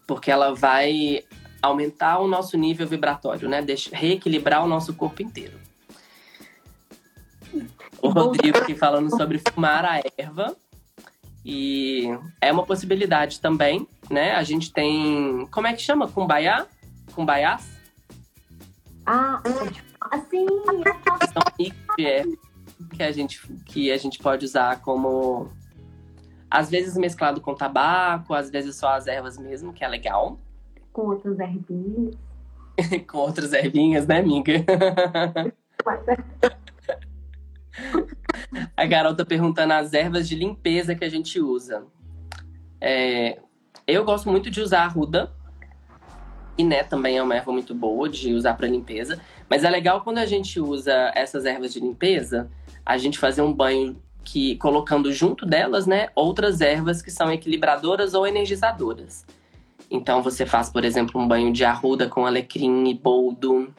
porque 0.05 0.29
ela 0.29 0.53
vai 0.53 1.23
aumentar 1.61 2.19
o 2.19 2.27
nosso 2.27 2.57
nível 2.57 2.85
vibratório, 2.85 3.47
né? 3.47 3.61
Deixa, 3.61 3.95
reequilibrar 3.95 4.63
o 4.63 4.67
nosso 4.67 4.93
corpo 4.93 5.21
inteiro. 5.21 5.57
O 8.01 8.09
Rodrigo 8.09 8.57
aqui 8.57 8.75
falando 8.75 9.09
sobre 9.15 9.39
fumar 9.39 9.85
a 9.85 10.01
erva. 10.17 10.55
E 11.43 12.09
é 12.41 12.51
uma 12.51 12.65
possibilidade 12.65 13.39
também, 13.39 13.87
né? 14.09 14.31
A 14.31 14.43
gente 14.43 14.73
tem. 14.73 15.47
Como 15.51 15.67
é 15.67 15.73
que 15.73 15.81
chama? 15.81 16.07
Cumbaiá? 16.07 16.65
Cumbaiás? 17.13 17.74
Ah, 19.05 19.41
assim. 20.11 20.45
São 21.33 21.43
mix 21.59 21.75
de 21.97 22.05
erva 22.05 22.37
que 22.95 23.03
a 23.03 23.11
gente 23.11 23.41
que 23.65 23.91
a 23.91 23.97
gente 23.97 24.19
pode 24.19 24.45
usar 24.45 24.81
como 24.81 25.49
às 26.49 26.69
vezes 26.69 26.95
mesclado 26.95 27.41
com 27.41 27.53
tabaco, 27.53 28.33
às 28.33 28.49
vezes 28.49 28.75
só 28.75 28.89
as 28.89 29.07
ervas 29.07 29.37
mesmo, 29.37 29.73
que 29.73 29.83
é 29.83 29.87
legal. 29.87 30.39
Com 30.93 31.07
outras 31.07 31.39
ervinhas. 31.39 32.15
com 33.09 33.17
outras 33.17 33.53
ervinhas, 33.53 34.07
né, 34.07 34.19
amiga? 34.19 34.53
a 38.75 38.87
Carol 38.87 39.15
tá 39.15 39.25
perguntando 39.25 39.73
as 39.73 39.93
ervas 39.93 40.27
de 40.27 40.35
limpeza 40.35 40.95
que 40.95 41.03
a 41.03 41.09
gente 41.09 41.39
usa. 41.39 41.85
É, 42.79 43.39
eu 43.87 44.05
gosto 44.05 44.29
muito 44.29 44.49
de 44.49 44.61
usar 44.61 44.85
a 44.85 44.87
ruda. 46.55 46.57
E 46.57 46.63
né, 46.63 46.83
também 46.83 47.17
é 47.17 47.23
uma 47.23 47.35
erva 47.35 47.51
muito 47.51 47.73
boa 47.73 48.09
de 48.09 48.33
usar 48.33 48.53
para 48.53 48.67
limpeza. 48.67 49.19
Mas 49.49 49.63
é 49.63 49.69
legal 49.69 50.01
quando 50.01 50.19
a 50.19 50.25
gente 50.25 50.59
usa 50.59 51.11
essas 51.13 51.45
ervas 51.45 51.73
de 51.73 51.79
limpeza, 51.79 52.49
a 52.85 52.97
gente 52.97 53.19
fazer 53.19 53.41
um 53.41 53.53
banho 53.53 54.01
que 54.23 54.55
colocando 54.57 55.11
junto 55.11 55.45
delas, 55.45 55.85
né, 55.85 56.09
outras 56.15 56.59
ervas 56.59 57.01
que 57.01 57.11
são 57.11 57.31
equilibradoras 57.31 58.13
ou 58.13 58.25
energizadoras. 58.25 59.25
Então 59.89 60.23
você 60.23 60.45
faz, 60.47 60.69
por 60.69 60.83
exemplo, 60.83 61.21
um 61.21 61.27
banho 61.27 61.53
de 61.53 61.63
arruda 61.63 62.09
com 62.09 62.25
alecrim 62.25 62.89
e 62.89 62.93
boldo. 62.93 63.71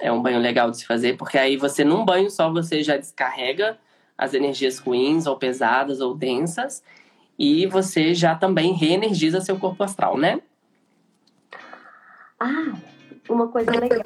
É 0.00 0.10
um 0.10 0.22
banho 0.22 0.38
legal 0.38 0.70
de 0.70 0.78
se 0.78 0.86
fazer, 0.86 1.16
porque 1.18 1.36
aí 1.36 1.56
você 1.56 1.84
num 1.84 2.04
banho 2.04 2.30
só 2.30 2.50
você 2.50 2.82
já 2.82 2.96
descarrega 2.96 3.78
as 4.16 4.32
energias 4.32 4.78
ruins 4.78 5.26
ou 5.26 5.36
pesadas 5.36 6.00
ou 6.00 6.14
densas 6.14 6.82
e 7.38 7.66
você 7.66 8.14
já 8.14 8.34
também 8.34 8.72
reenergiza 8.72 9.40
seu 9.40 9.58
corpo 9.58 9.82
astral, 9.82 10.16
né? 10.16 10.40
Ah, 12.46 12.76
uma 13.30 13.48
coisa 13.48 13.70
legal 13.70 14.00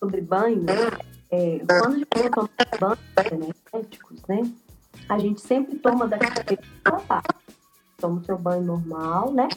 sobre 0.00 0.22
banho, 0.22 0.64
é, 1.30 1.58
quando 1.58 1.86
a 1.86 1.98
gente 1.98 2.30
toma 2.30 2.48
banhos 2.80 3.32
energéticos, 3.32 4.22
né? 4.26 4.50
A 5.06 5.18
gente 5.18 5.38
sempre 5.42 5.76
toma 5.76 6.08
daquele 6.08 6.58
parte. 7.06 7.28
Toma 7.98 8.20
o 8.20 8.24
seu 8.24 8.38
banho 8.38 8.62
normal, 8.62 9.34
né? 9.34 9.48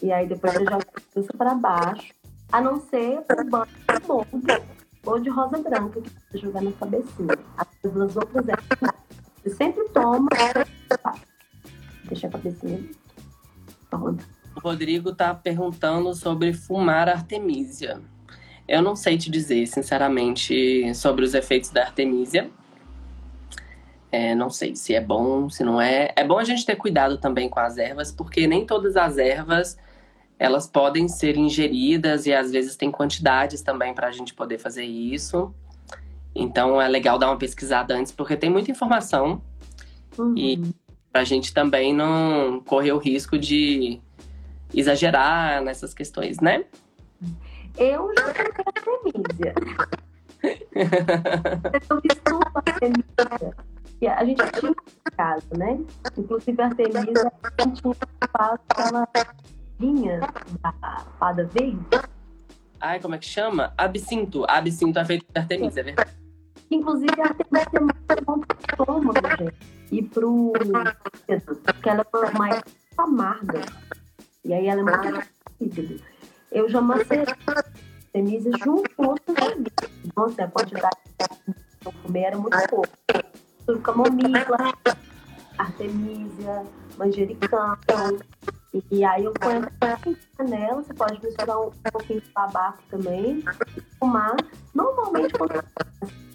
E 0.00 0.12
aí 0.12 0.28
depois 0.28 0.52
você 0.52 0.60
joga 0.60 0.76
a 0.76 1.00
cabeça 1.00 1.32
para 1.36 1.54
baixo. 1.54 2.14
A 2.52 2.60
não 2.60 2.80
ser 2.80 3.18
o 3.18 3.44
banho 3.44 3.66
de 3.66 4.06
bomba 4.06 4.62
ou 5.04 5.18
de 5.18 5.30
rosa 5.30 5.58
branca 5.58 6.00
que 6.00 6.10
você 6.10 6.38
jogar 6.38 6.62
na 6.62 6.70
cabecinha. 6.70 7.36
As 7.56 8.16
outras 8.16 8.48
é. 8.48 8.54
Você 9.42 9.50
sempre 9.56 9.88
toma 9.88 10.28
Deixa 12.04 12.28
a 12.28 12.30
cabecinha 12.30 12.88
pronta. 13.90 14.39
O 14.60 14.68
Rodrigo 14.68 15.14
tá 15.14 15.34
perguntando 15.34 16.12
sobre 16.14 16.52
fumar 16.52 17.08
artemisia. 17.08 17.98
Eu 18.68 18.82
não 18.82 18.94
sei 18.94 19.16
te 19.16 19.30
dizer, 19.30 19.66
sinceramente, 19.66 20.94
sobre 20.94 21.24
os 21.24 21.32
efeitos 21.32 21.70
da 21.70 21.82
artemisia. 21.82 22.50
É, 24.12 24.34
não 24.34 24.50
sei 24.50 24.76
se 24.76 24.94
é 24.94 25.00
bom, 25.00 25.48
se 25.48 25.64
não 25.64 25.80
é. 25.80 26.12
É 26.14 26.22
bom 26.22 26.38
a 26.38 26.44
gente 26.44 26.66
ter 26.66 26.76
cuidado 26.76 27.16
também 27.16 27.48
com 27.48 27.58
as 27.58 27.78
ervas, 27.78 28.12
porque 28.12 28.46
nem 28.46 28.66
todas 28.66 28.96
as 28.96 29.16
ervas 29.18 29.78
elas 30.38 30.66
podem 30.66 31.06
ser 31.08 31.36
ingeridas 31.36 32.26
e 32.26 32.32
às 32.32 32.50
vezes 32.50 32.74
tem 32.76 32.90
quantidades 32.90 33.60
também 33.62 33.92
para 33.94 34.08
a 34.08 34.12
gente 34.12 34.34
poder 34.34 34.58
fazer 34.58 34.84
isso. 34.84 35.54
Então 36.34 36.80
é 36.80 36.88
legal 36.88 37.18
dar 37.18 37.28
uma 37.28 37.36
pesquisada 37.38 37.94
antes, 37.94 38.12
porque 38.12 38.36
tem 38.36 38.50
muita 38.50 38.70
informação 38.70 39.42
Uhum. 40.18 40.34
E- 40.36 40.74
pra 41.12 41.24
gente 41.24 41.52
também 41.52 41.92
não 41.92 42.60
correr 42.60 42.92
o 42.92 42.98
risco 42.98 43.36
de 43.36 44.00
exagerar 44.74 45.62
nessas 45.62 45.94
questões, 45.94 46.40
né? 46.40 46.64
Eu 47.76 48.12
já 48.18 48.34
coloquei 48.34 48.64
Artemisia. 48.66 49.54
Eu 51.72 51.80
tudo 51.80 52.16
com 52.24 52.58
Artemisia. 52.58 53.54
E 54.00 54.08
a 54.08 54.24
gente 54.24 54.42
tinha 54.58 54.70
em 54.70 55.16
casa, 55.16 55.46
né? 55.56 55.78
Inclusive 56.16 56.62
a 56.62 56.66
Artemisia 56.66 57.32
tinha 57.72 57.94
faz 58.36 58.58
aquela 58.68 59.08
linha 59.78 60.20
da 60.62 60.72
fada 61.18 61.44
verde. 61.46 61.84
Ai, 62.80 62.98
como 62.98 63.14
é 63.14 63.18
que 63.18 63.26
chama? 63.26 63.74
Absinto. 63.76 64.44
Absinto 64.48 64.98
é 64.98 65.04
feito 65.04 65.26
de 65.30 65.38
Artemisia, 65.38 65.80
é 65.80 65.84
verdade. 65.84 66.10
Inclusive 66.70 67.20
a 67.20 67.24
Artemisia 67.24 67.68
é 67.74 67.80
muito 67.80 68.24
bom 68.24 68.40
pro 68.40 68.58
estômago, 68.58 69.20
gente. 69.38 69.80
E 69.92 70.02
pro 70.02 70.52
porque 71.64 71.88
ela 71.88 72.06
é 72.14 72.38
mais 72.38 72.62
amarga. 72.96 73.60
E 74.50 74.52
aí 74.52 74.66
ela 74.66 74.80
é 74.80 74.82
muito 74.82 75.12
mais 75.12 75.30
fígado. 75.58 76.00
Eu 76.50 76.68
já 76.68 76.80
macerei 76.80 77.24
a 77.46 77.58
Artemisia 78.06 78.50
junto 78.64 78.96
com 78.96 79.06
outros 79.06 79.36
alimentos. 79.36 79.88
Nossa, 80.16 80.42
a 80.42 80.48
quantidade 80.48 80.96
que 81.16 81.86
eu 81.86 81.92
comer 82.02 82.22
era 82.22 82.36
muito 82.36 82.58
pouco. 82.68 82.88
Tudo 83.64 83.78
camomila, 83.78 84.74
artemisia, 85.56 86.64
manjericão. 86.98 87.76
E, 88.90 89.04
aí 89.04 89.24
eu 89.24 89.32
ponho 89.34 89.68
a 89.82 90.36
canela, 90.36 90.82
você 90.82 90.94
pode 90.94 91.24
misturar 91.24 91.56
um, 91.56 91.66
um 91.68 91.90
pouquinho 91.92 92.20
de 92.20 92.30
tabaco 92.30 92.82
também 92.90 93.44
fumar. 94.00 94.34
Normalmente, 94.74 95.32
quando 95.34 95.64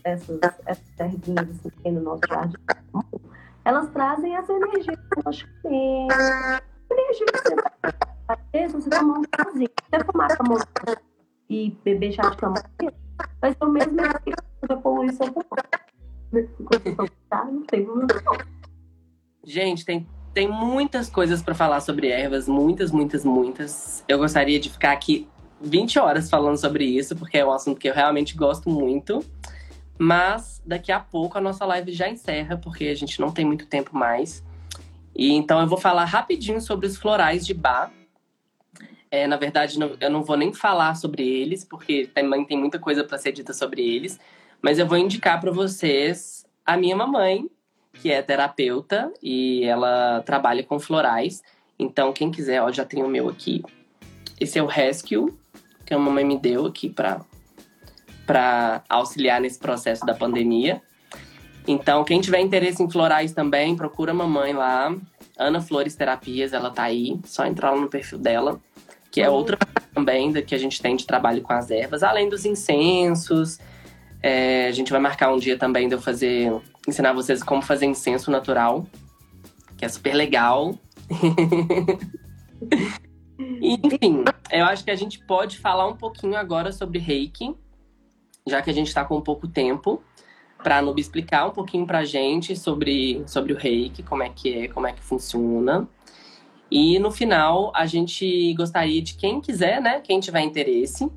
essas, 0.06 0.40
essas 0.66 1.00
ervinhas 1.00 1.50
assim, 1.50 1.92
no 1.92 2.00
nosso 2.00 2.22
jardim, 2.30 2.56
elas 3.66 3.90
trazem 3.90 4.38
essa 4.38 4.54
energia 4.54 4.96
que 4.96 5.22
você 5.22 5.46
vai 8.28 8.38
ter 8.52 8.70
se 8.70 8.76
você 8.76 8.90
um 9.04 9.24
chazinho. 9.36 9.70
Se 9.94 10.04
fumar 10.06 10.38
camomila 10.38 10.68
e 11.50 11.72
beber 11.84 12.12
chá 12.12 12.30
de 12.30 12.38
camomila, 12.38 12.94
vai 13.42 13.52
ser 13.52 13.64
o 13.64 13.70
mesmo 13.70 14.02
efeito. 14.02 14.46
Gente, 19.44 19.86
tem, 19.86 20.08
tem 20.34 20.48
muitas 20.50 21.10
coisas 21.10 21.42
pra 21.42 21.54
falar 21.54 21.80
sobre 21.82 22.10
ervas, 22.10 22.48
muitas, 22.48 22.92
muitas, 22.92 23.24
muitas. 23.24 24.04
Eu 24.08 24.18
gostaria 24.18 24.60
de 24.60 24.70
ficar 24.70 24.92
aqui 24.92 25.30
20 25.62 26.00
horas 26.00 26.30
falando 26.30 26.58
sobre 26.58 26.84
isso, 26.84 27.16
porque 27.16 27.38
é 27.38 27.46
um 27.46 27.52
assunto 27.52 27.80
que 27.80 27.88
eu 27.88 27.94
realmente 27.94 28.36
gosto 28.36 28.70
muito. 28.70 29.24
Mas 29.98 30.62
daqui 30.66 30.92
a 30.92 31.00
pouco 31.00 31.38
a 31.38 31.42
nossa 31.42 31.66
live 31.66 31.94
já 31.94 32.10
encerra, 32.10 32.58
porque 32.58 32.86
a 32.86 32.96
gente 32.96 33.22
não 33.22 33.32
tem 33.32 33.46
muito 33.46 33.66
tempo 33.66 33.96
mais. 33.96 34.44
E 35.16 35.32
então 35.32 35.62
eu 35.62 35.68
vou 35.68 35.78
falar 35.78 36.06
rapidinho 36.06 36.60
sobre 36.60 36.88
os 36.88 36.98
florais 36.98 37.46
de 37.46 37.54
Bach. 37.54 37.92
É, 39.10 39.28
na 39.28 39.38
verdade, 39.38 39.80
não- 39.80 39.96
eu 40.00 40.10
não 40.10 40.24
vou 40.24 40.36
nem 40.36 40.54
falar 40.54 40.96
sobre 40.96 41.24
eles, 41.26 41.64
porque 41.64 42.10
também 42.14 42.44
tem 42.44 42.58
muita 42.58 42.78
coisa 42.78 43.04
para 43.04 43.18
ser 43.18 43.32
dita 43.32 43.54
sobre 43.54 43.82
eles. 43.82 44.20
Mas 44.62 44.78
eu 44.78 44.88
vou 44.88 44.98
indicar 44.98 45.40
para 45.40 45.52
vocês 45.52 46.46
a 46.66 46.76
minha 46.76 46.96
mamãe, 46.96 47.50
que 47.94 48.12
é 48.12 48.22
terapeuta 48.22 49.14
e 49.24 49.64
ela 49.64 50.22
trabalha 50.26 50.64
com 50.64 50.80
florais. 50.80 51.42
Então, 51.80 52.12
quem 52.12 52.30
quiser, 52.30 52.62
ó, 52.62 52.72
já 52.72 52.84
tem 52.84 53.04
o 53.04 53.08
meu 53.08 53.30
aqui. 53.30 53.64
Esse 54.40 54.60
é 54.60 54.64
o 54.64 54.66
Rescue, 54.66 55.34
que 55.86 55.94
a 55.94 56.00
mamãe 56.00 56.26
me 56.26 56.38
deu 56.38 56.66
aqui 56.66 56.90
para 56.90 57.22
para 58.26 58.84
auxiliar 58.90 59.40
nesse 59.40 59.60
processo 59.60 60.04
da 60.04 60.16
pandemia. 60.16 60.82
Então, 61.68 62.04
quem 62.04 62.22
tiver 62.22 62.40
interesse 62.40 62.82
em 62.84 62.90
florais 62.90 63.32
também, 63.32 63.76
procura 63.76 64.12
a 64.12 64.16
mamãe 64.16 64.54
lá. 64.54 64.96
Ana 65.38 65.60
Flores 65.62 65.96
Terapias, 65.96 66.54
ela 66.54 66.70
tá 66.70 66.84
aí. 66.84 67.20
Só 67.26 67.46
entrar 67.46 67.72
lá 67.72 67.78
no 67.82 67.90
perfil 67.90 68.18
dela, 68.20 68.60
que 69.12 69.22
é 69.22 69.30
Uhum. 69.30 69.36
outra 69.36 69.58
também 69.94 70.32
da 70.32 70.42
que 70.42 70.54
a 70.54 70.58
gente 70.58 70.82
tem 70.82 70.96
de 70.96 71.06
trabalho 71.06 71.42
com 71.42 71.54
as 71.54 71.72
ervas, 71.72 72.04
além 72.04 72.30
dos 72.30 72.46
incensos. 72.46 73.58
É, 74.22 74.68
a 74.68 74.72
gente 74.72 74.92
vai 74.92 75.00
marcar 75.00 75.32
um 75.34 75.38
dia 75.38 75.58
também 75.58 75.88
de 75.88 75.96
eu 75.96 76.02
fazer, 76.02 76.52
ensinar 76.88 77.14
vocês 77.14 77.44
como 77.44 77.62
fazer 77.62 77.86
incenso 77.86 78.30
natural, 78.32 78.86
que 79.78 79.86
é 79.86 79.90
super 79.90 80.14
legal. 80.14 80.76
Enfim, 83.62 84.24
eu 84.52 84.66
acho 84.66 84.84
que 84.84 84.92
a 84.92 84.96
gente 84.96 85.20
pode 85.26 85.58
falar 85.60 85.88
um 85.88 85.96
pouquinho 85.96 86.36
agora 86.38 86.72
sobre 86.72 87.00
reiki, 87.00 87.54
já 88.48 88.62
que 88.62 88.70
a 88.70 88.74
gente 88.74 88.88
está 88.88 89.04
com 89.04 89.20
pouco 89.22 89.48
tempo, 89.48 90.02
para 90.66 90.80
a 90.80 90.82
Nubi 90.82 91.00
explicar 91.00 91.46
um 91.46 91.52
pouquinho 91.52 91.86
pra 91.86 92.04
gente 92.04 92.56
sobre, 92.56 93.22
sobre 93.28 93.54
o 93.54 93.56
reiki, 93.56 94.02
como 94.02 94.24
é 94.24 94.30
que 94.30 94.52
é, 94.52 94.68
como 94.68 94.88
é 94.88 94.94
que 94.94 95.04
funciona. 95.04 95.88
E 96.72 96.98
no 96.98 97.12
final, 97.12 97.72
a 97.76 97.86
gente 97.86 98.52
gostaria 98.56 99.00
de 99.00 99.14
quem 99.14 99.40
quiser, 99.40 99.80
né, 99.80 100.02
quem 100.04 100.20
tiver 100.20 100.42
interesse, 100.42 101.08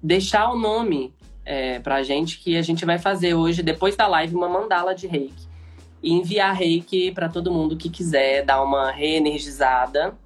deixar 0.00 0.48
o 0.52 0.56
nome 0.56 1.12
é, 1.44 1.80
pra 1.80 2.04
gente 2.04 2.38
que 2.38 2.56
a 2.56 2.62
gente 2.62 2.84
vai 2.84 2.96
fazer 2.96 3.34
hoje, 3.34 3.60
depois 3.60 3.96
da 3.96 4.06
live, 4.06 4.36
uma 4.36 4.48
mandala 4.48 4.94
de 4.94 5.08
reiki. 5.08 5.48
E 6.00 6.12
enviar 6.12 6.54
reiki 6.54 7.10
para 7.10 7.28
todo 7.28 7.50
mundo 7.50 7.76
que 7.76 7.90
quiser 7.90 8.44
dar 8.44 8.62
uma 8.62 8.92
reenergizada. 8.92 10.16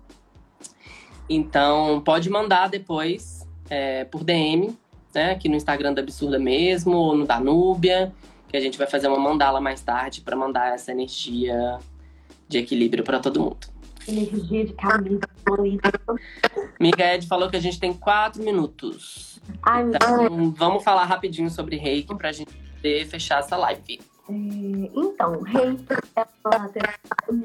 Então, 1.31 2.03
pode 2.05 2.29
mandar 2.29 2.69
depois 2.69 3.49
é, 3.71 4.05
por 4.05 4.23
DM, 4.23 4.77
né, 5.15 5.31
aqui 5.31 5.49
no 5.49 5.57
Instagram 5.57 5.95
da 5.95 6.03
Absurda 6.03 6.39
mesmo, 6.39 6.95
ou 6.95 7.17
no 7.17 7.27
da 7.27 7.41
Núbia, 7.41 8.13
que 8.57 8.59
a 8.59 8.63
gente 8.63 8.79
vai 8.79 8.87
fazer 8.87 9.07
uma 9.09 9.19
mandala 9.19 9.61
mais 9.61 9.83
tarde 9.83 10.23
para 10.23 10.35
mandar 10.35 10.73
essa 10.73 10.91
energia 10.91 11.79
de 12.49 12.59
equilíbrio 12.59 13.05
para 13.05 13.21
todo 13.21 13.39
mundo. 13.39 13.67
Energia 14.09 14.65
de 14.65 14.73
camisa 14.73 15.21
colorida. 15.45 15.93
Miga 16.81 17.15
Ed 17.15 17.27
falou 17.27 17.51
que 17.51 17.57
a 17.57 17.61
gente 17.61 17.79
tem 17.79 17.93
quatro 17.93 18.43
minutos. 18.43 19.39
Ai. 19.63 19.83
Então, 19.83 20.51
vamos 20.53 20.83
falar 20.83 21.05
rapidinho 21.05 21.51
sobre 21.51 21.77
reiki 21.77 22.15
pra 22.15 22.33
gente 22.33 22.55
poder 22.55 23.07
fechar 23.07 23.41
essa 23.41 23.57
live. 23.57 24.01
É, 24.29 24.33
Então, 24.33 25.43
reiki 25.43 25.85
é 26.17 26.27
uma 26.47 26.69
terapia 26.69 27.43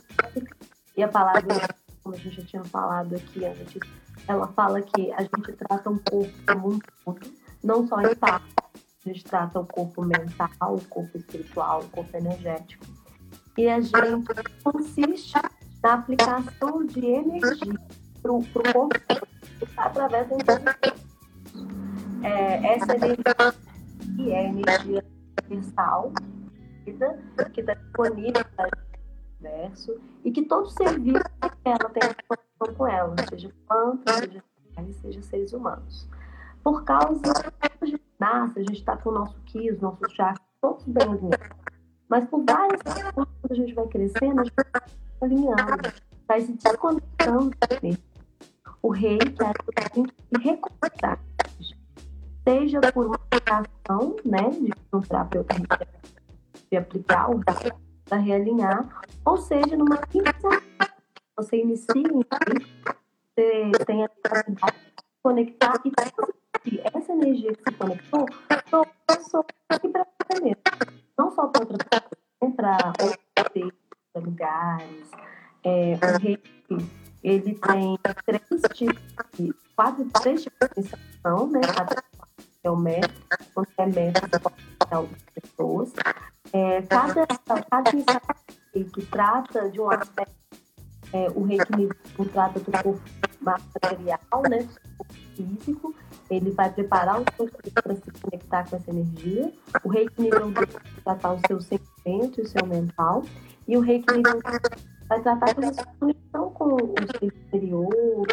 e 0.95 1.03
a 1.03 1.07
palavra, 1.07 1.75
como 2.03 2.15
a 2.15 2.17
gente 2.17 2.35
já 2.37 2.43
tinha 2.43 2.63
falado 2.63 3.15
aqui 3.15 3.43
antes, 3.43 3.79
ela 4.27 4.47
fala 4.47 4.81
que 4.81 5.11
a 5.11 5.21
gente 5.23 5.51
trata 5.57 5.89
um 5.89 5.97
corpo 5.97 6.33
como 6.47 6.73
um 6.73 6.79
todo, 7.03 7.33
não 7.63 7.87
só 7.87 7.99
em 8.01 8.15
parte, 8.15 8.45
a 9.03 9.13
gente 9.13 9.23
trata 9.23 9.59
o 9.59 9.65
corpo 9.65 10.03
mental, 10.03 10.75
o 10.75 10.87
corpo 10.87 11.17
espiritual, 11.17 11.81
o 11.81 11.89
corpo 11.89 12.15
energético. 12.15 12.85
E 13.57 13.67
a 13.67 13.81
gente 13.81 13.93
consiste 14.63 15.33
na 15.81 15.93
aplicação 15.93 16.85
de 16.85 17.05
energia 17.05 17.79
para 18.21 18.31
o 18.31 18.45
corpo 18.47 18.89
através 19.77 20.27
da 20.29 20.35
energia. 20.35 21.11
É, 22.23 22.75
essa 22.75 22.95
energia 22.95 23.35
que 24.15 24.31
é 24.31 24.45
energia 24.49 25.03
universal, 25.49 26.13
que 26.85 26.91
está 26.91 27.73
disponível 27.73 28.45
para 28.55 28.67
o 28.67 29.39
universo 29.39 29.99
e 30.23 30.31
que 30.31 30.43
todo 30.43 30.69
ser 30.69 30.99
vivo 30.99 31.19
ela 31.65 31.89
tem 31.89 32.03
conexão 32.27 32.75
com 32.77 32.87
ela, 32.87 33.15
seja 33.29 33.51
plantas, 33.67 34.15
seja 34.19 34.43
animais, 34.77 34.95
seja 34.97 35.21
seres 35.23 35.53
humanos. 35.53 36.07
Por 36.63 36.83
causa 36.83 37.33
que 37.83 37.99
a 38.21 38.37
gente 38.41 38.53
nasce, 38.53 38.59
a 38.59 38.63
gente 38.63 38.79
está 38.79 38.97
com 38.97 39.09
o 39.09 39.13
nosso 39.13 39.35
ki, 39.45 39.71
os 39.71 39.81
nossos 39.81 40.11
chakras, 40.13 40.47
todos 40.61 40.83
bem 40.85 41.07
alinhados. 41.07 41.57
Mas 42.07 42.29
por 42.29 42.43
várias 42.45 42.81
razões, 42.85 43.13
quando 43.13 43.51
a 43.51 43.55
gente 43.55 43.73
vai 43.73 43.87
crescendo, 43.87 44.41
a 44.41 44.43
gente 44.43 44.53
vai 44.55 44.81
alinhando, 45.21 45.93
vai 46.27 46.41
se 46.41 46.53
desconectando. 46.53 47.51
O 48.81 48.89
rei 48.89 49.17
que 49.17 49.43
ajuda 49.43 49.55
a 49.77 49.95
gente 49.95 50.13
a 50.13 50.37
se 50.37 50.43
reconectar. 50.43 51.19
Seja 52.47 52.81
por 52.93 53.05
uma 53.05 53.15
aplicação, 53.15 54.15
né, 54.25 54.49
de 54.49 54.73
um 54.93 55.01
terapeuta 55.01 55.55
de 56.71 56.77
aplicar 56.77 57.29
o 57.29 57.39
para 58.05 58.17
realinhar, 58.17 59.01
ou 59.23 59.37
seja, 59.37 59.77
numa 59.77 59.99
iniciativa. 60.13 60.61
Você 61.37 61.57
inicia 61.57 62.03
você 63.35 63.71
tem 63.85 64.03
a 64.03 64.09
capacidade 64.09 64.77
de 64.77 65.03
conectar 65.23 65.81
e 65.85 65.91
transmitir 66.61 66.81
essa 66.93 67.11
energia 67.13 67.53
que 67.53 67.63
se 67.71 67.77
conectou 67.77 68.25
para 68.47 68.85
pessoa 69.07 69.45
e 69.83 69.89
para 69.89 70.05
você 70.05 70.41
mesmo. 70.41 70.61
Não 71.17 71.31
só 71.31 71.47
para 71.47 71.61
outra 71.61 71.77
pessoa, 71.77 72.17
né, 72.41 72.53
para 72.55 72.93
outros 73.01 73.73
para 74.13 74.21
lugares. 74.21 75.11
É, 75.63 75.93
o 75.93 76.19
reiki, 76.19 76.91
ele 77.23 77.55
tem 77.55 77.99
três 78.25 78.61
tipos, 78.73 79.01
de, 79.37 79.53
quatro, 79.75 80.09
três 80.21 80.43
tipos 80.43 80.69
de 80.75 80.83
né? 80.83 81.61
Cada 81.75 82.03
é 82.63 82.69
o 82.69 82.75
método, 82.75 83.13
quando 83.55 83.67
é 83.77 83.85
método, 83.87 84.27
você 84.29 84.39
pode 84.39 84.55
ajudar 84.81 84.99
outras 84.99 85.23
pessoas. 85.33 85.93
É, 86.53 86.81
cada, 86.83 87.25
cada 87.25 87.89
iniciação 87.91 88.35
que 88.73 89.05
trata 89.07 89.69
de 89.69 89.81
um 89.81 89.89
aspecto, 89.89 90.35
é, 91.13 91.27
o 91.31 91.43
reiki 91.43 91.89
trata 92.31 92.59
do 92.59 92.71
corpo 92.71 93.01
material, 93.41 94.41
né, 94.49 94.67
físico, 95.41 95.93
ele 96.29 96.51
vai 96.51 96.71
preparar 96.71 97.21
o 97.21 97.25
seu 97.35 97.49
corpo 97.49 97.71
para 97.83 97.95
se 97.95 98.11
conectar 98.21 98.69
com 98.69 98.75
essa 98.75 98.89
energia. 98.89 99.51
O 99.83 99.89
reiki 99.89 100.21
nível 100.21 100.51
2 100.51 100.53
vai 100.53 100.65
tratar 101.03 101.33
o 101.33 101.39
seu 101.47 101.61
sentimento 101.61 102.39
e 102.39 102.43
o 102.43 102.47
seu 102.47 102.65
mental. 102.65 103.23
E 103.67 103.77
o 103.77 103.81
reiki 103.81 104.13
nível 104.13 104.41
3 104.41 104.59
vai 105.07 105.21
tratar 105.21 105.51
a 105.51 105.73
sua 105.73 105.85
conexão 105.99 106.49
com 106.51 106.75
o 106.75 107.19
seu 107.19 107.27
exterior, 107.27 108.27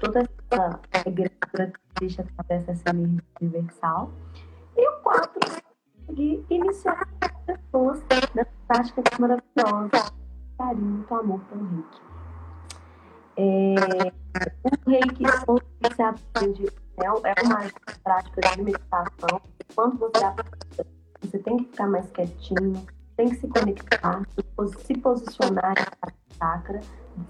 toda 0.00 0.20
essa 0.20 0.80
egrégora 1.06 1.72
que 1.72 2.04
existe 2.04 2.20
através 2.20 2.66
dessa 2.66 2.90
energia 2.90 3.22
universal. 3.40 4.12
E 4.76 4.88
o 4.88 4.92
4 5.02 5.62
conseguir 6.06 6.44
iniciar 6.50 7.08
as 7.20 7.32
pessoas 7.46 8.02
nessa 8.34 8.50
prática 8.66 9.02
maravilhosa, 9.18 10.12
carinho, 10.58 10.84
muito 10.84 11.14
amor 11.14 11.40
pelo 11.44 11.64
reiki. 11.64 12.13
É, 13.36 14.12
o 14.62 14.90
reiki, 14.90 15.24
quando 15.44 15.62
você 15.82 16.02
aprende, 16.02 16.66
é, 16.66 17.06
é 17.06 17.42
uma 17.42 17.60
prática 18.02 18.40
de 18.40 18.62
meditação. 18.62 19.40
Quando 19.74 19.98
você 19.98 20.24
aprende, 20.24 20.54
você 21.20 21.38
tem 21.38 21.56
que 21.56 21.64
ficar 21.64 21.88
mais 21.88 22.08
quietinho, 22.10 22.86
tem 23.16 23.28
que 23.28 23.36
se 23.36 23.48
conectar, 23.48 24.22
se 24.78 24.94
posicionar 24.94 25.74
em 25.78 26.34
chakra, 26.36 26.80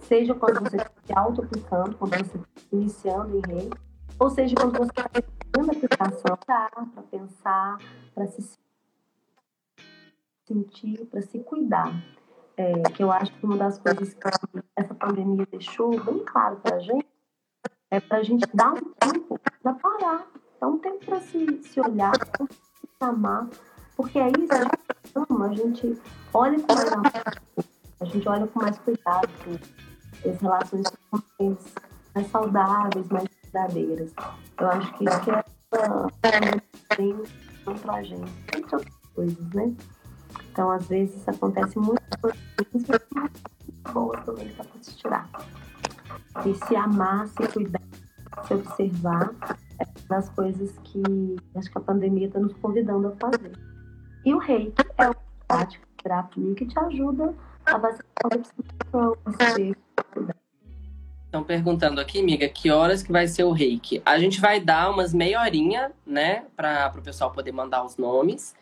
seja 0.00 0.34
quando 0.34 0.60
você 0.60 0.76
está 0.76 0.90
se 1.04 1.12
auto-aplicando, 1.18 1.96
quando 1.96 2.16
você 2.16 2.38
está 2.38 2.48
iniciando 2.72 3.36
em 3.36 3.42
reiki, 3.46 3.78
ou 4.18 4.30
seja, 4.30 4.54
quando 4.54 4.78
você 4.78 4.90
está 4.90 5.10
fazendo 5.10 5.70
a 5.70 5.72
aplicação 5.72 6.36
para 6.46 7.02
pensar, 7.10 7.78
para 8.14 8.26
se 8.26 8.58
sentir, 10.46 11.06
para 11.06 11.22
se 11.22 11.38
cuidar. 11.40 11.92
É, 12.56 12.82
que 12.90 13.02
eu 13.02 13.10
acho 13.10 13.32
que 13.32 13.44
uma 13.44 13.56
das 13.56 13.78
coisas 13.78 14.14
que 14.14 14.28
essa 14.76 14.94
pandemia 14.94 15.46
deixou 15.50 15.90
bem 16.04 16.20
claro 16.20 16.56
para 16.56 16.76
a 16.76 16.78
gente 16.78 17.06
é 17.90 18.00
para 18.00 18.18
a 18.18 18.22
gente 18.22 18.46
dar 18.54 18.72
um 18.74 18.92
tempo 18.94 19.40
para 19.62 19.74
parar, 19.74 20.26
dar 20.60 20.68
um 20.68 20.78
tempo 20.78 21.04
para 21.04 21.20
se, 21.20 21.62
se 21.62 21.80
olhar, 21.80 22.14
se 22.14 22.88
amar, 23.00 23.48
porque 23.96 24.18
aí 24.18 24.32
se 24.32 24.52
a 24.52 24.62
gente 24.62 25.28
ama, 25.28 25.46
a 25.46 25.54
gente 25.54 26.00
olha 26.32 26.60
com 26.60 26.74
mais 26.74 26.92
amor, 26.92 27.64
a 28.00 28.04
gente 28.04 28.28
olha 28.28 28.46
com 28.46 28.60
mais 28.60 28.78
cuidado, 28.78 29.28
as 30.24 30.40
relações 30.40 30.84
mais, 31.12 31.74
mais 32.14 32.26
saudáveis, 32.28 33.08
mais 33.08 33.28
verdadeiras. 33.42 34.12
Eu 34.60 34.68
acho 34.68 34.94
que 34.94 35.04
isso 35.04 35.30
é 35.30 35.44
essa 35.74 36.56
tem 36.96 37.16
para 37.80 37.94
a 37.94 38.02
gente, 38.02 38.32
entre 38.54 38.76
outras 38.76 38.96
coisas, 39.14 39.54
né? 39.54 39.74
Então, 40.54 40.70
às 40.70 40.86
vezes, 40.86 41.16
isso 41.16 41.28
acontece 41.28 41.76
muito 41.80 42.00
boas 43.92 44.24
também 44.24 44.46
que 44.46 44.54
dá 44.54 44.62
para 44.62 44.82
se 44.84 44.96
tirar. 44.96 45.28
E 46.46 46.54
se 46.54 46.76
amar, 46.76 47.26
se 47.26 47.48
cuidar, 47.48 47.82
se 48.46 48.54
observar, 48.54 49.34
é 49.80 49.84
uma 49.84 50.08
das 50.08 50.28
coisas 50.28 50.70
que 50.84 51.02
acho 51.56 51.68
que 51.68 51.78
a 51.78 51.80
pandemia 51.80 52.28
está 52.28 52.38
nos 52.38 52.52
convidando 52.58 53.08
a 53.08 53.16
fazer. 53.16 53.58
E 54.24 54.32
o 54.32 54.38
reiki 54.38 54.84
é 54.96 55.06
uma 55.06 55.16
prática 55.48 55.84
terapia 56.00 56.54
que 56.54 56.66
te 56.66 56.78
ajuda 56.78 57.34
a 57.66 57.74
a 57.74 57.80
Estão 61.24 61.42
perguntando 61.42 62.00
aqui, 62.00 62.20
amiga, 62.20 62.48
que 62.48 62.70
horas 62.70 63.02
que 63.02 63.10
vai 63.10 63.26
ser 63.26 63.42
o 63.42 63.50
reiki? 63.50 64.00
A 64.06 64.20
gente 64.20 64.40
vai 64.40 64.60
dar 64.60 64.88
umas 64.88 65.12
meia 65.12 65.40
horinha, 65.40 65.90
né, 66.06 66.44
para 66.54 66.92
o 66.96 67.02
pessoal 67.02 67.32
poder 67.32 67.50
mandar 67.50 67.84
os 67.84 67.96
nomes. 67.96 68.54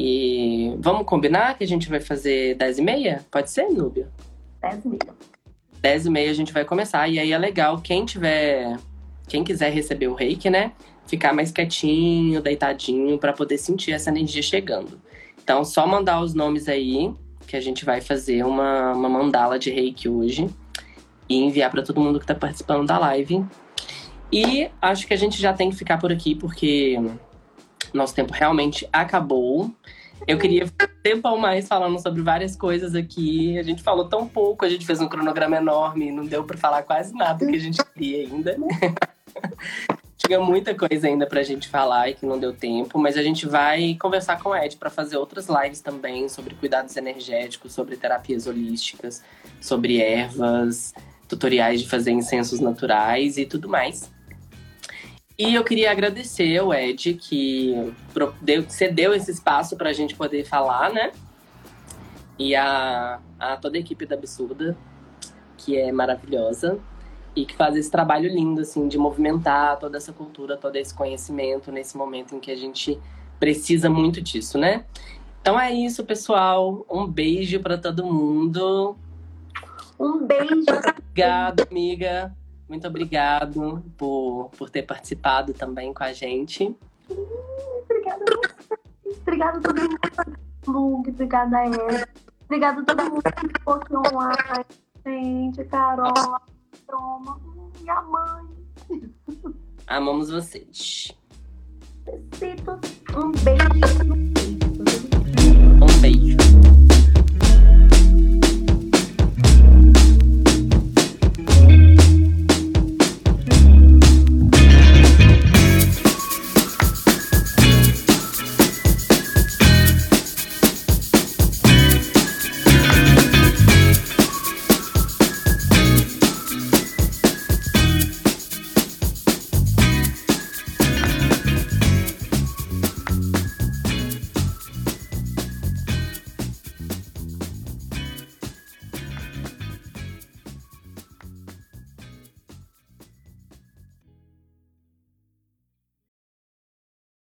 E 0.00 0.76
vamos 0.78 1.04
combinar 1.04 1.58
que 1.58 1.64
a 1.64 1.66
gente 1.66 1.88
vai 1.88 1.98
fazer 1.98 2.54
10 2.54 2.78
e 2.78 2.82
meia? 2.82 3.26
Pode 3.32 3.50
ser, 3.50 3.68
Núbia? 3.68 4.08
10 4.62 4.84
e 4.84 4.88
meia. 4.90 5.14
10 5.80 6.06
e 6.06 6.10
meia 6.10 6.30
a 6.30 6.34
gente 6.34 6.52
vai 6.52 6.64
começar. 6.64 7.08
E 7.08 7.18
aí 7.18 7.32
é 7.32 7.36
legal, 7.36 7.80
quem 7.80 8.04
tiver. 8.04 8.78
Quem 9.26 9.42
quiser 9.42 9.72
receber 9.72 10.06
o 10.06 10.14
reiki, 10.14 10.48
né? 10.48 10.70
Ficar 11.04 11.32
mais 11.32 11.50
quietinho, 11.50 12.40
deitadinho, 12.40 13.18
para 13.18 13.32
poder 13.32 13.58
sentir 13.58 13.90
essa 13.90 14.10
energia 14.10 14.40
chegando. 14.40 15.00
Então, 15.42 15.64
só 15.64 15.84
mandar 15.84 16.22
os 16.22 16.32
nomes 16.32 16.68
aí, 16.68 17.12
que 17.48 17.56
a 17.56 17.60
gente 17.60 17.84
vai 17.84 18.00
fazer 18.00 18.44
uma, 18.44 18.92
uma 18.92 19.08
mandala 19.08 19.58
de 19.58 19.72
reiki 19.72 20.08
hoje. 20.08 20.48
E 21.28 21.42
enviar 21.42 21.72
para 21.72 21.82
todo 21.82 22.00
mundo 22.00 22.20
que 22.20 22.26
tá 22.26 22.36
participando 22.36 22.86
da 22.86 22.98
live. 22.98 23.44
E 24.32 24.70
acho 24.80 25.08
que 25.08 25.12
a 25.14 25.16
gente 25.16 25.42
já 25.42 25.52
tem 25.52 25.70
que 25.70 25.76
ficar 25.76 25.98
por 25.98 26.12
aqui, 26.12 26.36
porque 26.36 26.96
nosso 27.96 28.14
tempo 28.14 28.32
realmente 28.32 28.88
acabou. 28.92 29.70
Eu 30.26 30.38
queria 30.38 30.66
ficar 30.66 31.32
um 31.32 31.38
mais 31.38 31.68
falando 31.68 32.00
sobre 32.02 32.22
várias 32.22 32.56
coisas 32.56 32.94
aqui. 32.94 33.58
A 33.58 33.62
gente 33.62 33.82
falou 33.82 34.06
tão 34.06 34.26
pouco, 34.28 34.64
a 34.64 34.68
gente 34.68 34.84
fez 34.84 35.00
um 35.00 35.08
cronograma 35.08 35.56
enorme, 35.56 36.10
não 36.10 36.26
deu 36.26 36.44
para 36.44 36.58
falar 36.58 36.82
quase 36.82 37.14
nada 37.14 37.46
que 37.46 37.56
a 37.56 37.60
gente 37.60 37.78
queria 37.94 38.26
ainda. 38.26 38.56
Tinha 40.18 40.40
muita 40.40 40.74
coisa 40.74 41.06
ainda 41.06 41.26
pra 41.26 41.42
gente 41.42 41.68
falar 41.68 42.10
e 42.10 42.14
que 42.14 42.26
não 42.26 42.38
deu 42.38 42.52
tempo, 42.52 42.98
mas 42.98 43.16
a 43.16 43.22
gente 43.22 43.46
vai 43.46 43.96
conversar 43.98 44.42
com 44.42 44.50
o 44.50 44.56
Ed 44.56 44.76
para 44.76 44.90
fazer 44.90 45.16
outras 45.16 45.46
lives 45.48 45.80
também 45.80 46.28
sobre 46.28 46.54
cuidados 46.54 46.94
energéticos, 46.96 47.72
sobre 47.72 47.96
terapias 47.96 48.46
holísticas, 48.46 49.22
sobre 49.60 50.02
ervas, 50.02 50.92
tutoriais 51.28 51.80
de 51.80 51.88
fazer 51.88 52.10
incensos 52.10 52.60
naturais 52.60 53.38
e 53.38 53.46
tudo 53.46 53.68
mais. 53.68 54.10
E 55.38 55.54
eu 55.54 55.62
queria 55.62 55.92
agradecer 55.92 56.58
ao 56.58 56.74
Ed 56.74 57.14
que 57.14 57.94
cedeu 58.68 59.14
esse 59.14 59.30
espaço 59.30 59.76
para 59.76 59.90
a 59.90 59.92
gente 59.92 60.16
poder 60.16 60.44
falar, 60.44 60.92
né? 60.92 61.12
E 62.36 62.56
a, 62.56 63.20
a 63.38 63.56
toda 63.56 63.76
a 63.76 63.80
equipe 63.80 64.04
da 64.04 64.16
Absurda, 64.16 64.76
que 65.56 65.78
é 65.78 65.92
maravilhosa 65.92 66.80
e 67.36 67.46
que 67.46 67.54
faz 67.54 67.76
esse 67.76 67.88
trabalho 67.88 68.28
lindo, 68.28 68.62
assim, 68.62 68.88
de 68.88 68.98
movimentar 68.98 69.78
toda 69.78 69.96
essa 69.96 70.12
cultura, 70.12 70.56
todo 70.56 70.74
esse 70.74 70.92
conhecimento 70.92 71.70
nesse 71.70 71.96
momento 71.96 72.34
em 72.34 72.40
que 72.40 72.50
a 72.50 72.56
gente 72.56 72.98
precisa 73.38 73.88
muito 73.88 74.20
disso, 74.20 74.58
né? 74.58 74.84
Então 75.40 75.58
é 75.58 75.72
isso, 75.72 76.04
pessoal. 76.04 76.84
Um 76.90 77.06
beijo 77.06 77.60
para 77.60 77.78
todo 77.78 78.04
mundo. 78.04 78.96
Um 80.00 80.26
beijo. 80.26 80.64
Obrigada, 80.68 81.64
amiga. 81.70 82.34
Muito 82.68 82.86
obrigado 82.86 83.82
por, 83.96 84.50
por 84.56 84.68
ter 84.68 84.82
participado 84.82 85.54
também 85.54 85.92
com 85.94 86.04
a 86.04 86.12
gente. 86.12 86.76
Obrigada 87.84 88.24
Obrigada 89.22 89.58
a 89.58 89.60
todo 89.60 89.80
mundo. 90.66 91.08
Obrigada, 91.10 91.66
Ed. 91.66 92.04
Obrigada 92.44 92.80
a 92.80 92.84
todo 92.84 93.10
mundo 93.10 93.22
que 93.22 93.48
ficou 93.48 93.74
aqui 93.74 93.94
online. 93.96 94.64
Gente, 95.04 95.64
Carol, 95.64 96.40
Toma, 96.86 97.40
minha 97.80 98.02
mãe. 98.02 98.44
Amamos 99.86 100.30
vocês. 100.30 101.16
Besitos. 102.04 102.78
Um 103.16 103.32
beijo. 103.42 104.37